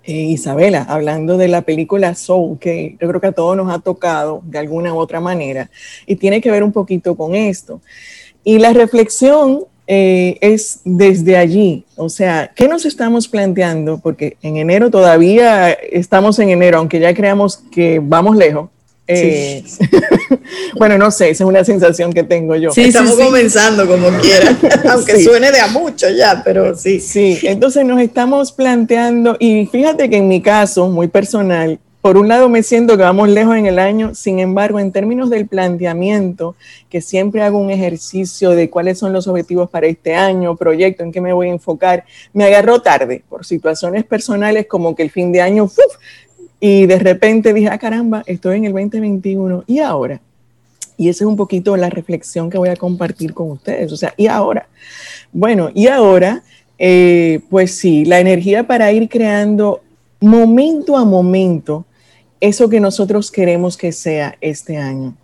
eh, 0.07 0.13
Isabela, 0.13 0.83
hablando 0.83 1.37
de 1.37 1.49
la 1.49 1.63
película 1.63 2.15
Soul, 2.15 2.59
que 2.59 2.97
yo 3.01 3.09
creo 3.09 3.21
que 3.21 3.29
a 3.29 3.33
todos 3.33 3.57
nos 3.57 3.73
ha 3.73 3.79
tocado 3.79 4.43
de 4.45 4.59
alguna 4.59 4.93
u 4.93 4.99
otra 4.99 5.21
manera, 5.21 5.71
y 6.07 6.17
tiene 6.17 6.41
que 6.41 6.51
ver 6.51 6.63
un 6.63 6.73
poquito 6.73 7.17
con 7.17 7.35
esto. 7.35 7.81
Y 8.45 8.59
la 8.59 8.73
reflexión 8.73 9.65
eh, 9.87 10.37
es 10.41 10.81
desde 10.85 11.37
allí, 11.37 11.85
o 11.97 12.09
sea, 12.09 12.53
¿qué 12.55 12.69
nos 12.69 12.85
estamos 12.85 13.29
planteando? 13.29 13.99
Porque 14.01 14.37
en 14.43 14.57
enero 14.57 14.91
todavía 14.91 15.73
estamos 15.73 16.39
en 16.39 16.51
enero, 16.51 16.79
aunque 16.79 17.01
ya 17.01 17.15
creamos 17.15 17.59
que 17.73 18.01
vamos 18.03 18.37
lejos, 18.37 18.71
eh, 19.07 19.63
bueno, 20.79 20.97
no 20.97 21.11
sé, 21.11 21.31
esa 21.31 21.45
es 21.45 21.49
una 21.49 21.65
sensación 21.65 22.13
que 22.13 22.23
tengo 22.23 22.57
yo. 22.57 22.71
Estamos 22.75 23.17
comenzando 23.17 23.87
como 23.87 24.09
quiera, 24.21 24.57
aunque 24.91 25.23
suene 25.23 25.53
de 25.53 25.61
a 25.61 25.67
mucho 25.69 26.09
ya, 26.11 26.43
pero 26.45 26.75
sí. 26.77 27.01
Sí, 27.01 27.39
entonces 27.43 27.85
nos 27.85 28.01
estamos 28.01 28.53
planteando, 28.53 29.37
y 29.39 29.67
fíjate 29.67 30.09
que 30.09 30.17
en 30.17 30.29
mi 30.29 30.41
caso, 30.41 30.89
muy 30.89 31.09
personal, 31.09 31.79
por 32.05 32.19
un 32.19 32.29
lado 32.29 32.51
me 32.51 32.63
siento 32.63 32.99
que 32.99 33.03
vamos 33.03 33.31
lejos 33.31 33.57
en 33.57 33.65
el 33.65 33.79
año, 33.79 34.15
sin 34.15 34.39
embargo, 34.39 34.79
en 34.79 34.93
términos 34.93 35.31
del 35.31 35.47
planteamiento, 35.47 36.55
que 36.91 37.01
siempre 37.01 37.41
hago 37.41 37.59
un 37.59 37.71
ejercicio 37.71 38.51
de 38.51 38.69
cuáles 38.69 38.99
son 38.99 39.15
los 39.15 39.27
objetivos 39.27 39.71
para 39.71 39.87
este 39.87 40.15
año, 40.15 40.55
proyecto, 40.55 41.03
en 41.03 41.13
qué 41.13 41.23
me 41.23 41.33
voy 41.33 41.49
a 41.49 41.53
enfocar, 41.53 42.05
me 42.35 42.45
agarró 42.45 42.83
tarde 42.83 43.25
por 43.27 43.47
situaciones 43.47 44.05
personales 44.05 44.67
como 44.67 44.95
que 44.95 45.03
el 45.03 45.11
fin 45.11 45.33
de 45.33 45.41
año 45.41 45.65
¡uf! 45.65 45.79
Y 46.67 46.87
de 46.87 46.99
repente 46.99 47.53
dije, 47.53 47.69
ah, 47.71 47.77
caramba, 47.77 48.23
estoy 48.25 48.57
en 48.57 48.65
el 48.65 48.73
2021. 48.73 49.65
¿Y 49.67 49.81
ahora? 49.81 50.23
Y 50.97 51.11
esa 51.11 51.25
es 51.25 51.29
un 51.29 51.37
poquito 51.37 51.77
la 51.77 51.91
reflexión 51.91 52.49
que 52.49 52.57
voy 52.57 52.71
a 52.71 52.77
compartir 52.77 53.35
con 53.35 53.51
ustedes. 53.51 53.93
O 53.93 53.99
sea, 53.99 54.15
¿y 54.17 54.29
ahora? 54.29 54.67
Bueno, 55.31 55.71
y 55.75 55.89
ahora, 55.89 56.43
eh, 56.79 57.41
pues 57.51 57.77
sí, 57.77 58.07
la 58.07 58.19
energía 58.19 58.67
para 58.67 58.91
ir 58.93 59.11
creando 59.11 59.83
momento 60.21 60.97
a 60.97 61.05
momento 61.05 61.85
eso 62.41 62.71
que 62.71 62.81
nosotros 62.81 63.31
queremos 63.31 63.77
que 63.77 63.93
sea 63.93 64.39
este 64.41 64.79
año. 64.79 65.15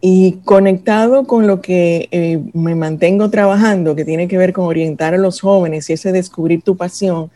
Y 0.00 0.38
conectado 0.44 1.26
con 1.26 1.48
lo 1.48 1.62
que 1.62 2.08
eh, 2.12 2.38
me 2.52 2.76
mantengo 2.76 3.28
trabajando, 3.28 3.96
que 3.96 4.04
tiene 4.04 4.28
que 4.28 4.38
ver 4.38 4.52
con 4.52 4.66
orientar 4.66 5.14
a 5.14 5.18
los 5.18 5.40
jóvenes 5.40 5.90
y 5.90 5.94
ese 5.94 6.12
descubrir 6.12 6.62
tu 6.62 6.76
pasión, 6.76 7.32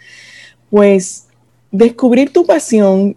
pues 0.71 1.25
Descubrir 1.71 2.33
tu 2.33 2.47
pasión, 2.47 3.15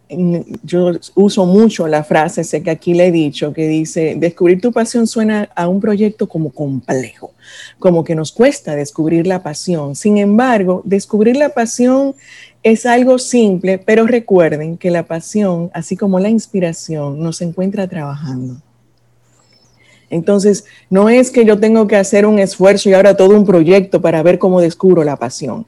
yo 0.63 0.91
uso 1.15 1.45
mucho 1.45 1.87
la 1.87 2.03
frase, 2.03 2.43
sé 2.43 2.61
que 2.61 2.69
aquí 2.69 2.93
le 2.93 3.07
he 3.07 3.11
dicho, 3.11 3.53
que 3.53 3.65
dice, 3.65 4.15
descubrir 4.17 4.59
tu 4.59 4.73
pasión 4.73 5.07
suena 5.07 5.49
a 5.55 5.69
un 5.69 5.79
proyecto 5.79 6.27
como 6.27 6.49
complejo, 6.49 7.31
como 7.79 8.03
que 8.03 8.13
nos 8.13 8.33
cuesta 8.33 8.75
descubrir 8.75 9.25
la 9.25 9.41
pasión. 9.41 9.95
Sin 9.95 10.17
embargo, 10.17 10.81
descubrir 10.83 11.37
la 11.37 11.49
pasión 11.49 12.13
es 12.61 12.85
algo 12.85 13.19
simple, 13.19 13.77
pero 13.77 14.05
recuerden 14.05 14.77
que 14.77 14.91
la 14.91 15.03
pasión, 15.03 15.71
así 15.73 15.95
como 15.95 16.19
la 16.19 16.29
inspiración, 16.29 17.23
nos 17.23 17.41
encuentra 17.41 17.87
trabajando. 17.87 18.57
Entonces, 20.11 20.65
no 20.89 21.07
es 21.07 21.31
que 21.31 21.45
yo 21.45 21.57
tengo 21.57 21.87
que 21.87 21.95
hacer 21.95 22.25
un 22.25 22.37
esfuerzo 22.37 22.89
y 22.89 22.93
ahora 22.93 23.15
todo 23.15 23.35
un 23.35 23.45
proyecto 23.45 24.01
para 24.01 24.21
ver 24.21 24.37
cómo 24.39 24.59
descubro 24.59 25.05
la 25.05 25.15
pasión. 25.15 25.65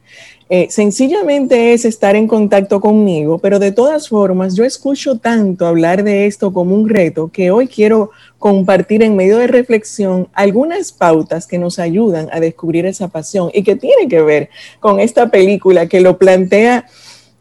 Eh, 0.56 0.68
sencillamente 0.70 1.74
es 1.74 1.84
estar 1.84 2.16
en 2.16 2.28
contacto 2.28 2.80
conmigo, 2.80 3.40
pero 3.40 3.58
de 3.58 3.72
todas 3.72 4.08
formas 4.08 4.54
yo 4.54 4.64
escucho 4.64 5.18
tanto 5.18 5.66
hablar 5.66 6.04
de 6.04 6.28
esto 6.28 6.54
como 6.54 6.76
un 6.76 6.88
reto 6.88 7.32
que 7.34 7.50
hoy 7.50 7.68
quiero 7.68 8.12
compartir 8.38 9.02
en 9.02 9.16
medio 9.16 9.40
de 9.40 9.48
reflexión 9.48 10.28
algunas 10.32 10.92
pautas 10.92 11.48
que 11.48 11.58
nos 11.58 11.80
ayudan 11.80 12.30
a 12.32 12.40
descubrir 12.40 12.86
esa 12.86 13.08
pasión 13.08 13.50
y 13.52 13.64
que 13.64 13.76
tiene 13.76 14.08
que 14.08 14.22
ver 14.22 14.52
con 14.80 15.00
esta 15.00 15.32
película 15.32 15.88
que 15.88 16.02
lo 16.02 16.20
plantea 16.20 16.86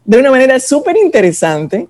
de 0.05 0.17
una 0.17 0.31
manera 0.31 0.59
súper 0.59 0.97
interesante, 0.97 1.87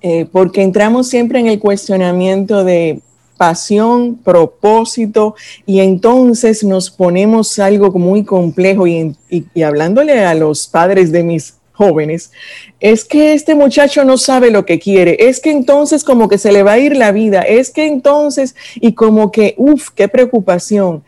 eh, 0.00 0.24
porque 0.32 0.62
entramos 0.62 1.06
siempre 1.06 1.38
en 1.38 1.48
el 1.48 1.58
cuestionamiento 1.58 2.64
de 2.64 3.02
pasión, 3.40 4.16
propósito, 4.16 5.34
y 5.64 5.80
entonces 5.80 6.62
nos 6.62 6.90
ponemos 6.90 7.58
algo 7.58 7.90
muy 7.92 8.22
complejo 8.22 8.86
y, 8.86 9.16
hablándole 9.64 10.22
a 10.26 10.34
los 10.34 10.66
padres 10.66 11.10
de 11.10 11.22
mis 11.22 11.54
jóvenes, 11.72 12.32
es 12.80 13.02
que 13.02 13.32
este 13.32 13.54
muchacho 13.54 14.04
no 14.04 14.18
sabe 14.18 14.50
lo 14.50 14.66
que 14.66 14.78
quiere, 14.78 15.16
es 15.18 15.40
que 15.40 15.52
entonces 15.52 16.04
como 16.04 16.28
que 16.28 16.36
se 16.36 16.52
le 16.52 16.62
va 16.62 16.72
a 16.72 16.78
ir 16.80 16.94
la 16.98 17.12
vida, 17.12 17.40
es 17.40 17.70
que 17.70 17.86
entonces, 17.86 18.54
y 18.74 18.92
como 18.92 19.32
que, 19.32 19.54
uff, 19.56 19.88
qué 19.94 20.06
preocupación, 20.06 21.02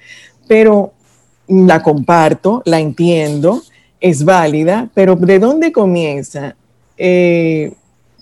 pero 0.48 0.94
la 1.48 1.82
comparto, 1.82 2.62
la 2.64 2.80
entiendo, 2.80 3.60
es 4.00 4.24
válida, 4.24 4.88
pero 4.94 5.16
¿de 5.16 5.38
dónde 5.38 5.70
comienza? 5.70 6.56
Eh, 6.96 7.74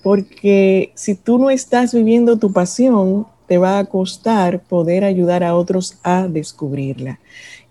porque 0.02 0.90
si 0.96 1.14
tú 1.14 1.38
no 1.38 1.48
estás 1.48 1.94
viviendo 1.94 2.38
tu 2.38 2.52
pasión, 2.52 3.28
te 3.50 3.58
va 3.58 3.80
a 3.80 3.84
costar 3.84 4.60
poder 4.60 5.02
ayudar 5.02 5.42
a 5.42 5.56
otros 5.56 5.98
a 6.04 6.28
descubrirla. 6.28 7.18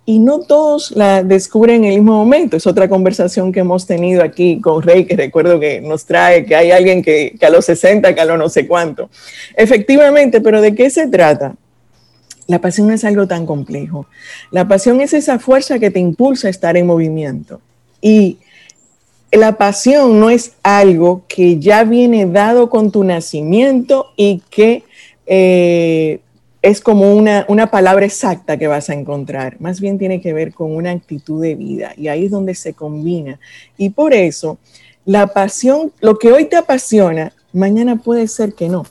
y 0.05 0.19
no 0.19 0.41
todos 0.41 0.91
la 0.91 1.23
descubren 1.23 1.85
en 1.85 1.91
el 1.91 1.99
mismo 1.99 2.17
momento. 2.17 2.57
Es 2.57 2.67
otra 2.67 2.89
conversación 2.89 3.53
que 3.53 3.61
hemos 3.61 3.85
tenido 3.85 4.21
aquí 4.21 4.59
con 4.59 4.81
Rey, 4.81 5.05
que 5.05 5.15
recuerdo 5.15 5.57
que 5.57 5.79
nos 5.79 6.03
trae 6.03 6.45
que 6.45 6.53
hay 6.53 6.71
alguien 6.71 7.01
que, 7.01 7.37
a 7.41 7.49
los 7.49 7.63
60, 7.63 8.13
que 8.13 8.19
a 8.19 8.25
los 8.25 8.37
no 8.37 8.49
sé 8.49 8.67
cuánto. 8.67 9.09
Efectivamente, 9.55 10.41
pero 10.41 10.59
¿de 10.61 10.75
qué 10.75 10.89
se 10.89 11.07
trata? 11.07 11.55
La 12.47 12.59
pasión 12.59 12.87
no 12.87 12.93
es 12.93 13.05
algo 13.05 13.25
tan 13.25 13.45
complejo. 13.45 14.05
La 14.51 14.67
pasión 14.67 14.99
es 14.99 15.13
esa 15.13 15.39
fuerza 15.39 15.79
que 15.79 15.91
te 15.91 15.99
impulsa 15.99 16.47
a 16.47 16.51
estar 16.51 16.75
en 16.75 16.87
movimiento. 16.87 17.61
Y 18.01 18.39
la 19.31 19.57
pasión 19.57 20.19
no 20.19 20.29
es 20.29 20.53
algo 20.61 21.23
que 21.29 21.57
ya 21.57 21.85
viene 21.85 22.25
dado 22.25 22.69
con 22.69 22.91
tu 22.91 23.05
nacimiento 23.05 24.07
y 24.17 24.41
que 24.49 24.83
eh, 25.31 26.21
es 26.63 26.81
como 26.81 27.13
una, 27.13 27.45
palabra 27.71 28.03
exacta 28.03 28.57
que 28.57 28.67
vas 28.67 28.89
a 28.89 28.95
encontrar, 28.95 29.57
más 29.61 29.79
bien 29.79 29.99
tiene 29.99 30.19
que 30.19 30.33
ver 30.33 30.53
con 30.53 30.75
una 30.75 30.89
actitud 30.89 31.41
de 31.41 31.53
vida 31.53 31.93
y 31.95 32.07
ahí 32.07 32.25
es 32.25 32.31
donde 32.31 32.55
se 32.55 32.73
combina. 32.73 33.39
Y 33.77 33.91
por 33.91 34.13
eso, 34.13 34.57
la 35.05 35.27
pasión, 35.27 35.93
lo 36.01 36.17
que 36.17 36.31
hoy 36.31 36.45
te 36.45 36.55
apasiona, 36.55 37.31
mañana 37.53 37.97
puede 37.97 38.27
ser 38.27 38.53
que 38.53 38.69
no. 38.69 38.85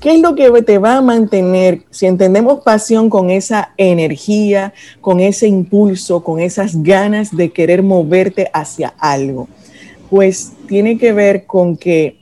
¿Qué 0.00 0.16
es 0.16 0.20
lo 0.20 0.34
que 0.34 0.50
te 0.62 0.76
va 0.76 0.98
a 0.98 1.00
mantener, 1.00 1.84
si 1.88 2.04
entendemos 2.04 2.62
pasión 2.62 3.08
con 3.08 3.30
esa 3.30 3.72
energía, 3.78 4.74
con 5.00 5.18
ese 5.20 5.48
impulso, 5.48 6.22
con 6.22 6.40
esas 6.40 6.82
ganas 6.82 7.34
de 7.34 7.50
querer 7.50 7.82
moverte 7.82 8.50
hacia 8.52 8.88
algo? 8.98 9.48
Pues 10.10 10.52
tiene 10.68 10.98
que 10.98 11.14
ver 11.14 11.46
con 11.46 11.78
que 11.78 12.18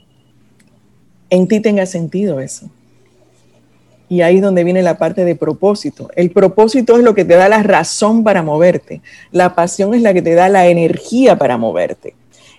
en 1.29 1.49
ti 1.49 1.59
tenga 1.59 1.85
sentido 1.85 2.39
eso. 2.39 2.69
Y 4.07 4.21
ahí 4.21 4.37
es 4.37 4.41
donde 4.41 4.63
viene 4.63 4.81
la 4.83 4.97
parte 4.97 5.25
de 5.25 5.35
propósito. 5.35 6.09
El 6.15 6.31
propósito 6.31 6.97
es 6.97 7.03
lo 7.03 7.15
que 7.15 7.25
te 7.25 7.35
da 7.35 7.49
la 7.49 7.63
razón 7.63 8.23
para 8.23 8.43
moverte. 8.43 9.01
La 9.31 9.55
pasión 9.55 9.93
es 9.93 10.01
la 10.01 10.13
que 10.13 10.21
te 10.21 10.35
da 10.35 10.47
la 10.49 10.67
energía 10.67 11.37
para 11.37 11.57
moverte. 11.57 12.15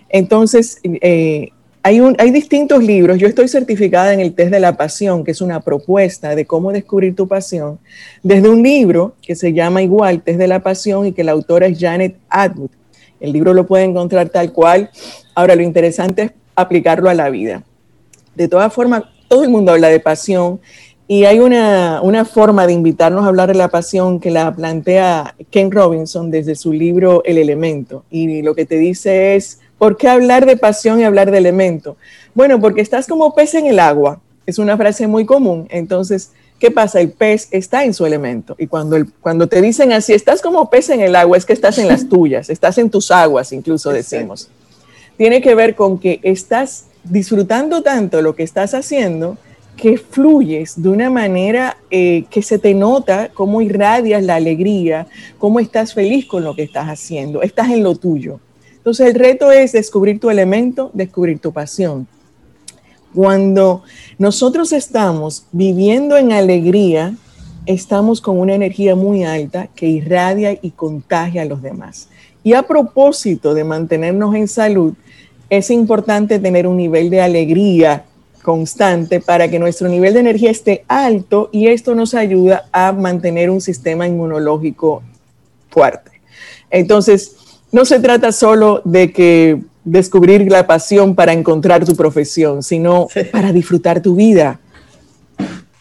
Entonces, 0.09 0.79
eh, 0.83 1.49
hay, 1.83 2.01
hay 2.17 2.31
distintos 2.31 2.83
libros. 2.83 3.17
Yo 3.17 3.27
estoy 3.27 3.47
certificada 3.47 4.13
en 4.13 4.19
el 4.19 4.33
test 4.33 4.51
de 4.51 4.59
la 4.59 4.75
pasión, 4.75 5.23
que 5.23 5.31
es 5.31 5.41
una 5.41 5.61
propuesta 5.61 6.35
de 6.35 6.45
cómo 6.45 6.73
descubrir 6.73 7.15
tu 7.15 7.27
pasión, 7.29 7.79
desde 8.23 8.49
un 8.49 8.61
libro 8.61 9.15
que 9.21 9.35
se 9.35 9.53
llama 9.53 9.81
igual, 9.81 10.21
Test 10.21 10.37
de 10.37 10.47
la 10.47 10.59
Pasión, 10.59 11.07
y 11.07 11.13
que 11.13 11.23
la 11.23 11.31
autora 11.31 11.67
es 11.67 11.79
Janet 11.79 12.17
Atwood. 12.29 12.71
El 13.19 13.31
libro 13.31 13.53
lo 13.53 13.65
puede 13.65 13.85
encontrar 13.85 14.29
tal 14.29 14.51
cual. 14.51 14.89
Ahora, 15.33 15.55
lo 15.55 15.63
interesante 15.63 16.23
es 16.23 16.31
aplicarlo 16.55 17.09
a 17.09 17.13
la 17.13 17.29
vida. 17.29 17.63
De 18.35 18.47
todas 18.47 18.73
formas, 18.73 19.03
todo 19.27 19.43
el 19.43 19.49
mundo 19.49 19.71
habla 19.71 19.89
de 19.89 19.99
pasión 19.99 20.59
y 21.09 21.23
hay 21.23 21.39
una, 21.39 22.25
forma 22.25 22.67
de 22.67 22.73
invitarnos 22.73 23.23
a 23.23 23.29
hablar 23.29 23.47
de 23.47 23.53
la 23.53 23.69
pasión 23.69 24.19
que 24.19 24.29
la 24.29 24.53
plantea 24.53 25.35
Ken 25.49 25.71
Robinson 25.71 26.29
desde 26.31 26.55
su 26.55 26.73
libro 26.73 27.23
El 27.23 27.37
elemento. 27.37 28.03
Y 28.11 28.41
lo 28.41 28.53
que 28.55 28.65
te 28.65 28.77
dice 28.77 29.35
es, 29.37 29.59
¿por 29.77 29.95
qué 29.95 30.09
hablar 30.09 30.45
de 30.45 30.57
pasión 30.57 30.99
y 30.99 31.05
hablar 31.05 31.31
de 31.31 31.37
elemento? 31.37 31.95
Bueno, 32.35 32.59
porque 32.59 32.81
estás 32.81 33.07
como 33.07 33.33
pez 33.33 33.53
en 33.53 33.67
el 33.67 33.79
agua. 33.79 34.19
Es 34.45 34.59
una 34.59 34.75
frase 34.75 35.07
muy 35.07 35.25
común. 35.25 35.65
Entonces, 35.69 36.31
¿qué 36.59 36.71
pasa? 36.71 36.99
El 36.99 37.11
pez 37.11 37.47
está 37.51 37.85
en 37.85 37.93
su 37.93 38.05
elemento. 38.05 38.57
Y 38.59 38.67
cuando, 38.67 38.97
el, 38.97 39.09
cuando 39.21 39.47
te 39.47 39.61
dicen 39.61 39.93
así, 39.93 40.11
estás 40.11 40.41
como 40.41 40.69
pez 40.69 40.89
en 40.89 40.99
el 40.99 41.15
agua, 41.15 41.37
es 41.37 41.45
que 41.45 41.53
estás 41.53 41.77
en 41.77 41.87
las 41.87 42.09
tuyas, 42.09 42.49
estás 42.49 42.77
en 42.79 42.89
tus 42.89 43.11
aguas, 43.11 43.53
incluso 43.53 43.91
decimos. 43.91 44.49
Tiene 45.15 45.41
que 45.41 45.55
ver 45.55 45.73
con 45.75 45.99
que 45.99 46.19
estás 46.23 46.87
disfrutando 47.05 47.81
tanto 47.81 48.21
lo 48.21 48.35
que 48.35 48.43
estás 48.43 48.73
haciendo 48.73 49.37
que 49.77 49.97
fluyes 49.97 50.81
de 50.81 50.89
una 50.89 51.09
manera 51.09 51.77
eh, 51.91 52.25
que 52.29 52.41
se 52.41 52.57
te 52.57 52.73
nota, 52.73 53.29
cómo 53.33 53.61
irradias 53.61 54.23
la 54.23 54.35
alegría, 54.35 55.07
cómo 55.37 55.59
estás 55.59 55.93
feliz 55.93 56.25
con 56.25 56.43
lo 56.43 56.55
que 56.55 56.63
estás 56.63 56.87
haciendo, 56.87 57.43
estás 57.43 57.69
en 57.69 57.83
lo 57.83 57.95
tuyo. 57.95 58.39
Entonces 58.75 59.07
el 59.07 59.15
reto 59.15 59.51
es 59.51 59.73
descubrir 59.73 60.19
tu 60.19 60.29
elemento, 60.29 60.89
descubrir 60.93 61.39
tu 61.39 61.53
pasión. 61.53 62.07
Cuando 63.13 63.83
nosotros 64.17 64.73
estamos 64.73 65.45
viviendo 65.51 66.17
en 66.17 66.31
alegría, 66.31 67.15
estamos 67.67 68.19
con 68.19 68.39
una 68.39 68.55
energía 68.55 68.95
muy 68.95 69.23
alta 69.23 69.67
que 69.75 69.87
irradia 69.87 70.57
y 70.61 70.71
contagia 70.71 71.43
a 71.43 71.45
los 71.45 71.61
demás. 71.61 72.09
Y 72.43 72.53
a 72.53 72.63
propósito 72.63 73.53
de 73.53 73.63
mantenernos 73.63 74.33
en 74.35 74.47
salud, 74.47 74.93
es 75.49 75.69
importante 75.69 76.39
tener 76.39 76.65
un 76.65 76.77
nivel 76.77 77.09
de 77.09 77.21
alegría 77.21 78.05
constante 78.47 79.19
para 79.19 79.49
que 79.49 79.59
nuestro 79.59 79.89
nivel 79.89 80.13
de 80.13 80.21
energía 80.21 80.49
esté 80.49 80.85
alto 80.87 81.49
y 81.51 81.67
esto 81.67 81.95
nos 81.95 82.13
ayuda 82.13 82.69
a 82.71 82.93
mantener 82.93 83.49
un 83.49 83.59
sistema 83.59 84.07
inmunológico 84.07 85.03
fuerte. 85.69 86.21
Entonces, 86.69 87.35
no 87.73 87.83
se 87.83 87.99
trata 87.99 88.31
solo 88.31 88.81
de 88.85 89.11
que 89.11 89.59
descubrir 89.83 90.49
la 90.49 90.65
pasión 90.65 91.13
para 91.13 91.33
encontrar 91.33 91.83
tu 91.83 91.93
profesión, 91.97 92.63
sino 92.63 93.09
para 93.33 93.51
disfrutar 93.51 94.01
tu 94.01 94.15
vida. 94.15 94.61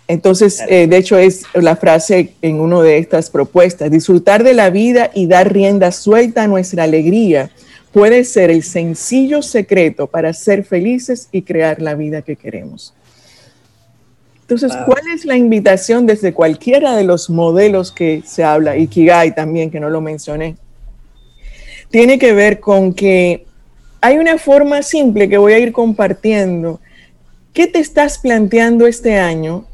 Entonces, 0.09 0.61
eh, 0.69 0.89
de 0.89 0.97
hecho, 0.97 1.17
es 1.19 1.45
la 1.55 1.77
frase 1.77 2.33
en 2.43 2.59
una 2.59 2.83
de 2.83 2.99
estas 2.99 3.31
propuestas, 3.31 3.93
disfrutar 3.93 4.43
de 4.43 4.55
la 4.55 4.71
vida 4.71 5.13
y 5.15 5.29
dar 5.29 5.53
rienda 5.53 5.93
suelta 5.93 6.43
a 6.43 6.49
nuestra 6.49 6.83
alegría 6.83 7.49
puede 7.97 8.25
ser 8.25 8.51
el 8.51 8.63
sencillo 8.63 9.41
secreto 9.41 10.07
para 10.07 10.35
ser 10.35 10.65
felices 10.65 11.31
y 11.33 11.41
crear 11.41 11.81
la 11.81 11.95
vida 11.95 12.21
que 12.21 12.37
queremos. 12.37 12.93
Entonces, 14.43 14.71
¿cuál 14.85 15.01
es 15.15 15.25
la 15.25 15.35
invitación 15.35 16.05
desde 16.05 16.35
cualquiera 16.35 16.95
de 16.95 17.05
los 17.05 17.31
modelos 17.31 17.93
que 17.93 18.23
se 18.27 18.45
habla? 18.45 18.77
y 18.77 18.87
Kigai 18.87 19.35
también, 19.35 19.71
que 19.71 19.81
no 19.81 19.89
lo 19.89 20.03
mencioné. 20.03 20.57
Tiene 21.89 22.19
que 22.19 22.35
ver 22.35 22.61
con 22.61 22.93
que 22.93 23.47
hay 24.03 24.19
una 24.19 24.37
forma 24.37 24.83
simple 24.83 25.27
que 25.31 25.39
voy 25.39 25.55
a 25.55 25.59
ir 25.59 25.73
compartiendo. 25.73 26.83
¿Qué 27.55 27.67
te 27.67 27.79
estás 27.79 28.19
planteando 28.19 28.87
este 28.87 29.17
año 29.17 29.65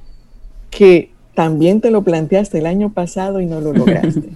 que 0.70 1.11
también 1.35 1.81
te 1.81 1.91
lo 1.91 2.03
planteaste 2.03 2.59
el 2.59 2.66
año 2.66 2.93
pasado 2.93 3.41
y 3.41 3.47
no 3.47 3.61
lo 3.61 3.73
lograste? 3.73 4.29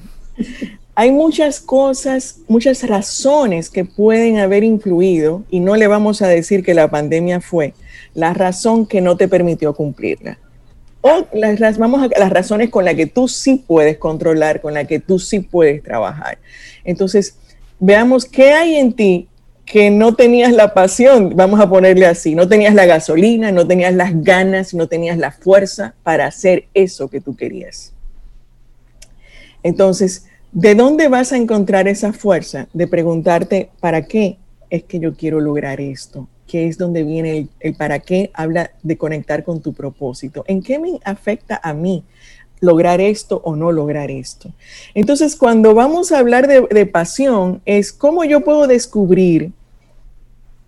Hay 0.99 1.13
muchas 1.13 1.61
cosas, 1.61 2.39
muchas 2.49 2.83
razones 2.89 3.69
que 3.69 3.85
pueden 3.85 4.39
haber 4.39 4.65
influido 4.65 5.45
y 5.51 5.61
no 5.61 5.77
le 5.77 5.89
vamos 5.89 6.23
a 6.23 6.27
decir 6.27 6.65
que 6.65 6.73
la 6.73 6.89
pandemia 6.89 7.43
fue 7.43 7.75
la 8.15 8.33
razón 8.33 8.87
que 8.87 9.03
no 9.03 9.15
te 9.19 9.29
permitió 9.29 9.75
cumplirla. 9.75 10.39
O 11.03 11.27
las, 11.35 11.77
vamos 11.77 12.03
a 12.03 12.19
las 12.19 12.31
razones 12.31 12.71
con 12.71 12.87
las 12.87 12.95
que 12.95 13.05
tú 13.05 13.29
sí 13.29 13.63
puedes 13.67 13.99
controlar, 13.99 14.63
con 14.63 14.73
las 14.73 14.87
que 14.87 14.99
tú 14.99 15.19
sí 15.19 15.41
puedes 15.41 15.83
trabajar. 15.83 16.39
Entonces, 16.83 17.37
veamos 17.79 18.25
qué 18.25 18.53
hay 18.55 18.77
en 18.77 18.95
ti 18.95 19.29
que 19.67 19.91
no 19.91 20.15
tenías 20.15 20.53
la 20.55 20.73
pasión, 20.73 21.37
vamos 21.37 21.61
a 21.61 21.69
ponerle 21.69 22.07
así, 22.07 22.35
no 22.35 22.49
tenías 22.49 22.75
la 22.75 22.87
gasolina, 22.87 23.53
no 23.53 23.67
tenías 23.67 23.93
las 23.93 24.23
ganas, 24.23 24.73
no 24.73 24.89
tenías 24.89 25.19
la 25.19 25.31
fuerza 25.31 25.95
para 26.03 26.25
hacer 26.27 26.69
eso 26.73 27.09
que 27.09 27.21
tú 27.21 27.37
querías. 27.37 27.93
Entonces, 29.63 30.25
¿De 30.57 30.75
dónde 30.75 31.09
vas 31.09 31.35
a 31.35 31.37
encontrar 31.37 31.87
esa 31.87 32.15
fuerza 32.15 32.67
de 32.73 32.87
preguntarte, 32.87 33.69
¿para 33.79 34.07
qué 34.07 34.39
es 34.71 34.85
que 34.85 34.99
yo 34.99 35.15
quiero 35.15 35.39
lograr 35.39 35.83
esto? 35.83 36.29
¿Qué 36.47 36.67
es 36.67 36.79
donde 36.79 37.03
viene 37.03 37.49
el, 37.61 37.75
para 37.75 37.99
qué? 37.99 38.31
Habla 38.33 38.71
de 38.83 38.97
conectar 38.97 39.45
con 39.45 39.61
tu 39.61 39.75
propósito. 39.75 40.45
¿En 40.49 40.63
qué 40.63 40.79
me 40.79 40.99
afecta 41.05 41.61
a 41.63 41.75
mí 41.75 42.05
lograr 42.61 43.03
esto 43.03 43.43
o 43.45 43.55
no 43.55 43.71
lograr 43.71 44.11
esto? 44.11 44.51
Entonces, 44.95 45.37
cuando 45.37 45.75
vamos 45.75 46.11
a 46.11 46.21
hablar 46.21 46.49
de, 46.49 46.87
pasión, 46.87 47.61
es 47.67 47.93
cómo 47.93 48.25
yo 48.25 48.41
puedo 48.41 48.67
descubrir 48.67 49.53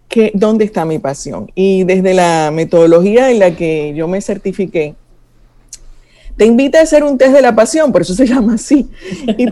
que, 0.06 0.32
dónde 0.34 0.66
está 0.66 0.84
mi 0.84 0.98
pasión. 0.98 1.50
Y 1.54 1.84
desde 1.84 2.12
la 2.12 2.50
metodología 2.52 3.30
en 3.30 3.38
la 3.38 3.56
que 3.56 3.94
yo 3.94 4.06
me 4.06 4.20
certifiqué, 4.20 4.96
te 6.38 6.46
invita 6.46 6.78
a 6.78 6.82
hacer 6.82 7.02
un 7.02 7.18
test 7.18 7.34
de 7.34 7.42
la 7.42 7.54
pasión, 7.54 7.92
por 7.92 8.00
eso 8.02 8.14
se 8.14 8.26
llama 8.32 8.54
así. 8.54 8.88
Y, 9.36 9.50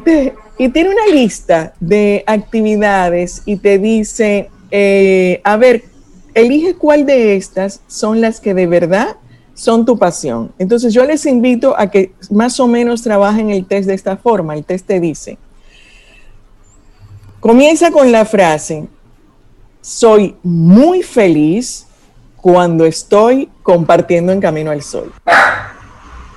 tiene 0.70 0.88
una 0.88 1.12
lista 1.12 1.74
de 1.80 2.24
actividades 2.26 3.42
y 3.44 3.56
te 3.56 3.78
dice, 3.78 4.48
eh, 4.70 5.42
a 5.44 5.58
ver, 5.58 5.84
elige 6.32 6.76
cuál 6.76 7.04
de 7.04 7.36
estas 7.36 7.80
son 7.88 8.22
las 8.22 8.40
que 8.40 8.54
de 8.54 8.66
verdad 8.66 9.16
son 9.52 9.84
tu 9.84 9.98
pasión. 9.98 10.52
Entonces 10.58 10.94
yo 10.94 11.04
les 11.04 11.26
invito 11.26 11.74
a 11.76 11.90
que 11.90 12.12
más 12.30 12.58
o 12.58 12.68
menos 12.68 13.02
trabajen 13.02 13.50
el 13.50 13.66
test 13.66 13.88
de 13.88 13.94
esta 13.94 14.16
forma. 14.16 14.54
El 14.54 14.64
test 14.64 14.86
te 14.86 14.98
dice, 14.98 15.36
comienza 17.40 17.90
con 17.90 18.12
la 18.12 18.24
frase, 18.24 18.86
soy 19.82 20.36
muy 20.42 21.02
feliz 21.02 21.86
cuando 22.36 22.86
estoy 22.86 23.50
compartiendo 23.62 24.32
en 24.32 24.40
Camino 24.40 24.70
al 24.70 24.82
Sol. 24.82 25.12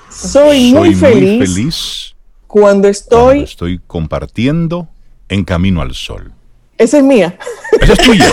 Soy, 0.09 0.73
muy, 0.73 0.95
feliz 0.95 2.15
cuando 2.47 2.87
estoy... 2.87 3.43
estoy 3.43 3.79
compartiendo 3.85 4.87
en 5.27 5.43
Camino 5.43 5.81
al 5.81 5.93
Sol. 5.93 6.33
Esa 6.77 6.97
es 6.97 7.03
mía. 7.03 7.37
Esa 7.79 7.93
es 7.93 7.99
tuya. 7.99 8.25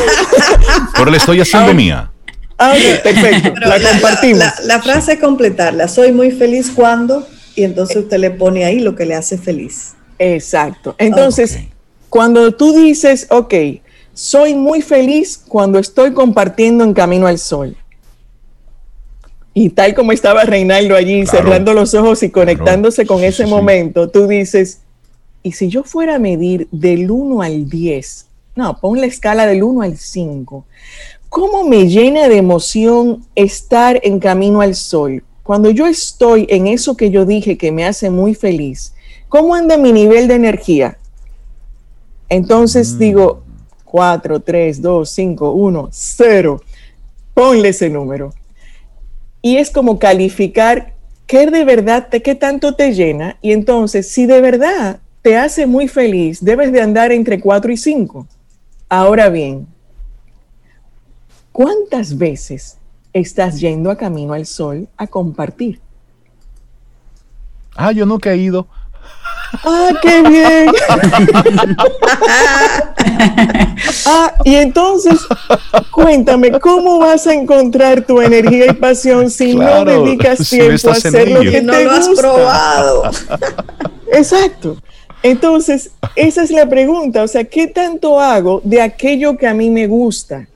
Pero 0.96 1.10
la 1.10 1.16
estoy 1.16 1.40
haciendo 1.40 1.74
mía. 1.74 2.10
Ah, 2.58 2.74
perfecto. 3.02 3.52
la, 3.60 3.90
compartimos. 3.90 4.44
La, 4.64 4.80
frase 4.80 5.14
es 5.14 5.20
completarla. 5.20 5.88
Soy 5.88 6.12
muy 6.12 6.30
feliz 6.30 6.70
cuando, 6.74 7.26
y 7.54 7.64
entonces 7.64 7.96
usted 7.96 8.18
le 8.18 8.30
pone 8.30 8.64
ahí 8.64 8.78
lo 8.78 8.94
que 8.94 9.04
le 9.04 9.14
hace 9.14 9.36
feliz. 9.36 9.94
Exacto. 10.18 10.94
Entonces, 10.98 11.58
cuando 12.08 12.54
tú 12.54 12.72
dices, 12.72 13.26
ok, 13.30 13.54
soy 14.14 14.54
muy 14.54 14.80
feliz 14.80 15.42
cuando 15.46 15.78
estoy 15.78 16.12
compartiendo 16.12 16.84
en 16.84 16.94
Camino 16.94 17.26
al 17.26 17.38
Sol. 17.38 17.76
Y 19.58 19.70
tal 19.70 19.94
como 19.94 20.12
estaba 20.12 20.44
Reinaldo 20.44 20.94
allí, 20.94 21.24
cerrando 21.24 21.72
los 21.72 21.94
ojos 21.94 22.22
y 22.22 22.28
conectándose 22.28 23.06
con 23.06 23.24
ese 23.24 23.46
momento, 23.46 24.10
tú 24.10 24.26
dices, 24.26 24.80
¿y 25.42 25.52
si 25.52 25.68
yo 25.68 25.82
fuera 25.82 26.16
a 26.16 26.18
medir 26.18 26.68
del 26.72 27.10
1 27.10 27.40
al 27.40 27.66
10? 27.66 28.26
No, 28.54 28.78
pon 28.78 29.00
la 29.00 29.06
escala 29.06 29.46
del 29.46 29.62
1 29.62 29.80
al 29.80 29.96
5. 29.96 30.66
¿Cómo 31.30 31.66
me 31.66 31.88
llena 31.88 32.28
de 32.28 32.36
emoción 32.36 33.24
estar 33.34 33.98
en 34.02 34.20
Camino 34.20 34.60
al 34.60 34.74
Sol? 34.74 35.24
Cuando 35.42 35.70
yo 35.70 35.86
estoy 35.86 36.46
en 36.50 36.66
eso 36.66 36.94
que 36.94 37.10
yo 37.10 37.24
dije 37.24 37.56
que 37.56 37.72
me 37.72 37.86
hace 37.86 38.10
muy 38.10 38.34
feliz, 38.34 38.92
¿cómo 39.30 39.54
anda 39.54 39.78
mi 39.78 39.90
nivel 39.90 40.28
de 40.28 40.34
energía? 40.34 40.98
Entonces 42.28 42.92
mm. 42.92 42.98
digo, 42.98 43.42
4, 43.86 44.38
3, 44.38 44.82
2, 44.82 45.08
5, 45.08 45.50
1, 45.50 45.88
0. 45.92 46.62
Ponle 47.32 47.70
ese 47.70 47.88
número. 47.88 48.34
Y 49.46 49.58
es 49.58 49.70
como 49.70 50.00
calificar 50.00 50.94
qué 51.28 51.48
de 51.48 51.64
verdad, 51.64 52.08
qué 52.08 52.34
tanto 52.34 52.74
te 52.74 52.94
llena. 52.94 53.36
Y 53.40 53.52
entonces, 53.52 54.10
si 54.10 54.26
de 54.26 54.40
verdad 54.40 54.98
te 55.22 55.36
hace 55.36 55.66
muy 55.68 55.86
feliz, 55.86 56.44
debes 56.44 56.72
de 56.72 56.80
andar 56.80 57.12
entre 57.12 57.40
4 57.40 57.70
y 57.70 57.76
5. 57.76 58.26
Ahora 58.88 59.28
bien, 59.28 59.68
¿cuántas 61.52 62.18
veces 62.18 62.78
estás 63.12 63.60
yendo 63.60 63.88
a 63.92 63.96
Camino 63.96 64.32
al 64.32 64.46
Sol 64.46 64.88
a 64.96 65.06
compartir? 65.06 65.78
Ah, 67.76 67.92
yo 67.92 68.04
nunca 68.04 68.32
he 68.32 68.38
ido. 68.38 68.66
¡Ah, 69.64 69.90
qué 70.02 70.22
bien! 70.22 70.66
ah, 74.06 74.32
y 74.44 74.56
entonces, 74.56 75.20
cuéntame, 75.90 76.52
¿cómo 76.60 76.98
vas 76.98 77.26
a 77.26 77.34
encontrar 77.34 78.02
tu 78.02 78.20
energía 78.20 78.66
y 78.66 78.74
pasión 78.74 79.30
si 79.30 79.54
no 79.54 79.84
dedicas 79.84 80.48
tiempo 80.48 80.88
a 80.88 80.92
hacer 80.92 81.30
lo 81.30 81.40
que 81.40 81.62
no 81.62 81.72
te 81.72 81.84
lo 81.84 81.90
has 81.92 82.08
probado? 82.08 83.10
Exacto. 84.12 84.76
Entonces, 85.22 85.90
esa 86.14 86.42
es 86.42 86.50
la 86.50 86.68
pregunta, 86.68 87.22
o 87.22 87.28
sea, 87.28 87.44
¿qué 87.44 87.66
tanto 87.66 88.20
hago 88.20 88.60
de 88.62 88.80
aquello 88.80 89.36
que 89.36 89.46
a 89.46 89.54
mí 89.54 89.70
me 89.70 89.86
gusta? 89.86 90.46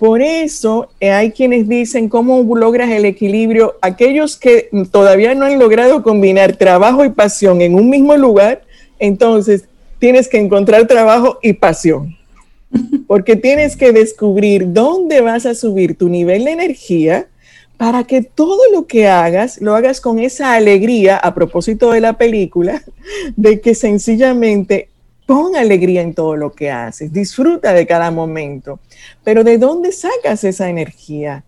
Por 0.00 0.22
eso 0.22 0.88
eh, 0.98 1.10
hay 1.10 1.30
quienes 1.30 1.68
dicen 1.68 2.08
cómo 2.08 2.42
logras 2.56 2.90
el 2.90 3.04
equilibrio. 3.04 3.76
Aquellos 3.82 4.38
que 4.38 4.70
todavía 4.90 5.34
no 5.34 5.44
han 5.44 5.58
logrado 5.58 6.02
combinar 6.02 6.56
trabajo 6.56 7.04
y 7.04 7.10
pasión 7.10 7.60
en 7.60 7.74
un 7.74 7.90
mismo 7.90 8.16
lugar, 8.16 8.62
entonces 8.98 9.64
tienes 9.98 10.26
que 10.26 10.38
encontrar 10.38 10.86
trabajo 10.86 11.38
y 11.42 11.52
pasión. 11.52 12.16
Porque 13.06 13.36
tienes 13.36 13.76
que 13.76 13.92
descubrir 13.92 14.72
dónde 14.72 15.20
vas 15.20 15.44
a 15.44 15.54
subir 15.54 15.98
tu 15.98 16.08
nivel 16.08 16.46
de 16.46 16.52
energía 16.52 17.26
para 17.76 18.04
que 18.04 18.22
todo 18.22 18.60
lo 18.72 18.86
que 18.86 19.06
hagas 19.06 19.60
lo 19.60 19.74
hagas 19.74 20.00
con 20.00 20.18
esa 20.18 20.54
alegría, 20.54 21.18
a 21.18 21.34
propósito 21.34 21.90
de 21.90 22.00
la 22.00 22.14
película, 22.14 22.82
de 23.36 23.60
que 23.60 23.74
sencillamente 23.74 24.88
Pon 25.30 25.54
alegría 25.54 26.02
en 26.02 26.12
todo 26.12 26.34
lo 26.34 26.50
que 26.50 26.72
haces, 26.72 27.12
disfruta 27.12 27.72
de 27.72 27.86
cada 27.86 28.10
momento. 28.10 28.80
Pero 29.22 29.44
¿de 29.44 29.58
dónde 29.58 29.92
sacas 29.92 30.42
esa 30.42 30.68
energía? 30.68 31.44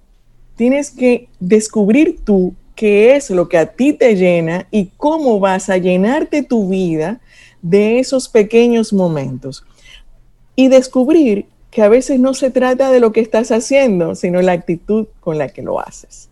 Tienes 0.54 0.92
que 0.92 1.26
descubrir 1.40 2.20
tú 2.24 2.54
qué 2.76 3.16
es 3.16 3.28
lo 3.30 3.48
que 3.48 3.58
a 3.58 3.66
ti 3.66 3.92
te 3.92 4.14
llena 4.14 4.68
y 4.70 4.92
cómo 4.96 5.40
vas 5.40 5.68
a 5.68 5.78
llenarte 5.78 6.44
tu 6.44 6.68
vida 6.68 7.20
de 7.60 7.98
esos 7.98 8.28
pequeños 8.28 8.92
momentos. 8.92 9.64
Y 10.54 10.68
descubrir 10.68 11.46
que 11.72 11.82
a 11.82 11.88
veces 11.88 12.20
no 12.20 12.34
se 12.34 12.52
trata 12.52 12.92
de 12.92 13.00
lo 13.00 13.10
que 13.10 13.18
estás 13.18 13.50
haciendo, 13.50 14.14
sino 14.14 14.40
la 14.42 14.52
actitud 14.52 15.08
con 15.18 15.38
la 15.38 15.48
que 15.48 15.62
lo 15.62 15.80
haces. 15.80 16.28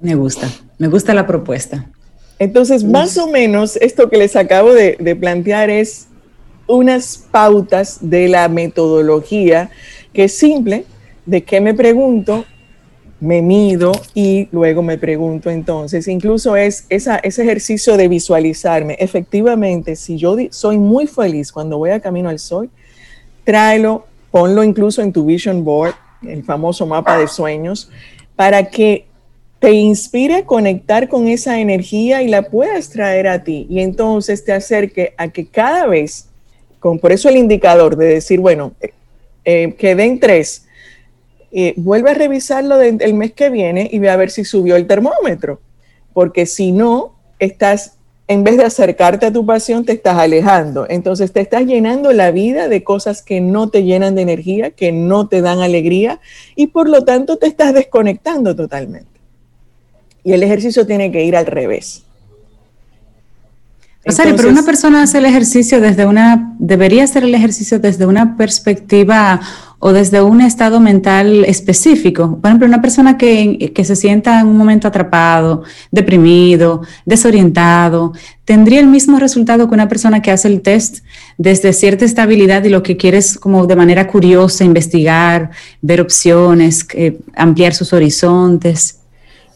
Me 0.00 0.14
gusta, 0.14 0.48
me 0.78 0.86
gusta 0.86 1.14
la 1.14 1.26
propuesta. 1.26 1.90
Entonces, 2.38 2.84
más 2.84 3.16
o 3.16 3.28
menos, 3.28 3.76
esto 3.76 4.10
que 4.10 4.18
les 4.18 4.36
acabo 4.36 4.72
de, 4.72 5.16
plantear 5.18 5.70
es 5.70 6.08
unas 6.66 7.26
pautas 7.30 7.98
de 8.00 8.28
la 8.28 8.48
metodología 8.48 9.70
que 10.12 10.24
es 10.24 10.36
simple, 10.36 10.84
de 11.24 11.44
qué 11.44 11.60
me 11.60 11.74
pregunto, 11.74 12.44
me 13.20 13.40
mido 13.40 13.92
y 14.14 14.48
luego 14.52 14.82
me 14.82 14.98
pregunto 14.98 15.48
entonces, 15.48 16.06
incluso 16.08 16.56
es 16.56 16.84
ese 16.90 17.20
ejercicio 17.22 17.96
de 17.96 18.08
visualizarme. 18.08 18.96
Efectivamente, 18.98 19.96
si 19.96 20.18
yo 20.18 20.36
soy 20.50 20.78
muy 20.78 21.06
feliz 21.06 21.50
cuando 21.52 21.78
voy 21.78 21.90
a 21.90 22.00
Camino 22.00 22.28
al 22.28 22.38
Sol, 22.38 22.68
tráelo, 23.44 24.06
ponlo 24.30 24.62
incluso 24.62 25.00
en 25.00 25.12
tu 25.12 25.24
vision 25.24 25.64
board, 25.64 25.94
el 26.26 26.44
famoso 26.44 26.86
mapa 26.86 27.18
de 27.18 27.28
sueños, 27.28 27.90
para 28.34 28.68
que 28.68 29.06
te 29.66 29.72
inspire 29.72 30.36
a 30.36 30.46
conectar 30.46 31.08
con 31.08 31.26
esa 31.26 31.58
energía 31.58 32.22
y 32.22 32.28
la 32.28 32.42
puedas 32.42 32.88
traer 32.88 33.26
a 33.26 33.42
ti. 33.42 33.66
Y 33.68 33.80
entonces 33.80 34.44
te 34.44 34.52
acerque 34.52 35.12
a 35.16 35.26
que 35.26 35.48
cada 35.48 35.88
vez, 35.88 36.28
por 36.78 37.10
eso 37.10 37.28
el 37.28 37.36
indicador 37.36 37.96
de 37.96 38.06
decir, 38.06 38.38
bueno, 38.38 38.74
eh, 38.80 38.92
eh 39.44 39.74
quedé 39.76 40.04
en 40.04 40.20
tres, 40.20 40.66
eh, 41.50 41.74
vuelve 41.78 42.12
a 42.12 42.14
revisarlo 42.14 42.80
el 42.80 43.14
mes 43.14 43.32
que 43.32 43.50
viene 43.50 43.88
y 43.90 43.98
ve 43.98 44.08
a 44.08 44.14
ver 44.14 44.30
si 44.30 44.44
subió 44.44 44.76
el 44.76 44.86
termómetro. 44.86 45.60
Porque 46.12 46.46
si 46.46 46.70
no, 46.70 47.16
estás, 47.40 47.96
en 48.28 48.44
vez 48.44 48.58
de 48.58 48.66
acercarte 48.66 49.26
a 49.26 49.32
tu 49.32 49.44
pasión, 49.44 49.84
te 49.84 49.94
estás 49.94 50.16
alejando. 50.16 50.86
Entonces 50.88 51.32
te 51.32 51.40
estás 51.40 51.66
llenando 51.66 52.12
la 52.12 52.30
vida 52.30 52.68
de 52.68 52.84
cosas 52.84 53.20
que 53.20 53.40
no 53.40 53.68
te 53.68 53.82
llenan 53.82 54.14
de 54.14 54.22
energía, 54.22 54.70
que 54.70 54.92
no 54.92 55.26
te 55.26 55.40
dan 55.40 55.58
alegría 55.58 56.20
y 56.54 56.68
por 56.68 56.88
lo 56.88 57.02
tanto 57.04 57.36
te 57.36 57.48
estás 57.48 57.74
desconectando 57.74 58.54
totalmente 58.54 59.15
y 60.26 60.32
el 60.32 60.42
ejercicio 60.42 60.84
tiene 60.84 61.12
que 61.12 61.24
ir 61.24 61.36
al 61.36 61.46
revés. 61.46 62.02
Rosario, 64.04 64.34
pero 64.34 64.48
una 64.48 64.64
persona 64.64 65.04
hace 65.04 65.18
el 65.18 65.24
ejercicio 65.24 65.80
desde 65.80 66.04
una, 66.04 66.52
debería 66.58 67.04
hacer 67.04 67.22
el 67.22 67.32
ejercicio 67.32 67.78
desde 67.78 68.06
una 68.06 68.36
perspectiva 68.36 69.40
o 69.78 69.92
desde 69.92 70.20
un 70.22 70.40
estado 70.40 70.80
mental 70.80 71.44
específico. 71.44 72.40
Por 72.40 72.48
ejemplo, 72.48 72.66
una 72.66 72.82
persona 72.82 73.16
que, 73.16 73.72
que, 73.72 73.84
se 73.84 73.94
sienta 73.94 74.40
en 74.40 74.48
un 74.48 74.56
momento 74.56 74.88
atrapado, 74.88 75.62
deprimido, 75.92 76.82
desorientado, 77.04 78.12
tendría 78.44 78.80
el 78.80 78.88
mismo 78.88 79.20
resultado 79.20 79.68
que 79.68 79.74
una 79.74 79.88
persona 79.88 80.22
que 80.22 80.32
hace 80.32 80.48
el 80.48 80.60
test 80.60 81.04
desde 81.38 81.72
cierta 81.72 82.04
estabilidad 82.04 82.64
y 82.64 82.70
lo 82.70 82.82
que 82.82 82.96
quiere 82.96 83.18
es 83.18 83.38
como 83.38 83.66
de 83.68 83.76
manera 83.76 84.08
curiosa 84.08 84.64
investigar, 84.64 85.52
ver 85.82 86.00
opciones, 86.00 86.84
eh, 86.94 87.16
ampliar 87.36 87.74
sus 87.74 87.92
horizontes. 87.92 88.98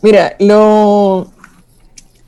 Mira, 0.03 0.37
lo... 0.39 1.31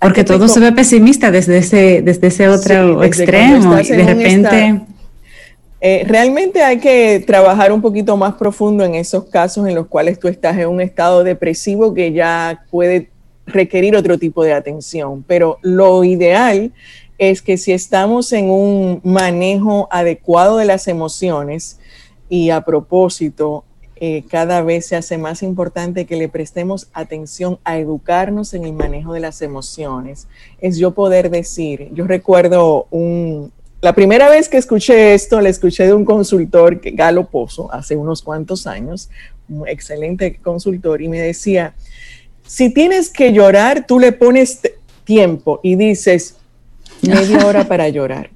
Porque 0.00 0.24
todo 0.24 0.48
se 0.48 0.58
ve 0.58 0.72
pesimista 0.72 1.30
desde 1.30 1.58
ese, 1.58 2.02
desde 2.02 2.26
ese 2.26 2.48
otro 2.48 3.02
extremo 3.04 3.78
y 3.78 3.88
de 3.88 4.04
repente... 4.04 4.80
Eh, 5.84 6.04
realmente 6.06 6.62
hay 6.62 6.78
que 6.78 7.24
trabajar 7.26 7.72
un 7.72 7.82
poquito 7.82 8.16
más 8.16 8.34
profundo 8.34 8.84
en 8.84 8.94
esos 8.94 9.24
casos 9.24 9.66
en 9.66 9.74
los 9.74 9.88
cuales 9.88 10.20
tú 10.20 10.28
estás 10.28 10.56
en 10.56 10.68
un 10.68 10.80
estado 10.80 11.24
depresivo 11.24 11.92
que 11.92 12.12
ya 12.12 12.64
puede 12.70 13.10
requerir 13.46 13.96
otro 13.96 14.16
tipo 14.16 14.44
de 14.44 14.52
atención. 14.52 15.24
Pero 15.26 15.58
lo 15.62 16.04
ideal 16.04 16.72
es 17.18 17.42
que 17.42 17.56
si 17.56 17.72
estamos 17.72 18.32
en 18.32 18.48
un 18.48 19.00
manejo 19.02 19.88
adecuado 19.90 20.58
de 20.58 20.66
las 20.66 20.86
emociones, 20.86 21.80
y 22.32 22.48
a 22.48 22.62
propósito, 22.62 23.62
eh, 24.04 24.24
cada 24.28 24.62
vez 24.62 24.86
se 24.86 24.96
hace 24.96 25.16
más 25.16 25.44
importante 25.44 26.06
que 26.06 26.16
le 26.16 26.28
prestemos 26.28 26.88
atención 26.92 27.60
a 27.62 27.78
educarnos 27.78 28.52
en 28.52 28.64
el 28.64 28.72
manejo 28.72 29.12
de 29.12 29.20
las 29.20 29.42
emociones. 29.42 30.26
Es 30.58 30.76
yo 30.76 30.90
poder 30.90 31.30
decir, 31.30 31.88
yo 31.92 32.08
recuerdo 32.08 32.88
un, 32.90 33.52
la 33.80 33.94
primera 33.94 34.28
vez 34.28 34.48
que 34.48 34.56
escuché 34.56 35.14
esto, 35.14 35.40
la 35.40 35.50
escuché 35.50 35.86
de 35.86 35.94
un 35.94 36.04
consultor, 36.04 36.80
Galo 36.82 37.28
Pozo, 37.28 37.72
hace 37.72 37.94
unos 37.94 38.22
cuantos 38.22 38.66
años, 38.66 39.08
un 39.48 39.68
excelente 39.68 40.34
consultor, 40.42 41.00
y 41.00 41.06
me 41.06 41.20
decía, 41.20 41.76
si 42.44 42.74
tienes 42.74 43.08
que 43.08 43.32
llorar, 43.32 43.86
tú 43.86 44.00
le 44.00 44.10
pones 44.10 44.62
tiempo 45.04 45.60
y 45.62 45.76
dices, 45.76 46.38
media 47.02 47.46
hora 47.46 47.62
para 47.68 47.88
llorar. 47.88 48.30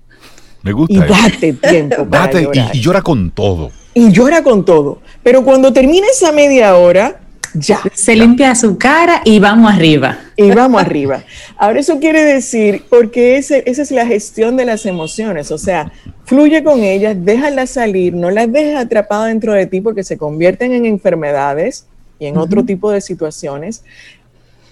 Me 0.62 0.70
gusta. 0.70 0.94
Y 0.94 0.98
date 0.98 1.52
tiempo 1.54 2.06
para 2.08 2.40
llorar. 2.40 2.70
y 2.72 2.80
llora 2.80 3.02
con 3.02 3.32
todo 3.32 3.72
y 3.96 4.12
llora 4.12 4.42
con 4.42 4.62
todo. 4.62 4.98
Pero 5.26 5.42
cuando 5.42 5.72
termina 5.72 6.06
esa 6.06 6.30
media 6.30 6.76
hora, 6.76 7.18
ya. 7.52 7.82
Se 7.94 8.14
limpia 8.14 8.54
su 8.54 8.78
cara 8.78 9.22
y 9.24 9.40
vamos 9.40 9.72
arriba. 9.72 10.20
Y 10.36 10.52
vamos 10.52 10.80
arriba. 10.80 11.24
Ahora 11.56 11.80
eso 11.80 11.98
quiere 11.98 12.22
decir, 12.22 12.84
porque 12.88 13.36
esa 13.36 13.56
es 13.56 13.90
la 13.90 14.06
gestión 14.06 14.56
de 14.56 14.64
las 14.64 14.86
emociones, 14.86 15.50
o 15.50 15.58
sea, 15.58 15.90
fluye 16.26 16.62
con 16.62 16.84
ellas, 16.84 17.16
déjalas 17.18 17.70
salir, 17.70 18.14
no 18.14 18.30
las 18.30 18.52
dejes 18.52 18.76
atrapadas 18.76 19.26
dentro 19.26 19.52
de 19.52 19.66
ti 19.66 19.80
porque 19.80 20.04
se 20.04 20.16
convierten 20.16 20.72
en 20.72 20.86
enfermedades 20.86 21.86
y 22.20 22.26
en 22.26 22.36
otro 22.36 22.64
tipo 22.64 22.92
de 22.92 23.00
situaciones. 23.00 23.82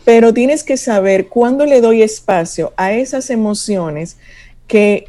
pero 0.05 0.33
tienes 0.33 0.63
que 0.63 0.77
saber 0.77 1.27
cuándo 1.27 1.67
le 1.67 1.81
doy 1.81 2.01
espacio 2.03 2.73
a 2.77 2.93
esas 2.93 3.29
emociones 3.29 4.19
que 4.69 5.09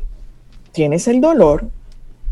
tienes 0.72 1.08
el 1.08 1.22
dolor, 1.22 1.70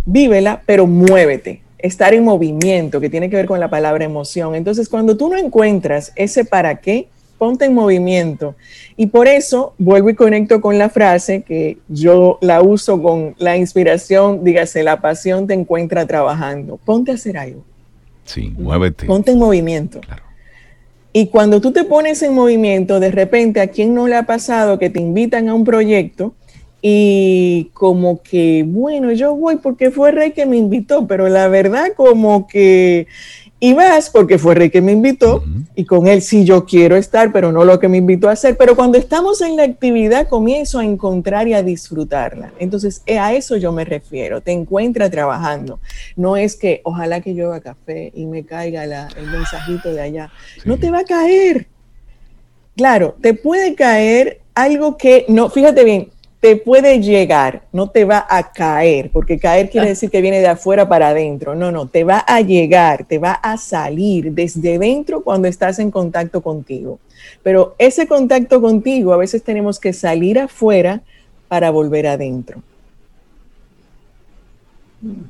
vívela, 0.07 0.63
pero 0.65 0.87
muévete. 0.87 1.62
Estar 1.83 2.15
en 2.15 2.23
movimiento, 2.23 2.99
que 2.99 3.09
tiene 3.09 3.29
que 3.29 3.35
ver 3.35 3.45
con 3.45 3.59
la 3.59 3.69
palabra 3.69 4.03
emoción. 4.03 4.55
Entonces, 4.55 4.89
cuando 4.89 5.15
tú 5.15 5.29
no 5.29 5.37
encuentras 5.37 6.13
ese 6.15 6.45
para 6.45 6.77
qué, 6.77 7.09
ponte 7.37 7.65
en 7.65 7.73
movimiento. 7.73 8.55
Y 8.95 9.07
por 9.07 9.27
eso 9.27 9.73
vuelvo 9.77 10.09
y 10.09 10.15
conecto 10.15 10.61
con 10.61 10.77
la 10.77 10.89
frase 10.89 11.41
que 11.41 11.77
yo 11.89 12.39
la 12.41 12.61
uso 12.61 13.01
con 13.01 13.35
la 13.37 13.57
inspiración, 13.57 14.45
dígase, 14.45 14.81
la 14.81 15.01
pasión 15.01 15.45
te 15.45 15.53
encuentra 15.53 16.07
trabajando. 16.07 16.77
Ponte 16.77 17.11
a 17.11 17.15
hacer 17.15 17.37
algo. 17.37 17.63
Sí, 18.23 18.53
muévete. 18.57 19.05
Ponte 19.05 19.31
en 19.31 19.39
movimiento. 19.39 19.99
Y 21.11 21.27
cuando 21.27 21.59
tú 21.59 21.73
te 21.73 21.83
pones 21.83 22.23
en 22.23 22.33
movimiento, 22.33 22.99
de 22.99 23.11
repente, 23.11 23.59
¿a 23.59 23.67
quién 23.67 23.93
no 23.93 24.07
le 24.07 24.15
ha 24.15 24.23
pasado 24.23 24.79
que 24.79 24.89
te 24.89 25.01
invitan 25.01 25.49
a 25.49 25.53
un 25.53 25.65
proyecto 25.65 26.33
y 26.85 27.69
como 27.73 28.21
que, 28.21 28.65
bueno, 28.67 29.13
yo 29.13 29.33
voy 29.33 29.55
porque 29.55 29.89
fue 29.89 30.11
Rey 30.11 30.31
que 30.31 30.45
me 30.45 30.57
invitó, 30.57 31.07
pero 31.07 31.29
la 31.29 31.47
verdad 31.47 31.93
como 31.95 32.45
que 32.45 33.07
y 33.57 33.71
vas 33.71 34.09
porque 34.09 34.37
fue 34.37 34.55
Rey 34.55 34.69
que 34.69 34.81
me 34.81 34.91
invitó 34.91 35.41
y 35.75 35.85
con 35.85 36.07
él 36.07 36.21
sí 36.21 36.43
yo 36.43 36.65
quiero 36.65 36.97
estar, 36.97 37.31
pero 37.31 37.53
no 37.53 37.63
lo 37.63 37.79
que 37.79 37.87
me 37.87 37.95
invitó 37.95 38.27
a 38.27 38.33
hacer. 38.33 38.57
Pero 38.57 38.75
cuando 38.75 38.97
estamos 38.97 39.39
en 39.39 39.55
la 39.55 39.63
actividad 39.63 40.27
comienzo 40.27 40.79
a 40.79 40.83
encontrar 40.83 41.47
y 41.47 41.53
a 41.53 41.63
disfrutarla. 41.63 42.51
Entonces 42.59 43.01
eh, 43.05 43.17
a 43.17 43.31
eso 43.31 43.55
yo 43.55 43.71
me 43.71 43.85
refiero, 43.85 44.41
te 44.41 44.51
encuentra 44.51 45.09
trabajando. 45.09 45.79
No 46.17 46.35
es 46.35 46.57
que 46.57 46.81
ojalá 46.83 47.21
que 47.21 47.41
haga 47.41 47.61
café 47.61 48.11
y 48.13 48.25
me 48.25 48.43
caiga 48.43 48.83
el 48.83 49.27
mensajito 49.27 49.93
de 49.93 50.01
allá. 50.01 50.31
No 50.65 50.77
te 50.77 50.91
va 50.91 50.99
a 50.99 51.05
caer. 51.05 51.67
Claro, 52.75 53.15
te 53.21 53.33
puede 53.33 53.75
caer 53.75 54.41
algo 54.53 54.97
que 54.97 55.25
no, 55.29 55.49
fíjate 55.49 55.85
bien, 55.85 56.09
te 56.43 56.57
puede 56.57 56.99
llegar, 56.99 57.61
no 57.71 57.89
te 57.89 58.03
va 58.03 58.27
a 58.29 58.51
caer, 58.51 59.11
porque 59.11 59.39
caer 59.39 59.69
quiere 59.69 59.87
decir 59.87 60.09
que 60.09 60.19
viene 60.19 60.41
de 60.41 60.47
afuera 60.47 60.89
para 60.89 61.07
adentro. 61.07 61.55
No, 61.55 61.71
no, 61.71 61.87
te 61.87 62.03
va 62.03 62.17
a 62.17 62.41
llegar, 62.41 63.05
te 63.05 63.17
va 63.17 63.31
a 63.31 63.55
salir 63.55 64.33
desde 64.33 64.77
dentro 64.77 65.23
cuando 65.23 65.47
estás 65.47 65.79
en 65.79 65.89
contacto 65.89 66.41
contigo. 66.43 66.99
Pero 67.43 67.75
ese 67.77 68.07
contacto 68.07 68.59
contigo 68.59 69.13
a 69.13 69.17
veces 69.17 69.41
tenemos 69.41 69.79
que 69.79 69.93
salir 69.93 70.37
afuera 70.37 71.01
para 71.47 71.71
volver 71.71 72.07
adentro. 72.07 72.61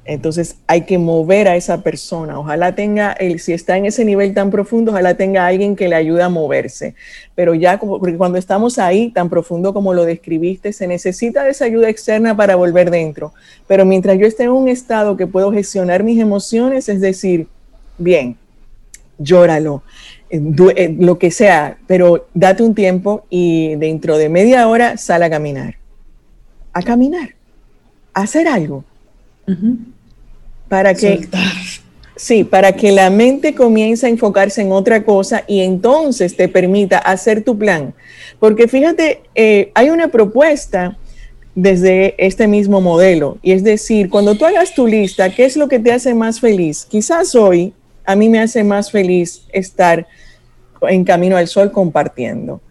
Entonces 0.05 0.57
hay 0.67 0.81
que 0.81 0.99
mover 0.99 1.47
a 1.47 1.55
esa 1.55 1.81
persona. 1.81 2.37
Ojalá 2.37 2.75
tenga, 2.75 3.13
el, 3.13 3.39
si 3.39 3.53
está 3.53 3.75
en 3.75 3.87
ese 3.87 4.05
nivel 4.05 4.33
tan 4.33 4.51
profundo, 4.51 4.91
ojalá 4.91 5.15
tenga 5.15 5.47
alguien 5.47 5.75
que 5.75 5.87
le 5.87 5.95
ayude 5.95 6.21
a 6.21 6.29
moverse. 6.29 6.93
Pero 7.33 7.55
ya, 7.55 7.79
porque 7.79 8.15
cuando 8.15 8.37
estamos 8.37 8.77
ahí, 8.77 9.09
tan 9.09 9.29
profundo 9.29 9.73
como 9.73 9.93
lo 9.95 10.05
describiste, 10.05 10.73
se 10.73 10.87
necesita 10.87 11.47
esa 11.47 11.65
ayuda 11.65 11.89
externa 11.89 12.37
para 12.37 12.55
volver 12.55 12.91
dentro. 12.91 13.33
Pero 13.67 13.83
mientras 13.83 14.19
yo 14.19 14.27
esté 14.27 14.43
en 14.43 14.51
un 14.51 14.67
estado 14.67 15.17
que 15.17 15.25
puedo 15.25 15.51
gestionar 15.51 16.03
mis 16.03 16.19
emociones, 16.19 16.87
es 16.87 17.01
decir, 17.01 17.47
bien, 17.97 18.37
llóralo, 19.17 19.81
eh, 20.29 20.41
eh, 20.75 20.95
lo 20.99 21.17
que 21.17 21.31
sea, 21.31 21.77
pero 21.87 22.27
date 22.35 22.61
un 22.61 22.75
tiempo 22.75 23.25
y 23.31 23.73
dentro 23.75 24.19
de 24.19 24.29
media 24.29 24.67
hora 24.67 24.97
sal 24.97 25.23
a 25.23 25.31
caminar. 25.31 25.77
A 26.73 26.83
caminar, 26.83 27.35
a 28.13 28.21
hacer 28.21 28.47
algo 28.47 28.83
para 30.67 30.93
que... 30.93 31.27
Sí, 32.15 32.43
para 32.43 32.73
que 32.73 32.91
la 32.91 33.09
mente 33.09 33.55
comience 33.55 34.05
a 34.05 34.09
enfocarse 34.09 34.61
en 34.61 34.71
otra 34.71 35.03
cosa 35.03 35.43
y 35.47 35.61
entonces 35.61 36.37
te 36.37 36.47
permita 36.47 36.99
hacer 36.99 37.43
tu 37.43 37.57
plan. 37.57 37.93
Porque 38.39 38.67
fíjate, 38.67 39.23
eh, 39.33 39.71
hay 39.73 39.89
una 39.89 40.09
propuesta 40.09 40.95
desde 41.55 42.15
este 42.23 42.47
mismo 42.47 42.81
modelo. 42.81 43.37
Y 43.41 43.51
es 43.51 43.63
decir, 43.63 44.09
cuando 44.09 44.35
tú 44.35 44.45
hagas 44.45 44.73
tu 44.73 44.87
lista, 44.87 45.33
¿qué 45.33 45.45
es 45.45 45.57
lo 45.57 45.67
que 45.67 45.79
te 45.79 45.91
hace 45.91 46.13
más 46.13 46.39
feliz? 46.39 46.85
Quizás 46.85 47.35
hoy 47.35 47.73
a 48.05 48.15
mí 48.15 48.29
me 48.29 48.39
hace 48.39 48.63
más 48.63 48.91
feliz 48.91 49.45
estar 49.51 50.07
en 50.81 51.03
Camino 51.03 51.37
al 51.37 51.47
Sol 51.47 51.71
compartiendo. 51.71 52.61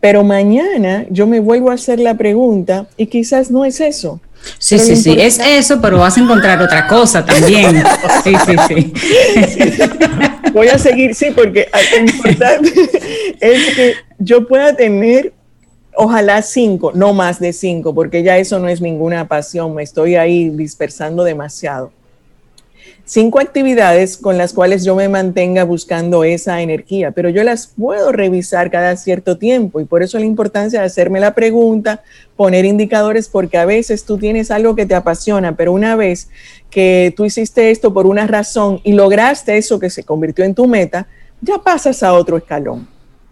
Pero 0.00 0.22
mañana 0.22 1.06
yo 1.10 1.26
me 1.26 1.40
vuelvo 1.40 1.70
a 1.70 1.74
hacer 1.74 2.00
la 2.00 2.14
pregunta 2.14 2.88
y 2.96 3.06
quizás 3.06 3.50
no 3.50 3.64
es 3.64 3.80
eso. 3.80 4.20
Sí, 4.58 4.78
sí, 4.78 4.96
sí, 4.96 5.16
es 5.18 5.38
eso, 5.38 5.80
pero 5.80 5.98
vas 5.98 6.16
a 6.16 6.20
encontrar 6.20 6.60
otra 6.62 6.86
cosa 6.86 7.24
también. 7.24 7.82
Sí, 8.24 8.34
sí, 8.46 8.56
sí. 8.68 8.92
Voy 10.52 10.68
a 10.68 10.78
seguir, 10.78 11.14
sí, 11.14 11.26
porque 11.34 11.68
lo 11.92 12.10
importante 12.10 12.72
es 13.40 13.74
que 13.74 13.94
yo 14.18 14.48
pueda 14.48 14.74
tener, 14.74 15.32
ojalá 15.94 16.42
cinco, 16.42 16.92
no 16.94 17.12
más 17.12 17.38
de 17.38 17.52
cinco, 17.52 17.94
porque 17.94 18.22
ya 18.22 18.36
eso 18.38 18.58
no 18.58 18.68
es 18.68 18.80
ninguna 18.80 19.28
pasión, 19.28 19.74
me 19.74 19.82
estoy 19.82 20.16
ahí 20.16 20.48
dispersando 20.50 21.22
demasiado 21.24 21.92
cinco 23.06 23.38
actividades 23.38 24.16
con 24.16 24.36
las 24.36 24.52
cuales 24.52 24.84
yo 24.84 24.96
me 24.96 25.08
mantenga 25.08 25.62
buscando 25.62 26.24
esa 26.24 26.60
energía, 26.60 27.12
pero 27.12 27.30
yo 27.30 27.44
las 27.44 27.68
puedo 27.68 28.10
revisar 28.10 28.70
cada 28.70 28.96
cierto 28.96 29.38
tiempo 29.38 29.80
y 29.80 29.84
por 29.84 30.02
eso 30.02 30.18
la 30.18 30.24
importancia 30.24 30.80
de 30.80 30.86
hacerme 30.86 31.20
la 31.20 31.32
pregunta, 31.32 32.02
poner 32.34 32.64
indicadores, 32.64 33.28
porque 33.28 33.58
a 33.58 33.64
veces 33.64 34.04
tú 34.04 34.18
tienes 34.18 34.50
algo 34.50 34.74
que 34.74 34.86
te 34.86 34.96
apasiona, 34.96 35.56
pero 35.56 35.72
una 35.72 35.94
vez 35.94 36.28
que 36.68 37.14
tú 37.16 37.24
hiciste 37.24 37.70
esto 37.70 37.94
por 37.94 38.06
una 38.06 38.26
razón 38.26 38.80
y 38.82 38.92
lograste 38.92 39.56
eso 39.56 39.78
que 39.78 39.88
se 39.88 40.02
convirtió 40.02 40.44
en 40.44 40.54
tu 40.54 40.66
meta, 40.66 41.06
ya 41.40 41.58
pasas 41.58 42.02
a 42.02 42.12
otro 42.12 42.36
escalón. 42.36 42.88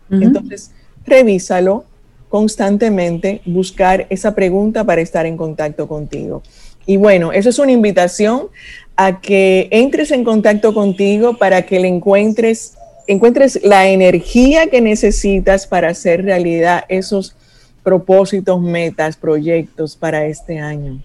Entonces, 0.09 0.71
revísalo 1.05 1.85
constantemente, 2.29 3.43
buscar 3.45 4.07
esa 4.09 4.35
pregunta 4.35 4.85
para 4.85 5.01
estar 5.01 5.27
en 5.27 5.37
contacto 5.37 5.89
contigo. 5.89 6.43
Y 6.87 6.97
bueno, 6.97 7.33
eso 7.33 7.49
es 7.49 7.59
una 7.59 7.73
invitación 7.73 8.49
a 8.97 9.21
que 9.21 9.69
entres 9.71 10.11
en 10.11 10.25
contacto 10.25 10.73
contigo 10.73 11.37
para 11.37 11.63
que 11.63 11.81
le 11.81 11.89
encuentres, 11.89 12.75
encuentres 13.07 13.61
la 13.63 13.89
energía 13.89 14.69
que 14.69 14.81
necesitas 14.81 15.67
para 15.67 15.89
hacer 15.89 16.25
realidad 16.25 16.85
esos 16.89 17.35
propósitos, 17.83 18.61
metas, 18.61 19.17
proyectos 19.17 19.97
para 19.97 20.27
este 20.27 20.59
año. 20.59 21.01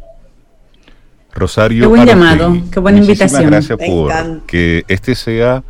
Rosario. 1.33 1.83
Qué 1.83 1.87
buen 1.87 2.05
llamado, 2.05 2.57
qué 2.71 2.79
buena 2.79 2.99
invitación. 2.99 3.45
Gracias 3.45 3.77
por 3.77 4.41
que 4.45 4.83
este 4.87 5.15
sea, 5.15 5.63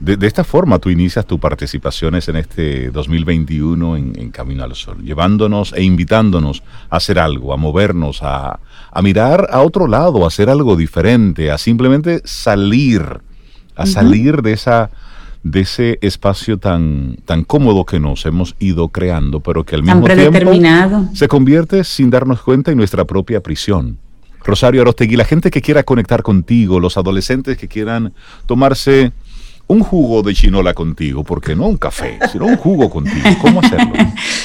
de, 0.00 0.26
esta 0.26 0.44
forma 0.44 0.78
tú 0.78 0.90
inicias 0.90 1.26
tus 1.26 1.38
participaciones 1.38 2.28
en 2.28 2.36
este 2.36 2.90
2021 2.90 3.96
en, 3.96 4.12
en 4.18 4.30
Camino 4.30 4.64
al 4.64 4.74
Sol, 4.74 5.02
llevándonos 5.04 5.72
e 5.74 5.82
invitándonos 5.82 6.62
a 6.88 6.96
hacer 6.96 7.18
algo, 7.18 7.52
a 7.52 7.56
movernos, 7.56 8.22
a, 8.22 8.60
a 8.90 9.02
mirar 9.02 9.48
a 9.50 9.60
otro 9.60 9.86
lado, 9.86 10.24
a 10.24 10.28
hacer 10.28 10.48
algo 10.48 10.74
diferente, 10.76 11.50
a 11.50 11.58
simplemente 11.58 12.22
salir, 12.24 13.20
a 13.76 13.86
salir 13.86 14.42
de 14.42 14.52
esa 14.52 14.90
de 15.42 15.60
ese 15.60 15.98
espacio 16.02 16.58
tan, 16.58 17.16
tan 17.24 17.44
cómodo 17.44 17.86
que 17.86 17.98
nos 17.98 18.26
hemos 18.26 18.56
ido 18.58 18.88
creando, 18.88 19.40
pero 19.40 19.64
que 19.64 19.74
al 19.74 19.82
mismo 19.82 20.06
tiempo 20.06 20.52
se 21.14 21.28
convierte 21.28 21.82
sin 21.84 22.10
darnos 22.10 22.42
cuenta 22.42 22.70
en 22.70 22.76
nuestra 22.76 23.06
propia 23.06 23.40
prisión. 23.42 23.96
Rosario 24.44 24.82
Arostegui, 24.82 25.16
la 25.16 25.24
gente 25.24 25.50
que 25.50 25.62
quiera 25.62 25.82
conectar 25.82 26.22
contigo, 26.22 26.80
los 26.80 26.96
adolescentes 26.96 27.56
que 27.56 27.68
quieran 27.68 28.12
tomarse 28.46 29.12
un 29.70 29.84
jugo 29.84 30.22
de 30.22 30.34
chinola 30.34 30.74
contigo, 30.74 31.22
porque 31.22 31.54
no 31.54 31.68
un 31.68 31.76
café, 31.76 32.18
sino 32.32 32.46
un 32.46 32.56
jugo 32.56 32.90
contigo. 32.90 33.24
¿Cómo 33.40 33.60
hacerlo? 33.60 33.92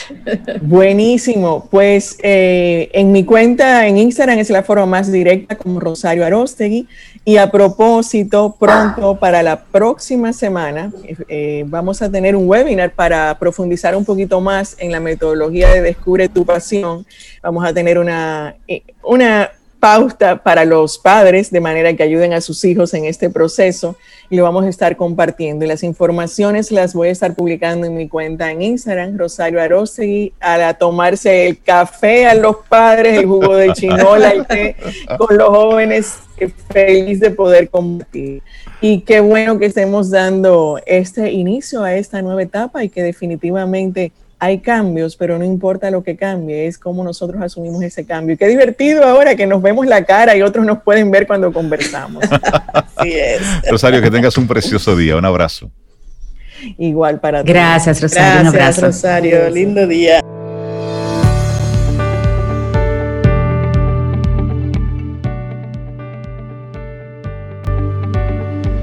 Buenísimo. 0.61 1.67
Pues 1.71 2.19
eh, 2.21 2.91
en 2.93 3.11
mi 3.11 3.23
cuenta 3.25 3.87
en 3.87 3.97
Instagram 3.97 4.37
es 4.37 4.51
la 4.51 4.61
forma 4.61 4.85
más 4.85 5.11
directa 5.11 5.57
como 5.57 5.79
Rosario 5.79 6.23
Arostegui. 6.23 6.87
Y 7.25 7.37
a 7.37 7.49
propósito, 7.49 8.55
pronto 8.59 9.15
para 9.19 9.41
la 9.41 9.63
próxima 9.63 10.31
semana 10.31 10.91
eh, 11.27 11.63
vamos 11.65 12.03
a 12.03 12.11
tener 12.11 12.35
un 12.35 12.47
webinar 12.47 12.93
para 12.93 13.39
profundizar 13.39 13.95
un 13.95 14.05
poquito 14.05 14.41
más 14.41 14.75
en 14.77 14.91
la 14.91 14.99
metodología 14.99 15.73
de 15.73 15.81
Descubre 15.81 16.29
tu 16.29 16.45
pasión. 16.45 17.03
Vamos 17.41 17.65
a 17.65 17.73
tener 17.73 17.97
una, 17.97 18.57
eh, 18.67 18.83
una 19.01 19.49
pauta 19.85 20.41
para 20.41 20.65
los 20.65 20.97
padres 20.97 21.51
de 21.51 21.61
manera 21.61 21.93
que 21.93 22.01
ayuden 22.01 22.33
a 22.33 22.41
sus 22.41 22.65
hijos 22.65 22.95
en 22.95 23.05
este 23.05 23.29
proceso 23.29 23.95
y 24.31 24.35
lo 24.35 24.41
vamos 24.41 24.65
a 24.65 24.69
estar 24.69 24.97
compartiendo. 24.97 25.63
Las 25.67 25.83
informaciones 25.83 26.71
las 26.71 26.95
voy 26.95 27.09
a 27.09 27.11
estar 27.11 27.35
publicando 27.35 27.85
en 27.85 27.93
mi 27.93 28.09
cuenta 28.09 28.49
en 28.49 28.63
Instagram, 28.63 29.15
Rosario 29.15 29.61
Arosegui, 29.61 30.33
a 30.39 30.73
tomarse 30.73 31.45
el 31.45 31.61
café 31.61 32.25
a 32.25 32.33
los 32.33 32.55
padres, 32.67 33.19
el 33.19 33.27
jugo 33.27 33.55
de 33.57 33.73
chinola, 33.73 34.31
el 34.31 34.47
té 34.47 34.75
con 35.19 35.37
los 35.37 35.49
jóvenes, 35.49 36.15
feliz 36.73 37.19
de 37.19 37.29
poder 37.29 37.69
compartir. 37.69 38.41
Y 38.81 39.01
qué 39.01 39.19
bueno 39.19 39.59
que 39.59 39.67
estemos 39.67 40.09
dando 40.09 40.79
este 40.87 41.31
inicio 41.31 41.83
a 41.83 41.93
esta 41.93 42.23
nueva 42.23 42.41
etapa 42.41 42.83
y 42.83 42.89
que 42.89 43.03
definitivamente 43.03 44.11
hay 44.45 44.59
cambios, 44.59 45.15
pero 45.15 45.39
no 45.39 45.43
importa 45.43 45.89
lo 45.89 46.03
que 46.03 46.15
cambie, 46.15 46.67
es 46.67 46.77
cómo 46.77 47.03
nosotros 47.03 47.41
asumimos 47.41 47.81
ese 47.81 48.05
cambio. 48.05 48.35
Y 48.35 48.37
qué 48.37 48.47
divertido 48.47 49.03
ahora 49.03 49.35
que 49.35 49.47
nos 49.47 49.59
vemos 49.59 49.87
la 49.87 50.03
cara 50.05 50.35
y 50.37 50.43
otros 50.43 50.63
nos 50.65 50.83
pueden 50.83 51.09
ver 51.09 51.25
cuando 51.25 51.51
conversamos. 51.51 52.23
Así 52.95 53.11
es. 53.13 53.41
Rosario, 53.69 54.01
que 54.03 54.11
tengas 54.11 54.37
un 54.37 54.47
precioso 54.47 54.95
día. 54.95 55.15
Un 55.15 55.25
abrazo. 55.25 55.71
igual 56.77 57.19
para 57.19 57.39
todos. 57.39 57.51
Gracias, 57.51 58.01
Rosario. 58.01 58.23
Gracias, 58.25 58.41
un 58.41 58.47
abrazo. 58.47 58.81
Rosario. 58.85 59.49
Lindo 59.49 59.87
día. 59.87 60.21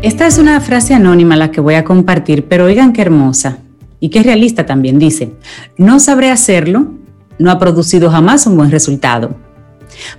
Esta 0.02 0.26
es 0.26 0.38
una 0.38 0.60
frase 0.60 0.94
anónima 0.94 1.36
la 1.36 1.52
que 1.52 1.60
voy 1.60 1.76
a 1.76 1.84
compartir, 1.84 2.48
pero 2.48 2.64
oigan 2.64 2.92
qué 2.92 3.02
hermosa 3.02 3.61
y 4.02 4.08
qué 4.08 4.24
realista 4.24 4.66
también. 4.66 4.98
Dice, 4.98 5.32
no 5.78 6.00
sabré 6.00 6.28
hacerlo, 6.28 6.92
no 7.38 7.52
ha 7.52 7.60
producido 7.60 8.10
jamás 8.10 8.48
un 8.48 8.56
buen 8.56 8.72
resultado. 8.72 9.36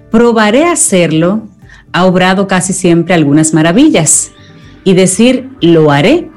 Probaré 0.10 0.64
hacerlo, 0.64 1.44
ha 1.92 2.06
obrado 2.06 2.48
casi 2.48 2.72
siempre 2.72 3.14
algunas 3.14 3.54
maravillas. 3.54 4.32
Y 4.86 4.94
decir, 4.94 5.50
lo 5.60 5.92
haré, 5.92 6.30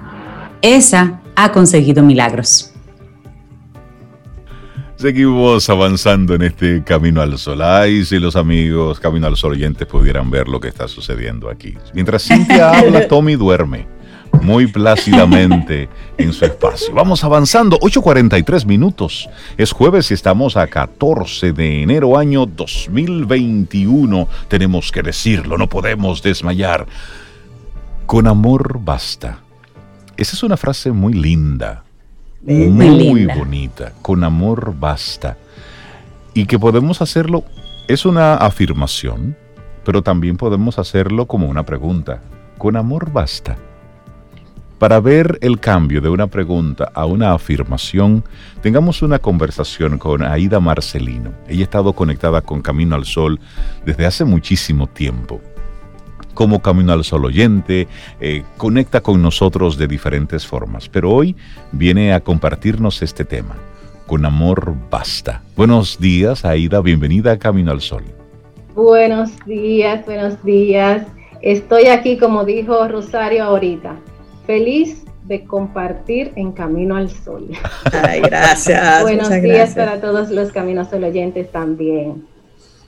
esa 0.60 1.20
ha 1.36 1.52
conseguido 1.52 2.02
milagros. 2.02 2.72
Seguimos 4.96 5.70
avanzando 5.70 6.34
en 6.34 6.42
este 6.42 6.82
Camino 6.82 7.20
al 7.20 7.38
Sol. 7.38 7.62
Ay, 7.62 8.04
si 8.04 8.18
los 8.18 8.34
amigos 8.34 8.98
Camino 8.98 9.28
al 9.28 9.36
Sol 9.36 9.52
oyentes 9.52 9.86
pudieran 9.86 10.30
ver 10.32 10.48
lo 10.48 10.58
que 10.58 10.66
está 10.66 10.88
sucediendo 10.88 11.48
aquí. 11.48 11.74
Mientras 11.94 12.24
Cintia 12.24 12.70
habla, 12.78 13.06
Tommy 13.06 13.36
duerme 13.36 13.95
muy 14.42 14.66
plácidamente 14.66 15.88
en 16.18 16.32
su 16.32 16.44
espacio. 16.44 16.94
Vamos 16.94 17.24
avanzando, 17.24 17.78
8.43 17.78 18.66
minutos. 18.66 19.28
Es 19.56 19.72
jueves 19.72 20.10
y 20.10 20.14
estamos 20.14 20.56
a 20.56 20.66
14 20.66 21.52
de 21.52 21.82
enero 21.82 22.18
año 22.18 22.46
2021. 22.46 24.28
Tenemos 24.48 24.92
que 24.92 25.02
decirlo, 25.02 25.58
no 25.58 25.68
podemos 25.68 26.22
desmayar. 26.22 26.86
Con 28.06 28.26
amor 28.26 28.78
basta. 28.82 29.40
Esa 30.16 30.36
es 30.36 30.42
una 30.42 30.56
frase 30.56 30.92
muy 30.92 31.12
linda 31.12 31.82
muy, 32.46 33.26
bonita. 33.26 33.92
Con 34.02 34.24
amor 34.24 34.74
basta. 34.78 35.36
Y 36.34 36.46
que 36.46 36.58
podemos 36.58 37.00
hacerlo, 37.02 37.44
es 37.88 38.04
una 38.04 38.34
afirmación, 38.34 39.36
pero 39.84 40.02
también 40.02 40.36
podemos 40.36 40.78
hacerlo 40.78 41.26
como 41.26 41.48
una 41.48 41.64
pregunta. 41.64 42.22
Con 42.58 42.76
amor 42.76 43.10
basta. 43.12 43.56
Para 44.78 45.00
ver 45.00 45.38
el 45.40 45.58
cambio 45.58 46.02
de 46.02 46.10
una 46.10 46.26
pregunta 46.26 46.90
a 46.94 47.06
una 47.06 47.32
afirmación, 47.32 48.22
tengamos 48.60 49.00
una 49.00 49.18
conversación 49.18 49.96
con 49.96 50.22
Aida 50.22 50.60
Marcelino. 50.60 51.32
Ella 51.48 51.62
ha 51.62 51.64
estado 51.64 51.94
conectada 51.94 52.42
con 52.42 52.60
Camino 52.60 52.94
al 52.94 53.06
Sol 53.06 53.40
desde 53.86 54.04
hace 54.04 54.24
muchísimo 54.24 54.86
tiempo 54.86 55.40
como 56.34 56.60
Camino 56.60 56.92
al 56.92 57.02
Sol 57.02 57.24
oyente, 57.24 57.88
eh, 58.20 58.44
conecta 58.58 59.00
con 59.00 59.22
nosotros 59.22 59.78
de 59.78 59.88
diferentes 59.88 60.46
formas, 60.46 60.86
pero 60.86 61.10
hoy 61.10 61.34
viene 61.72 62.12
a 62.12 62.20
compartirnos 62.20 63.00
este 63.00 63.24
tema. 63.24 63.56
Con 64.06 64.26
amor 64.26 64.74
basta. 64.90 65.40
Buenos 65.56 65.98
días, 65.98 66.44
Aida, 66.44 66.82
bienvenida 66.82 67.32
a 67.32 67.38
Camino 67.38 67.72
al 67.72 67.80
Sol. 67.80 68.04
Buenos 68.74 69.30
días, 69.46 70.04
buenos 70.04 70.44
días. 70.44 71.06
Estoy 71.40 71.86
aquí, 71.86 72.18
como 72.18 72.44
dijo 72.44 72.86
Rosario 72.86 73.44
ahorita, 73.44 73.96
feliz 74.46 75.04
de 75.24 75.44
compartir 75.44 76.32
en 76.36 76.52
Camino 76.52 76.96
al 76.96 77.10
Sol. 77.10 77.48
Ay, 78.02 78.20
gracias. 78.20 79.02
buenos 79.02 79.30
días 79.42 79.74
para 79.74 80.00
todos 80.00 80.30
los 80.30 80.52
Caminos 80.52 80.88
Sol 80.88 81.04
oyentes 81.04 81.50
también. 81.50 82.24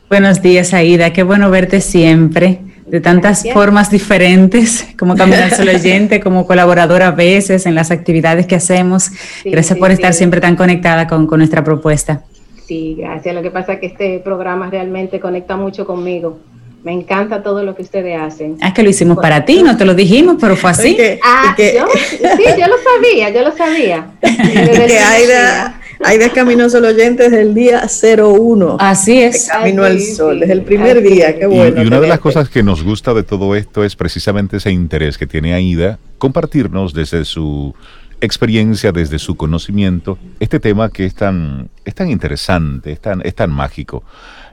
Buenos 0.08 0.40
días, 0.40 0.72
Aida. 0.72 1.12
Qué 1.12 1.22
bueno 1.22 1.50
verte 1.50 1.80
siempre 1.80 2.60
de 2.86 3.00
tantas 3.00 3.44
formas 3.52 3.90
diferentes, 3.90 4.86
como 4.98 5.16
Caminar 5.16 5.50
Solo 5.50 5.72
Oyente, 5.74 6.20
como 6.20 6.46
colaboradora 6.46 7.08
a 7.08 7.10
veces 7.10 7.66
en 7.66 7.74
las 7.74 7.90
actividades 7.90 8.46
que 8.46 8.54
hacemos. 8.54 9.10
gracias 9.44 9.78
por 9.78 9.90
estar 9.90 10.14
siempre 10.14 10.40
tan 10.40 10.56
conectada 10.56 11.06
con, 11.06 11.26
nuestra 11.26 11.62
propuesta. 11.62 12.22
Sí, 12.66 12.96
gracias. 12.98 13.34
Lo 13.34 13.42
que 13.42 13.50
pasa 13.50 13.74
es 13.74 13.80
que 13.80 13.86
este 13.86 14.18
programa 14.20 14.70
realmente 14.70 15.20
conecta 15.20 15.56
mucho 15.56 15.86
conmigo. 15.86 16.38
Me 16.84 16.92
encanta 16.92 17.42
todo 17.42 17.64
lo 17.64 17.74
que 17.74 17.82
ustedes 17.82 18.18
hacen. 18.20 18.56
Ah, 18.60 18.68
es 18.68 18.74
que 18.74 18.82
lo 18.82 18.90
hicimos 18.90 19.18
para 19.18 19.44
ti, 19.44 19.62
no 19.62 19.76
te 19.76 19.84
lo 19.84 19.94
dijimos, 19.94 20.36
pero 20.40 20.56
fue 20.56 20.70
así. 20.70 20.96
ah, 21.24 21.54
yo, 21.58 21.86
sí, 21.92 22.44
yo 22.58 22.66
lo 22.66 22.76
sabía, 22.78 23.30
yo 23.30 23.42
lo 23.42 23.56
sabía. 23.56 24.06
que 24.20 24.98
Aida, 24.98 25.80
Aida 26.04 26.30
Camino 26.30 26.70
Solo 26.70 26.88
Oyente 26.88 27.24
desde 27.24 27.42
el 27.42 27.54
día 27.54 27.86
01. 27.86 28.76
Así 28.78 29.20
es. 29.20 29.48
Camino 29.48 29.84
al 29.84 30.00
Sol, 30.00 30.40
desde 30.40 30.52
el 30.52 30.62
primer 30.62 31.02
día, 31.02 31.36
qué 31.36 31.46
bueno. 31.46 31.82
Y, 31.82 31.86
una 31.86 32.00
de 32.00 32.06
las 32.06 32.20
cosas 32.20 32.48
que 32.48 32.62
nos 32.62 32.84
gusta 32.84 33.12
de 33.12 33.24
todo 33.24 33.56
esto 33.56 33.82
es 33.82 33.96
precisamente 33.96 34.58
ese 34.58 34.70
interés 34.70 35.18
que 35.18 35.26
tiene 35.26 35.54
Aida, 35.54 35.98
compartirnos 36.18 36.94
desde 36.94 37.24
su 37.24 37.74
experiencia, 38.20 38.92
desde 38.92 39.18
su 39.18 39.36
conocimiento, 39.36 40.18
este 40.40 40.60
tema 40.60 40.90
que 40.90 41.06
es 41.06 41.14
tan, 41.14 41.68
es 41.84 41.94
tan 41.94 42.10
interesante, 42.10 42.92
es 42.92 43.00
tan, 43.00 43.20
es 43.24 43.34
tan 43.34 43.50
mágico. 43.50 44.04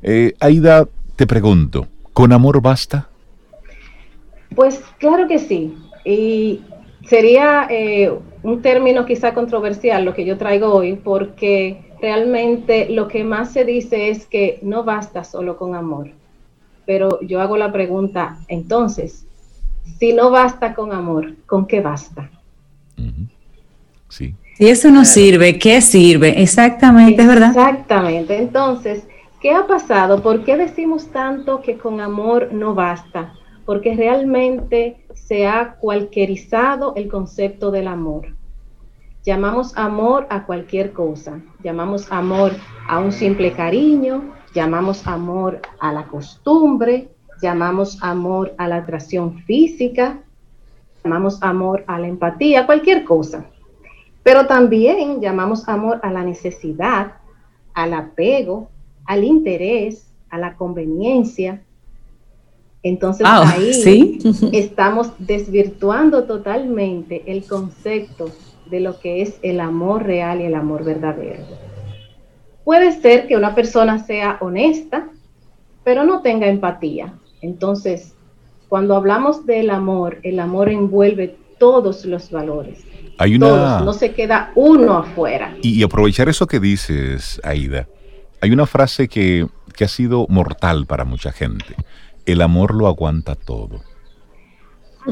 Eh, 0.03 0.33
Aida, 0.39 0.87
te 1.15 1.25
pregunto, 1.25 1.87
¿con 2.15 2.31
amor 2.31 2.61
basta? 2.61 3.09
Pues 4.55 4.81
claro 4.99 5.27
que 5.27 5.37
sí. 5.37 5.77
Y 6.05 6.61
sería 7.05 7.67
eh, 7.69 8.09
un 8.41 8.61
término 8.61 9.05
quizá 9.05 9.33
controversial 9.33 10.05
lo 10.05 10.13
que 10.13 10.23
yo 10.23 10.37
traigo 10.37 10.73
hoy, 10.73 10.95
porque 10.95 11.91
realmente 12.01 12.87
lo 12.89 13.09
que 13.09 13.25
más 13.25 13.51
se 13.51 13.65
dice 13.65 14.09
es 14.09 14.27
que 14.27 14.59
no 14.61 14.85
basta 14.85 15.25
solo 15.25 15.57
con 15.57 15.75
amor. 15.75 16.11
Pero 16.85 17.19
yo 17.19 17.41
hago 17.41 17.57
la 17.57 17.73
pregunta, 17.73 18.37
entonces, 18.47 19.25
si 19.99 20.13
no 20.13 20.31
basta 20.31 20.73
con 20.73 20.93
amor, 20.93 21.33
¿con 21.45 21.67
qué 21.67 21.81
basta? 21.81 22.29
Sí. 24.07 24.33
Si 24.57 24.69
eso 24.69 24.89
no 24.89 25.03
sirve, 25.03 25.59
¿qué 25.59 25.81
sirve? 25.81 26.41
Exactamente, 26.41 27.21
es 27.21 27.27
verdad. 27.27 27.49
Exactamente. 27.49 28.37
Entonces, 28.37 29.05
¿qué 29.45 29.51
ha 29.51 29.67
pasado? 29.67 30.23
¿Por 30.23 30.43
qué 30.43 30.57
decimos 30.57 31.09
tanto 31.09 31.61
que 31.61 31.77
con 31.77 32.01
amor 32.01 32.51
no 32.51 32.73
basta? 32.73 33.35
Porque 33.63 33.95
realmente 33.95 35.05
se 35.13 35.45
ha 35.45 35.75
cualquierizado 35.75 36.95
el 36.95 37.07
concepto 37.09 37.69
del 37.69 37.87
amor. 37.87 38.35
Llamamos 39.23 39.77
amor 39.77 40.25
a 40.31 40.47
cualquier 40.47 40.93
cosa. 40.93 41.41
Llamamos 41.63 42.11
amor 42.11 42.53
a 42.89 42.97
un 42.97 43.11
simple 43.11 43.51
cariño, 43.51 44.33
llamamos 44.55 45.05
amor 45.05 45.61
a 45.79 45.93
la 45.93 46.07
costumbre, 46.07 47.09
llamamos 47.39 48.01
amor 48.01 48.55
a 48.57 48.67
la 48.67 48.77
atracción 48.77 49.43
física, 49.43 50.21
llamamos 51.03 51.37
amor 51.43 51.83
a 51.85 51.99
la 51.99 52.07
empatía, 52.07 52.65
cualquier 52.65 53.03
cosa. 53.03 53.45
Pero 54.23 54.47
también 54.47 55.21
llamamos 55.21 55.69
amor 55.69 55.99
a 56.01 56.09
la 56.09 56.23
necesidad, 56.23 57.17
al 57.75 57.93
apego, 57.93 58.69
al 59.05 59.23
interés, 59.23 60.07
a 60.29 60.37
la 60.37 60.55
conveniencia. 60.55 61.61
Entonces 62.83 63.25
ahí 63.27 64.19
estamos 64.53 65.11
desvirtuando 65.17 66.25
totalmente 66.25 67.23
el 67.25 67.45
concepto 67.45 68.31
de 68.69 68.79
lo 68.79 68.99
que 68.99 69.21
es 69.21 69.39
el 69.41 69.59
amor 69.59 70.03
real 70.03 70.41
y 70.41 70.45
el 70.45 70.55
amor 70.55 70.83
verdadero. 70.83 71.43
Puede 72.63 72.99
ser 72.99 73.27
que 73.27 73.37
una 73.37 73.53
persona 73.53 74.03
sea 74.03 74.37
honesta, 74.41 75.09
pero 75.83 76.03
no 76.03 76.21
tenga 76.21 76.47
empatía. 76.47 77.13
Entonces, 77.41 78.15
cuando 78.67 78.95
hablamos 78.95 79.45
del 79.45 79.69
amor, 79.69 80.19
el 80.23 80.39
amor 80.39 80.69
envuelve 80.69 81.37
todos 81.59 82.05
los 82.05 82.31
valores. 82.31 82.83
Hay 83.17 83.35
una... 83.35 83.81
no 83.81 83.93
se 83.93 84.13
queda 84.13 84.51
uno 84.55 84.97
afuera. 84.97 85.55
Y, 85.61 85.81
aprovechar 85.83 86.27
eso 86.27 86.47
que 86.47 86.59
dices, 86.59 87.39
Aida. 87.43 87.87
Hay 88.45 88.51
una 88.51 88.67
frase 88.67 89.07
que, 89.07 89.47
que 89.75 89.85
ha 89.85 89.87
sido 89.87 90.27
mortal 90.29 90.85
para 90.85 91.03
mucha 91.03 91.31
gente. 91.31 91.75
El 92.27 92.43
amor 92.43 92.75
lo 92.75 92.85
aguanta 92.85 93.33
todo. 93.33 93.81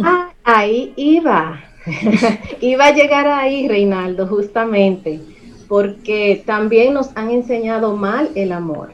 Ah, 0.03 0.29
ahí 0.43 0.93
iba. 0.97 1.59
Iba 2.61 2.85
a 2.85 2.93
llegar 2.93 3.25
ahí, 3.25 3.67
Reinaldo, 3.67 4.27
justamente, 4.27 5.19
porque 5.67 6.43
también 6.45 6.93
nos 6.93 7.09
han 7.17 7.31
enseñado 7.31 7.97
mal 7.97 8.29
el 8.35 8.51
amor. 8.51 8.93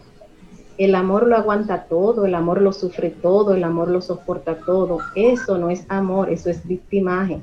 El 0.78 0.96
amor 0.96 1.28
lo 1.28 1.36
aguanta 1.36 1.84
todo, 1.90 2.26
el 2.26 2.34
amor 2.34 2.62
lo 2.62 2.72
sufre 2.72 3.10
todo, 3.10 3.56
el 3.56 3.66
amor 3.66 3.90
lo 3.90 4.02
soporta 4.02 4.56
todo. 4.56 5.00
Eso 5.16 5.58
no 5.58 5.70
es 5.70 5.84
amor, 5.90 6.30
eso 6.30 6.50
es 6.50 6.66
victimaje. 6.66 7.42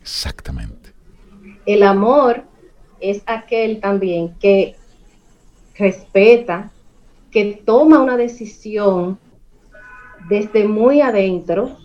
Exactamente. 0.00 0.92
El 1.66 1.82
amor 1.82 2.44
es 3.00 3.20
aquel 3.26 3.80
también 3.80 4.36
que 4.38 4.76
respeta, 5.80 6.70
que 7.30 7.62
toma 7.64 8.00
una 8.00 8.16
decisión 8.16 9.18
desde 10.28 10.68
muy 10.68 11.00
adentro 11.00 11.76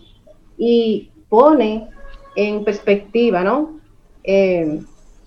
y 0.58 1.10
pone 1.28 1.88
en 2.36 2.64
perspectiva, 2.64 3.42
¿no? 3.42 3.80
Eh, 4.22 4.80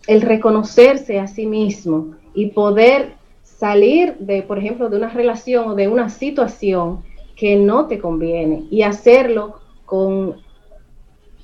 el 0.07 0.21
reconocerse 0.21 1.19
a 1.19 1.27
sí 1.27 1.45
mismo 1.45 2.15
y 2.33 2.47
poder 2.47 3.13
salir 3.43 4.15
de, 4.19 4.43
por 4.43 4.57
ejemplo, 4.57 4.89
de 4.89 4.97
una 4.97 5.09
relación 5.09 5.69
o 5.69 5.75
de 5.75 5.87
una 5.87 6.09
situación 6.09 7.03
que 7.35 7.55
no 7.55 7.87
te 7.87 7.99
conviene 7.99 8.65
y 8.69 8.83
hacerlo 8.83 9.59
con 9.85 10.37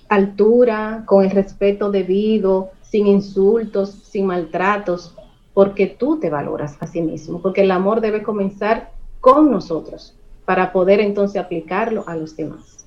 altura, 0.10 1.04
con 1.06 1.26
el 1.26 1.32
respeto 1.32 1.92
debido, 1.92 2.72
sin 2.82 3.08
insultos, 3.08 3.92
sin 3.92 4.28
maltratos, 4.28 5.16
porque 5.56 5.88
tú 5.88 6.20
te 6.20 6.30
valoras 6.30 6.76
a 6.82 6.86
sí 6.86 7.02
mismo, 7.02 7.42
porque 7.42 7.62
el 7.62 7.72
amor 7.72 8.02
debe 8.02 8.22
comenzar 8.22 8.92
con 9.22 9.50
nosotros 9.50 10.14
para 10.44 10.72
poder 10.72 11.00
entonces 11.00 11.42
aplicarlo 11.42 12.04
a 12.08 12.16
los 12.16 12.36
demás. 12.36 12.86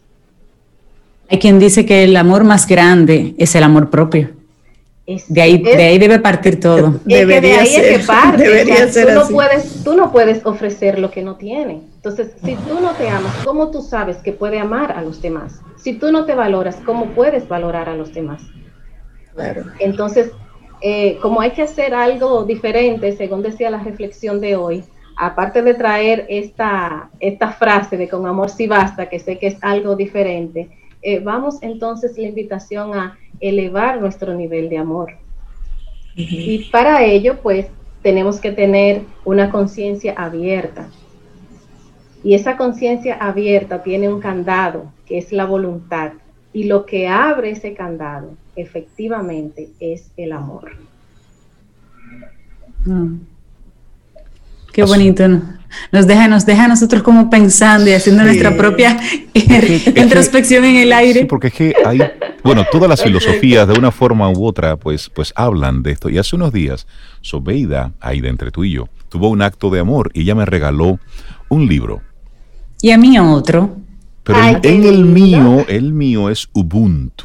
Hay 1.30 1.38
quien 1.38 1.58
dice 1.58 1.86
que 1.86 2.04
el 2.04 2.14
amor 2.14 2.44
más 2.44 2.68
grande 2.68 3.34
es 3.38 3.54
el 3.54 3.64
amor 3.64 3.88
propio. 3.88 4.30
de, 5.06 5.40
ahí, 5.40 5.62
de 5.62 5.82
ahí 5.82 5.98
debe 5.98 6.18
partir 6.18 6.60
todo. 6.60 7.00
Debería 7.06 7.64
ser, 7.64 9.08
tú, 9.08 9.14
no 9.14 9.28
puedes, 9.28 9.82
tú 9.82 9.94
no 9.94 10.12
puedes 10.12 10.44
ofrecer 10.44 10.98
lo 10.98 11.10
que 11.10 11.22
no 11.22 11.36
tiene. 11.36 11.80
Entonces, 11.96 12.32
si 12.44 12.54
tú 12.54 12.80
no 12.82 12.92
te 12.92 13.08
amas, 13.08 13.34
¿cómo 13.44 13.70
tú 13.70 13.80
sabes 13.80 14.18
que 14.18 14.32
puede 14.32 14.58
amar 14.58 14.92
a 14.92 15.00
los 15.00 15.22
demás? 15.22 15.62
Si 15.78 15.94
tú 15.94 16.12
no 16.12 16.26
te 16.26 16.34
valoras, 16.34 16.76
¿cómo 16.84 17.06
puedes 17.14 17.48
valorar 17.48 17.88
a 17.88 17.94
los 17.94 18.12
demás? 18.12 18.42
Claro. 19.34 19.64
Entonces, 19.78 20.32
eh, 20.80 21.18
como 21.20 21.40
hay 21.40 21.50
que 21.50 21.62
hacer 21.62 21.94
algo 21.94 22.44
diferente, 22.44 23.12
según 23.12 23.42
decía 23.42 23.70
la 23.70 23.82
reflexión 23.82 24.40
de 24.40 24.56
hoy, 24.56 24.84
aparte 25.16 25.62
de 25.62 25.74
traer 25.74 26.26
esta, 26.28 27.10
esta 27.18 27.52
frase 27.52 27.96
de 27.96 28.08
con 28.08 28.26
amor 28.26 28.50
sí 28.50 28.66
basta, 28.66 29.08
que 29.08 29.18
sé 29.18 29.38
que 29.38 29.48
es 29.48 29.56
algo 29.62 29.96
diferente, 29.96 30.70
eh, 31.02 31.20
vamos 31.20 31.62
entonces 31.62 32.16
la 32.18 32.28
invitación 32.28 32.94
a 32.94 33.18
elevar 33.40 34.00
nuestro 34.00 34.34
nivel 34.34 34.68
de 34.68 34.78
amor. 34.78 35.12
Y 36.14 36.68
para 36.72 37.04
ello, 37.04 37.38
pues, 37.40 37.66
tenemos 38.02 38.40
que 38.40 38.50
tener 38.50 39.02
una 39.24 39.50
conciencia 39.50 40.14
abierta. 40.16 40.88
Y 42.24 42.34
esa 42.34 42.56
conciencia 42.56 43.14
abierta 43.14 43.84
tiene 43.84 44.08
un 44.08 44.20
candado, 44.20 44.92
que 45.06 45.18
es 45.18 45.30
la 45.32 45.44
voluntad. 45.44 46.12
Y 46.52 46.64
lo 46.64 46.86
que 46.86 47.08
abre 47.08 47.50
ese 47.50 47.74
candado 47.74 48.34
efectivamente 48.56 49.68
es 49.80 50.10
el 50.16 50.32
amor. 50.32 50.72
Mm. 52.84 53.16
Qué 54.72 54.84
bonito, 54.84 55.26
Nos 55.90 56.06
deja, 56.06 56.28
nos 56.28 56.46
deja 56.46 56.64
a 56.64 56.68
nosotros 56.68 57.02
como 57.02 57.28
pensando 57.28 57.90
y 57.90 57.94
haciendo 57.94 58.22
nuestra 58.22 58.56
propia 58.56 58.98
introspección 59.34 60.64
en 60.64 60.76
el 60.76 60.92
aire. 60.92 61.20
Sí, 61.20 61.26
porque 61.26 61.48
es 61.48 61.54
que 61.54 61.74
hay, 61.84 62.00
bueno, 62.44 62.64
todas 62.70 62.88
las 62.88 63.02
filosofías 63.02 63.66
de 63.66 63.78
una 63.78 63.90
forma 63.90 64.30
u 64.30 64.46
otra, 64.46 64.76
pues, 64.76 65.10
pues 65.10 65.32
hablan 65.34 65.82
de 65.82 65.92
esto. 65.92 66.08
Y 66.08 66.18
hace 66.18 66.36
unos 66.36 66.52
días, 66.52 66.86
Sobeida, 67.20 67.92
ahí 68.00 68.20
de 68.20 68.28
entre 68.28 68.50
tú 68.50 68.64
y 68.64 68.70
yo, 68.70 68.88
tuvo 69.08 69.28
un 69.28 69.42
acto 69.42 69.68
de 69.70 69.80
amor 69.80 70.10
y 70.14 70.22
ella 70.22 70.34
me 70.34 70.44
regaló 70.44 71.00
un 71.48 71.66
libro. 71.66 72.00
Y 72.80 72.90
a 72.92 72.98
mí 72.98 73.18
otro. 73.18 73.76
Pero 74.28 74.60
en, 74.62 74.84
el 74.84 75.06
mío, 75.06 75.64
el 75.68 75.94
mío 75.94 76.28
es 76.28 76.50
Ubuntu. 76.52 77.24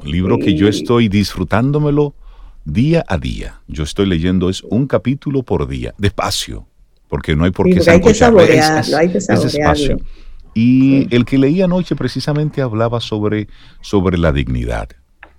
Un 0.00 0.10
libro 0.12 0.38
que 0.38 0.54
yo 0.54 0.68
estoy 0.68 1.08
disfrutándomelo 1.08 2.14
día 2.64 3.04
a 3.08 3.18
día. 3.18 3.62
Yo 3.66 3.82
estoy 3.82 4.06
leyendo 4.06 4.48
es 4.48 4.62
un 4.62 4.86
capítulo 4.86 5.42
por 5.42 5.66
día, 5.66 5.92
despacio, 5.98 6.68
porque 7.08 7.34
no 7.34 7.46
hay 7.46 7.50
por 7.50 7.66
qué 7.66 7.82
hay 7.90 8.00
que 8.00 8.14
saborearlo, 8.14 8.96
hay 8.96 9.08
que 9.08 9.14
despacio. 9.18 10.00
Y 10.54 11.12
el 11.12 11.24
que 11.24 11.36
leí 11.36 11.62
anoche 11.62 11.96
precisamente 11.96 12.62
hablaba 12.62 13.00
sobre, 13.00 13.48
sobre 13.80 14.16
la 14.16 14.30
dignidad, 14.30 14.88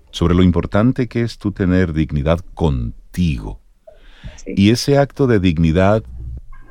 sobre 0.10 0.36
lo 0.36 0.44
importante 0.44 1.08
que 1.08 1.22
es 1.22 1.38
tú 1.38 1.54
tener 1.54 1.94
dignidad 1.94 2.42
contigo. 2.54 3.62
Y 4.46 4.72
ese 4.72 4.98
acto 4.98 5.26
de 5.26 5.40
dignidad 5.40 6.04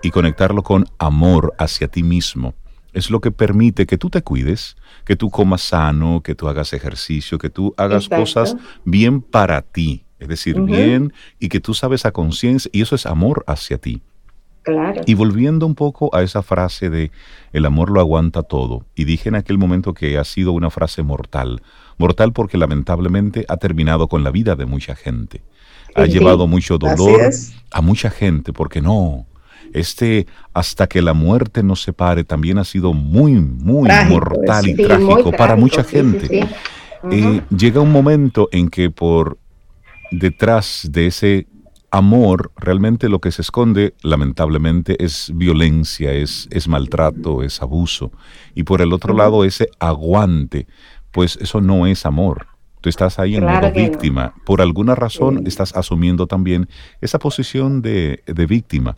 y 0.03 0.11
conectarlo 0.11 0.63
con 0.63 0.85
amor 0.99 1.55
hacia 1.57 1.89
ti 1.89 2.03
mismo 2.03 2.55
es 2.93 3.11
lo 3.11 3.21
que 3.21 3.31
permite 3.31 3.87
que 3.87 3.99
tú 3.99 4.11
te 4.11 4.23
cuides, 4.23 4.77
que 5.05 5.17
tú 5.17 5.31
comas 5.31 5.63
sano, 5.63 6.23
que 6.23 6.35
tú 6.35 6.49
hagas 6.49 6.73
ejercicio, 6.73 7.39
que 7.39 7.51
tú 7.51 7.75
hagas 7.77 8.09
cosas 8.09 8.57
bien 8.85 9.23
para 9.23 9.63
ti, 9.63 10.05
es 10.19 10.29
decir, 10.29 10.61
bien 10.61 11.13
y 11.39 11.49
que 11.49 11.61
tú 11.61 11.75
sabes 11.75 12.07
a 12.07 12.13
conciencia 12.13 12.71
y 12.73 12.83
eso 12.83 12.95
es 12.95 13.07
amor 13.07 13.45
hacia 13.47 13.79
ti. 13.79 14.03
Claro. 14.63 15.01
Y 15.07 15.15
volviendo 15.15 15.65
un 15.65 15.75
poco 15.75 16.15
a 16.15 16.23
esa 16.23 16.43
frase 16.43 16.91
de 16.91 17.11
el 17.53 17.65
amor 17.65 17.91
lo 17.91 18.01
aguanta 18.01 18.43
todo, 18.43 18.85
y 18.95 19.05
dije 19.05 19.31
en 19.31 19.35
aquel 19.37 19.57
momento 19.57 19.95
que 19.95 20.19
ha 20.19 20.25
sido 20.25 20.53
una 20.53 20.69
frase 20.69 21.03
mortal, 21.03 21.63
mortal 21.97 22.33
porque 22.33 22.59
lamentablemente 22.59 23.47
ha 23.49 23.57
terminado 23.57 24.09
con 24.09 24.23
la 24.23 24.31
vida 24.31 24.57
de 24.57 24.67
mucha 24.67 24.95
gente. 24.95 25.43
Ha 25.95 26.07
llevado 26.07 26.47
mucho 26.47 26.79
dolor 26.79 27.31
a 27.71 27.81
mucha 27.81 28.11
gente, 28.11 28.53
porque 28.53 28.81
no, 28.81 29.27
este 29.75 30.27
hasta 30.53 30.87
que 30.87 31.03
la 31.03 31.15
muerte 31.15 31.63
nos 31.63 31.83
separe 31.83 32.25
también 32.25 32.59
ha 32.59 32.65
sido 32.65 32.93
muy, 32.93 33.35
muy 33.35 33.89
mortal 34.09 34.69
y 34.69 34.75
trágico 34.75 35.33
para 35.33 35.57
mucha 35.57 35.85
gente. 35.85 36.49
Eh, 37.11 37.43
llega 37.57 37.81
un 37.81 37.93
momento 37.93 38.49
en 38.53 38.69
que 38.69 38.91
por 38.91 39.39
detrás 40.11 40.89
de 40.91 41.07
ese 41.07 41.47
amor 41.91 42.53
realmente 42.57 43.09
lo 43.09 43.21
que 43.21 43.33
se 43.33 43.43
esconde 43.43 43.95
lamentablemente 44.03 45.03
es 45.03 45.33
violencia, 45.35 46.13
es, 46.13 46.49
es 46.51 46.69
maltrato, 46.69 47.43
es 47.43 47.63
abuso. 47.63 48.13
Y 48.55 48.65
por 48.65 48.81
el 48.83 48.93
otro 48.93 49.15
lado 49.15 49.45
ese 49.45 49.69
aguante, 49.79 50.67
pues 51.11 51.37
eso 51.41 51.61
no 51.61 51.87
es 51.87 52.07
amor. 52.07 52.47
Tú 52.81 52.89
estás 52.89 53.19
ahí 53.19 53.37
en 53.37 53.45
modo 53.45 53.73
víctima. 53.73 54.35
Por 54.47 54.63
alguna 54.63 54.95
razón 54.95 55.47
estás 55.47 55.77
asumiendo 55.77 56.27
también 56.27 56.69
esa 57.01 57.19
posición 57.19 57.83
de, 57.83 58.23
de 58.27 58.47
víctima 58.47 58.97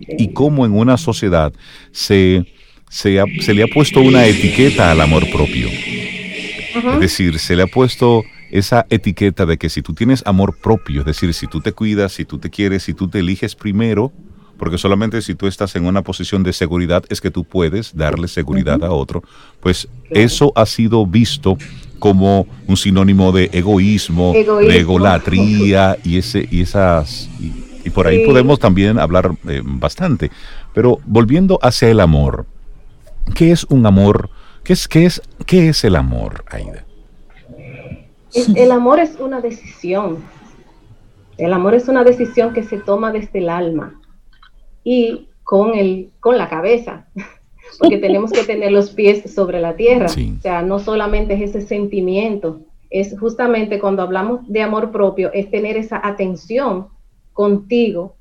y 0.00 0.32
cómo 0.32 0.64
en 0.64 0.72
una 0.72 0.96
sociedad 0.96 1.52
se, 1.92 2.44
se, 2.88 3.10
le 3.54 3.62
ha 3.62 3.66
puesto 3.72 4.00
una 4.00 4.26
etiqueta 4.26 4.90
al 4.90 5.00
amor 5.00 5.30
propio. 5.30 5.68
Es 5.68 7.00
decir, 7.00 7.38
se 7.38 7.56
le 7.56 7.62
ha 7.62 7.66
puesto 7.66 8.24
esa 8.50 8.86
etiqueta 8.90 9.46
de 9.46 9.58
que 9.58 9.68
si 9.68 9.82
tú 9.82 9.94
tienes 9.94 10.22
amor 10.26 10.56
propio, 10.60 11.00
es 11.00 11.06
decir, 11.06 11.32
si 11.34 11.46
tú 11.46 11.60
te 11.60 11.72
cuidas, 11.72 12.12
si 12.12 12.24
tú 12.24 12.38
te 12.38 12.50
quieres, 12.50 12.82
si 12.82 12.94
tú 12.94 13.08
te 13.08 13.20
eliges 13.20 13.54
primero, 13.54 14.12
porque 14.58 14.76
solamente 14.76 15.22
si 15.22 15.34
tú 15.34 15.46
estás 15.46 15.74
en 15.76 15.86
una 15.86 16.02
posición 16.02 16.42
de 16.42 16.52
seguridad 16.52 17.04
es 17.08 17.20
que 17.20 17.30
tú 17.30 17.44
puedes 17.44 17.96
darle 17.96 18.28
seguridad 18.28 18.82
a 18.84 18.90
otro, 18.90 19.22
pues 19.60 19.88
eso 20.10 20.52
ha 20.54 20.66
sido 20.66 21.06
visto 21.06 21.56
como 21.98 22.46
un 22.66 22.76
sinónimo 22.76 23.32
de 23.32 23.50
egoísmo, 23.52 24.32
de 24.32 24.78
egolatría 24.78 25.96
y, 26.04 26.18
ese, 26.18 26.48
y 26.50 26.60
esas... 26.62 27.28
Y 27.40 27.69
por 27.88 28.06
ahí 28.06 28.26
podemos 28.26 28.58
también 28.58 28.98
hablar 28.98 29.32
eh, 29.48 29.62
bastante. 29.64 30.30
Pero 30.74 30.98
volviendo 31.06 31.58
hacia 31.62 31.88
el 31.88 32.00
amor, 32.00 32.44
¿qué 33.34 33.52
es 33.52 33.64
un 33.64 33.86
amor? 33.86 34.28
¿Qué 34.62 34.74
es, 34.74 34.86
qué 34.86 35.06
es, 35.06 35.22
qué 35.46 35.70
es 35.70 35.82
el 35.84 35.96
amor, 35.96 36.44
Aida? 36.50 36.84
El, 38.34 38.70
amor 38.70 39.00
es 39.00 39.16
una 39.18 39.40
decisión. 39.40 40.18
El 41.38 41.52
amor 41.52 41.74
es 41.74 41.88
una 41.88 42.04
decisión 42.04 42.52
que 42.52 42.62
se 42.62 42.78
toma 42.78 43.10
desde 43.12 43.38
el 43.38 43.48
alma 43.48 44.00
y 44.84 45.28
con, 45.42 45.74
el, 45.74 46.10
con 46.20 46.38
la 46.38 46.48
cabeza, 46.48 47.06
porque 47.78 47.98
tenemos 47.98 48.30
que 48.30 48.44
tener 48.44 48.72
los 48.72 48.90
pies 48.90 49.32
sobre 49.32 49.60
la 49.60 49.74
tierra. 49.74 50.06
O 50.06 50.40
sea, 50.40 50.62
no 50.62 50.78
solamente 50.78 51.34
es 51.34 51.50
ese 51.50 51.66
sentimiento, 51.66 52.60
es 52.90 53.18
justamente 53.18 53.78
cuando 53.78 54.02
hablamos 54.02 54.46
de 54.48 54.62
amor 54.62 54.90
propio, 54.90 55.32
es 55.32 55.50
tener 55.50 55.76
esa 55.76 56.00
atención 56.06 56.88
contigo, 57.40 58.16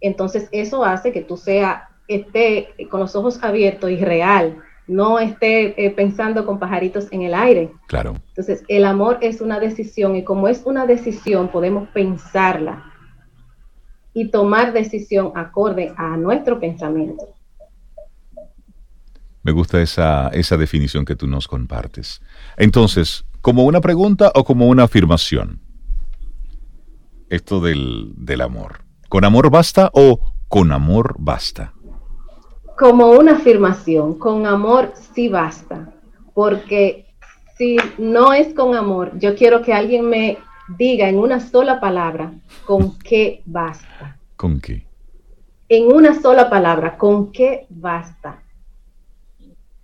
entonces 0.00 0.48
eso 0.52 0.84
hace 0.84 1.10
que 1.10 1.22
tú 1.22 1.36
sea, 1.36 1.88
esté 2.06 2.68
con 2.88 3.00
los 3.00 3.16
ojos 3.16 3.42
abiertos 3.42 3.90
y 3.90 3.96
real, 3.96 4.58
no 4.86 5.18
esté 5.18 5.84
eh, 5.84 5.90
pensando 5.90 6.46
con 6.46 6.60
pajaritos 6.60 7.08
en 7.10 7.22
el 7.22 7.34
aire. 7.34 7.72
Claro. 7.88 8.14
Entonces, 8.28 8.62
el 8.68 8.84
amor 8.84 9.18
es 9.22 9.40
una 9.40 9.58
decisión 9.58 10.14
y 10.14 10.22
como 10.22 10.46
es 10.46 10.62
una 10.64 10.86
decisión, 10.86 11.48
podemos 11.48 11.88
pensarla 11.88 12.84
y 14.14 14.30
tomar 14.30 14.72
decisión 14.72 15.32
acorde 15.34 15.92
a 15.96 16.16
nuestro 16.16 16.60
pensamiento. 16.60 17.26
Me 19.42 19.50
gusta 19.50 19.82
esa, 19.82 20.28
esa 20.28 20.56
definición 20.56 21.04
que 21.04 21.16
tú 21.16 21.26
nos 21.26 21.48
compartes. 21.48 22.22
Entonces, 22.56 23.24
¿como 23.40 23.64
una 23.64 23.80
pregunta 23.80 24.30
o 24.36 24.44
como 24.44 24.68
una 24.68 24.84
afirmación? 24.84 25.58
Esto 27.30 27.60
del, 27.60 28.40
amor? 28.42 28.82
¿Con 29.08 29.24
amor 29.24 29.50
basta 29.50 29.90
o 29.94 30.20
con 30.48 30.72
amor 30.72 31.14
basta? 31.18 31.72
Como 32.76 33.12
una 33.12 33.36
afirmación, 33.36 34.18
con 34.18 34.46
amor 34.46 34.92
sí 35.14 35.28
basta, 35.28 35.92
porque 36.34 37.06
si 37.56 37.76
no 37.98 38.32
es 38.32 38.52
con 38.52 38.74
amor, 38.74 39.12
yo 39.18 39.36
quiero 39.36 39.62
que 39.62 39.72
alguien 39.72 40.08
me 40.08 40.38
diga 40.76 41.08
en 41.08 41.18
una 41.18 41.40
sola 41.40 41.80
palabra 41.80 42.32
con 42.66 42.98
qué 42.98 43.42
basta. 43.46 44.18
¿Con 44.36 44.60
qué? 44.60 44.86
En 45.68 45.92
una 45.92 46.20
sola 46.20 46.50
palabra, 46.50 46.98
¿con 46.98 47.30
qué 47.30 47.66
basta? 47.68 48.42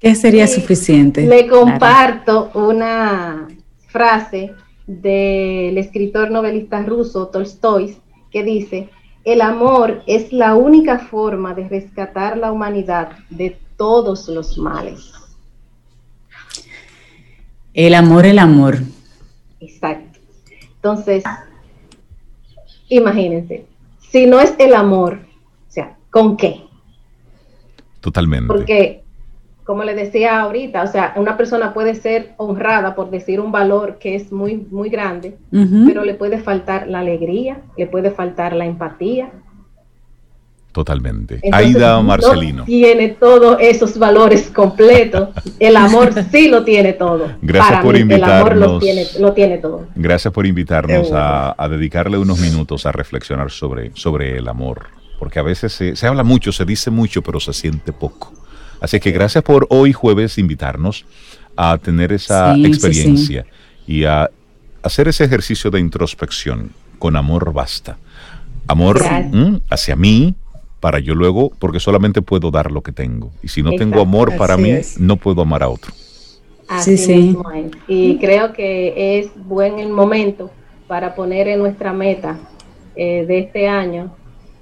¿Qué 0.00 0.14
sería 0.14 0.46
suficiente? 0.46 1.26
Le 1.26 1.46
comparto 1.46 2.50
una 2.54 3.46
frase 3.86 4.54
del 4.86 5.78
escritor 5.78 6.30
novelista 6.30 6.82
ruso 6.82 7.28
Tolstoy, 7.28 7.96
que 8.30 8.44
dice, 8.44 8.90
el 9.24 9.40
amor 9.40 10.02
es 10.06 10.32
la 10.32 10.54
única 10.54 10.98
forma 10.98 11.54
de 11.54 11.68
rescatar 11.68 12.38
la 12.38 12.52
humanidad 12.52 13.10
de 13.30 13.58
todos 13.76 14.28
los 14.28 14.56
males. 14.58 15.12
El 17.74 17.94
amor, 17.94 18.24
el 18.24 18.38
amor. 18.38 18.78
Exacto. 19.60 20.18
Entonces, 20.76 21.24
imagínense, 22.88 23.66
si 23.98 24.26
no 24.26 24.40
es 24.40 24.54
el 24.58 24.74
amor, 24.74 25.18
o 25.68 25.72
sea, 25.72 25.96
¿con 26.10 26.36
qué? 26.36 26.62
Totalmente. 28.00 28.46
Porque, 28.46 29.02
como 29.66 29.82
le 29.82 29.94
decía 29.94 30.40
ahorita, 30.40 30.82
o 30.84 30.86
sea, 30.86 31.12
una 31.16 31.36
persona 31.36 31.74
puede 31.74 31.94
ser 31.96 32.34
honrada 32.36 32.94
por 32.94 33.10
decir 33.10 33.40
un 33.40 33.50
valor 33.50 33.98
que 33.98 34.14
es 34.14 34.30
muy, 34.30 34.66
muy 34.70 34.88
grande, 34.88 35.36
pero 35.86 36.04
le 36.04 36.14
puede 36.14 36.38
faltar 36.38 36.86
la 36.86 37.00
alegría, 37.00 37.62
le 37.76 37.86
puede 37.86 38.12
faltar 38.12 38.54
la 38.54 38.64
empatía, 38.64 39.30
Totalmente. 40.76 41.40
Aida 41.52 41.98
Marcelino. 42.02 42.64
tiene 42.64 43.08
todos 43.08 43.56
esos 43.62 43.98
valores 43.98 44.50
completos. 44.50 45.30
El 45.58 45.74
amor 45.74 46.12
sí 46.30 46.48
lo 46.48 46.64
tiene 46.64 46.92
todo. 46.92 47.32
Gracias 47.40 47.82
por 47.82 47.96
invitarnos. 47.96 48.28
El 48.28 48.34
amor 48.34 48.56
lo 49.18 49.32
tiene, 49.32 49.56
todo. 49.56 49.86
Gracias 49.94 50.34
por 50.34 50.44
invitarnos 50.44 51.08
a, 51.14 51.66
dedicarle 51.70 52.18
unos 52.18 52.38
minutos 52.40 52.84
a 52.84 52.92
reflexionar 52.92 53.50
sobre, 53.50 53.90
sobre 53.94 54.36
el 54.36 54.48
amor. 54.48 54.88
Porque 55.18 55.38
a 55.38 55.42
veces 55.42 55.72
se, 55.72 56.06
habla 56.06 56.22
mucho, 56.22 56.52
se 56.52 56.66
dice 56.66 56.90
mucho, 56.90 57.22
pero 57.22 57.40
se 57.40 57.54
siente 57.54 57.94
poco. 57.94 58.34
Así 58.80 59.00
que 59.00 59.10
gracias 59.10 59.42
por 59.42 59.66
hoy 59.70 59.92
jueves 59.92 60.38
invitarnos 60.38 61.04
a 61.56 61.78
tener 61.78 62.12
esa 62.12 62.56
experiencia 62.56 63.46
y 63.86 64.04
a 64.04 64.30
hacer 64.82 65.08
ese 65.08 65.24
ejercicio 65.24 65.70
de 65.70 65.80
introspección. 65.80 66.70
Con 66.98 67.16
amor 67.16 67.52
basta. 67.52 67.98
Amor 68.66 69.00
hacia 69.70 69.96
mí, 69.96 70.34
para 70.80 70.98
yo 70.98 71.14
luego, 71.14 71.52
porque 71.58 71.80
solamente 71.80 72.22
puedo 72.22 72.50
dar 72.50 72.70
lo 72.70 72.82
que 72.82 72.92
tengo. 72.92 73.32
Y 73.42 73.48
si 73.48 73.62
no 73.62 73.72
tengo 73.72 74.00
amor 74.00 74.36
para 74.36 74.56
mí, 74.56 74.72
no 74.98 75.16
puedo 75.16 75.42
amar 75.42 75.62
a 75.62 75.68
otro. 75.68 75.92
Así 76.68 76.96
sí, 76.96 77.04
sí. 77.04 77.36
Y 77.86 78.18
creo 78.18 78.52
que 78.52 79.18
es 79.18 79.30
buen 79.36 79.78
el 79.78 79.88
momento 79.88 80.50
para 80.86 81.14
poner 81.14 81.48
en 81.48 81.60
nuestra 81.60 81.92
meta 81.92 82.38
eh, 82.96 83.24
de 83.26 83.38
este 83.40 83.68
año, 83.68 84.14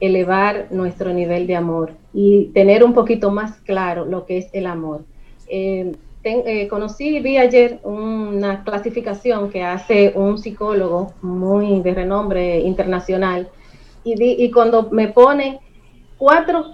elevar 0.07 0.69
nuestro 0.71 1.13
nivel 1.13 1.47
de 1.47 1.57
amor 1.57 1.93
y 2.13 2.47
tener 2.55 2.85
un 2.85 2.95
poquito 2.95 3.31
más 3.31 3.59
claro 3.61 4.05
lo 4.05 4.27
que 4.27 4.39
es 4.39 4.51
el 4.53 4.67
amor. 4.67 5.05
Eh, 5.49 5.93
eh, 6.25 6.69
conocí, 6.69 7.21
vi 7.21 7.37
ayer 7.37 7.81
una 7.83 8.65
clasificación 8.65 9.51
que 9.51 9.63
hace 9.63 10.13
un 10.15 10.39
psicólogo 10.39 11.13
muy 11.21 11.81
de 11.83 11.93
renombre 11.93 12.61
internacional 12.61 13.49
y, 14.05 14.15
y 14.43 14.51
cuando 14.51 14.91
me 14.91 15.09
pone 15.09 15.61
cuatro 16.17 16.65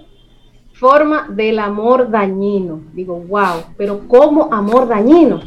formas 0.80 1.36
del 1.36 1.58
amor 1.58 2.10
dañino. 2.10 2.80
Digo, 2.94 3.22
wow, 3.28 3.64
pero 3.76 4.00
¿cómo 4.08 4.48
amor 4.50 4.88
dañino? 4.88 5.42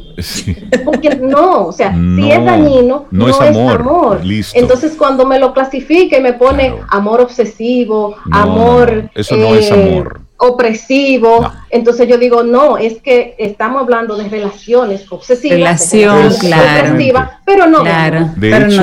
Porque 0.86 1.16
no, 1.16 1.66
o 1.66 1.72
sea, 1.72 1.92
si 1.92 2.32
es 2.32 2.46
dañino, 2.46 3.08
no, 3.10 3.28
es 3.28 3.42
amor. 3.42 4.22
Entonces, 4.54 4.96
cuando 4.96 5.26
me 5.26 5.40
lo 5.40 5.52
clasifica 5.52 6.20
y 6.20 6.22
me 6.22 6.34
pone 6.34 6.76
amor 6.88 7.20
obsesivo, 7.20 8.16
amor. 8.32 9.10
Eso 9.16 9.36
no 9.36 9.56
es 9.56 9.72
eh, 9.72 9.74
amor. 9.74 10.22
Opresivo, 10.38 11.50
entonces 11.70 12.08
yo 12.08 12.18
digo, 12.18 12.44
no, 12.44 12.78
es 12.78 13.02
que 13.02 13.34
estamos 13.40 13.82
hablando 13.82 14.16
de 14.18 14.28
relaciones 14.30 15.10
obsesivas, 15.10 15.58
Relación, 15.58 16.30
claro. 16.40 16.96
pero 17.46 17.66
no 17.66 17.84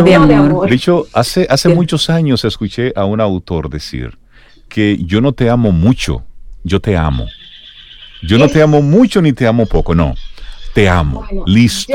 de 0.03 0.15
amor. 0.35 0.69
De 0.69 0.75
hecho, 0.75 1.07
hace, 1.13 1.47
hace 1.49 1.69
muchos 1.69 2.11
años 2.11 2.45
escuché 2.45 2.93
a 2.97 3.05
un 3.05 3.21
autor 3.21 3.69
decir 3.69 4.19
que 4.71 4.99
yo 5.05 5.21
no 5.21 5.33
te 5.33 5.51
amo 5.51 5.71
mucho, 5.73 6.25
yo 6.65 6.81
te 6.81 6.97
amo. 6.97 7.27
Yo 8.23 8.39
no 8.39 8.49
te 8.49 8.61
amo 8.61 8.83
mucho 8.83 9.23
ni 9.23 9.33
te 9.33 9.47
amo 9.47 9.67
poco, 9.67 9.95
no. 9.95 10.15
Te 10.75 10.89
amo. 10.89 11.27
Listo. 11.47 11.93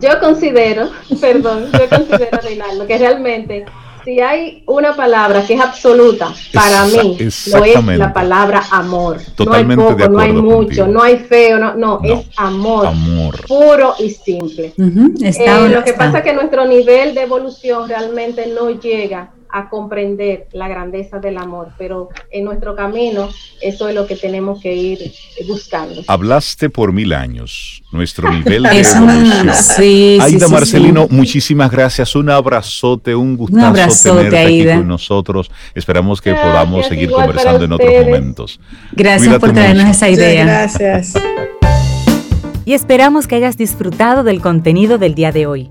Yo, 0.00 0.18
considero, 0.18 0.90
perdón, 1.20 1.70
yo 1.72 1.88
considero, 1.88 2.38
Reinaldo, 2.42 2.86
que 2.86 2.98
realmente 2.98 3.64
si 4.04 4.20
hay 4.20 4.64
una 4.66 4.96
palabra 4.96 5.44
que 5.46 5.54
es 5.54 5.60
absoluta 5.60 6.32
para 6.52 6.86
mí, 6.86 7.18
no 7.52 7.64
es 7.64 7.98
la 7.98 8.12
palabra 8.12 8.62
amor. 8.70 9.18
Totalmente 9.36 9.82
no 9.82 9.88
hay 9.88 9.94
poco, 9.94 10.08
no 10.08 10.18
hay 10.18 10.32
mucho, 10.32 10.86
no 10.88 11.02
hay 11.02 11.16
feo, 11.18 11.58
no, 11.58 11.74
no, 11.74 12.00
es 12.02 12.26
amor, 12.36 12.86
amor, 12.86 13.46
puro 13.46 13.94
y 13.98 14.10
simple. 14.10 14.74
Eh, 14.76 15.68
lo 15.68 15.84
que 15.84 15.92
pasa 15.92 16.18
es 16.18 16.24
que 16.24 16.32
nuestro 16.32 16.66
nivel 16.66 17.14
de 17.14 17.22
evolución 17.22 17.88
realmente 17.88 18.46
no 18.48 18.70
llega 18.70 19.30
a 19.52 19.68
comprender 19.68 20.48
la 20.52 20.66
grandeza 20.66 21.18
del 21.18 21.36
amor, 21.36 21.68
pero 21.78 22.08
en 22.30 22.44
nuestro 22.44 22.74
camino 22.74 23.28
eso 23.60 23.88
es 23.88 23.94
lo 23.94 24.06
que 24.06 24.16
tenemos 24.16 24.60
que 24.60 24.74
ir 24.74 25.12
buscando. 25.46 26.02
Hablaste 26.08 26.70
por 26.70 26.92
mil 26.92 27.12
años, 27.12 27.82
nuestro 27.92 28.32
nivel 28.32 28.62
de 28.62 28.80
evolución. 28.80 29.50
Sí, 29.54 30.18
Aida 30.20 30.48
Marcelino, 30.48 31.06
muchísimas 31.10 31.70
gracias, 31.70 32.16
un 32.16 32.30
abrazote, 32.30 33.14
un 33.14 33.36
gustazo 33.36 34.16
tenerte 34.16 34.38
aquí 34.38 34.64
con 34.64 34.88
nosotros. 34.88 35.50
Esperamos 35.74 36.20
que 36.20 36.32
podamos 36.34 36.86
seguir 36.86 37.10
conversando 37.10 37.64
en 37.66 37.72
otros 37.72 37.92
momentos. 37.92 38.60
Gracias 38.92 39.38
por 39.38 39.52
traernos 39.52 39.90
esa 39.90 40.08
idea. 40.08 40.44
gracias. 40.44 41.14
Y 42.64 42.74
esperamos 42.74 43.26
que 43.26 43.34
hayas 43.34 43.56
disfrutado 43.56 44.22
del 44.22 44.40
contenido 44.40 44.96
del 44.96 45.14
día 45.14 45.32
de 45.32 45.46
hoy. 45.46 45.70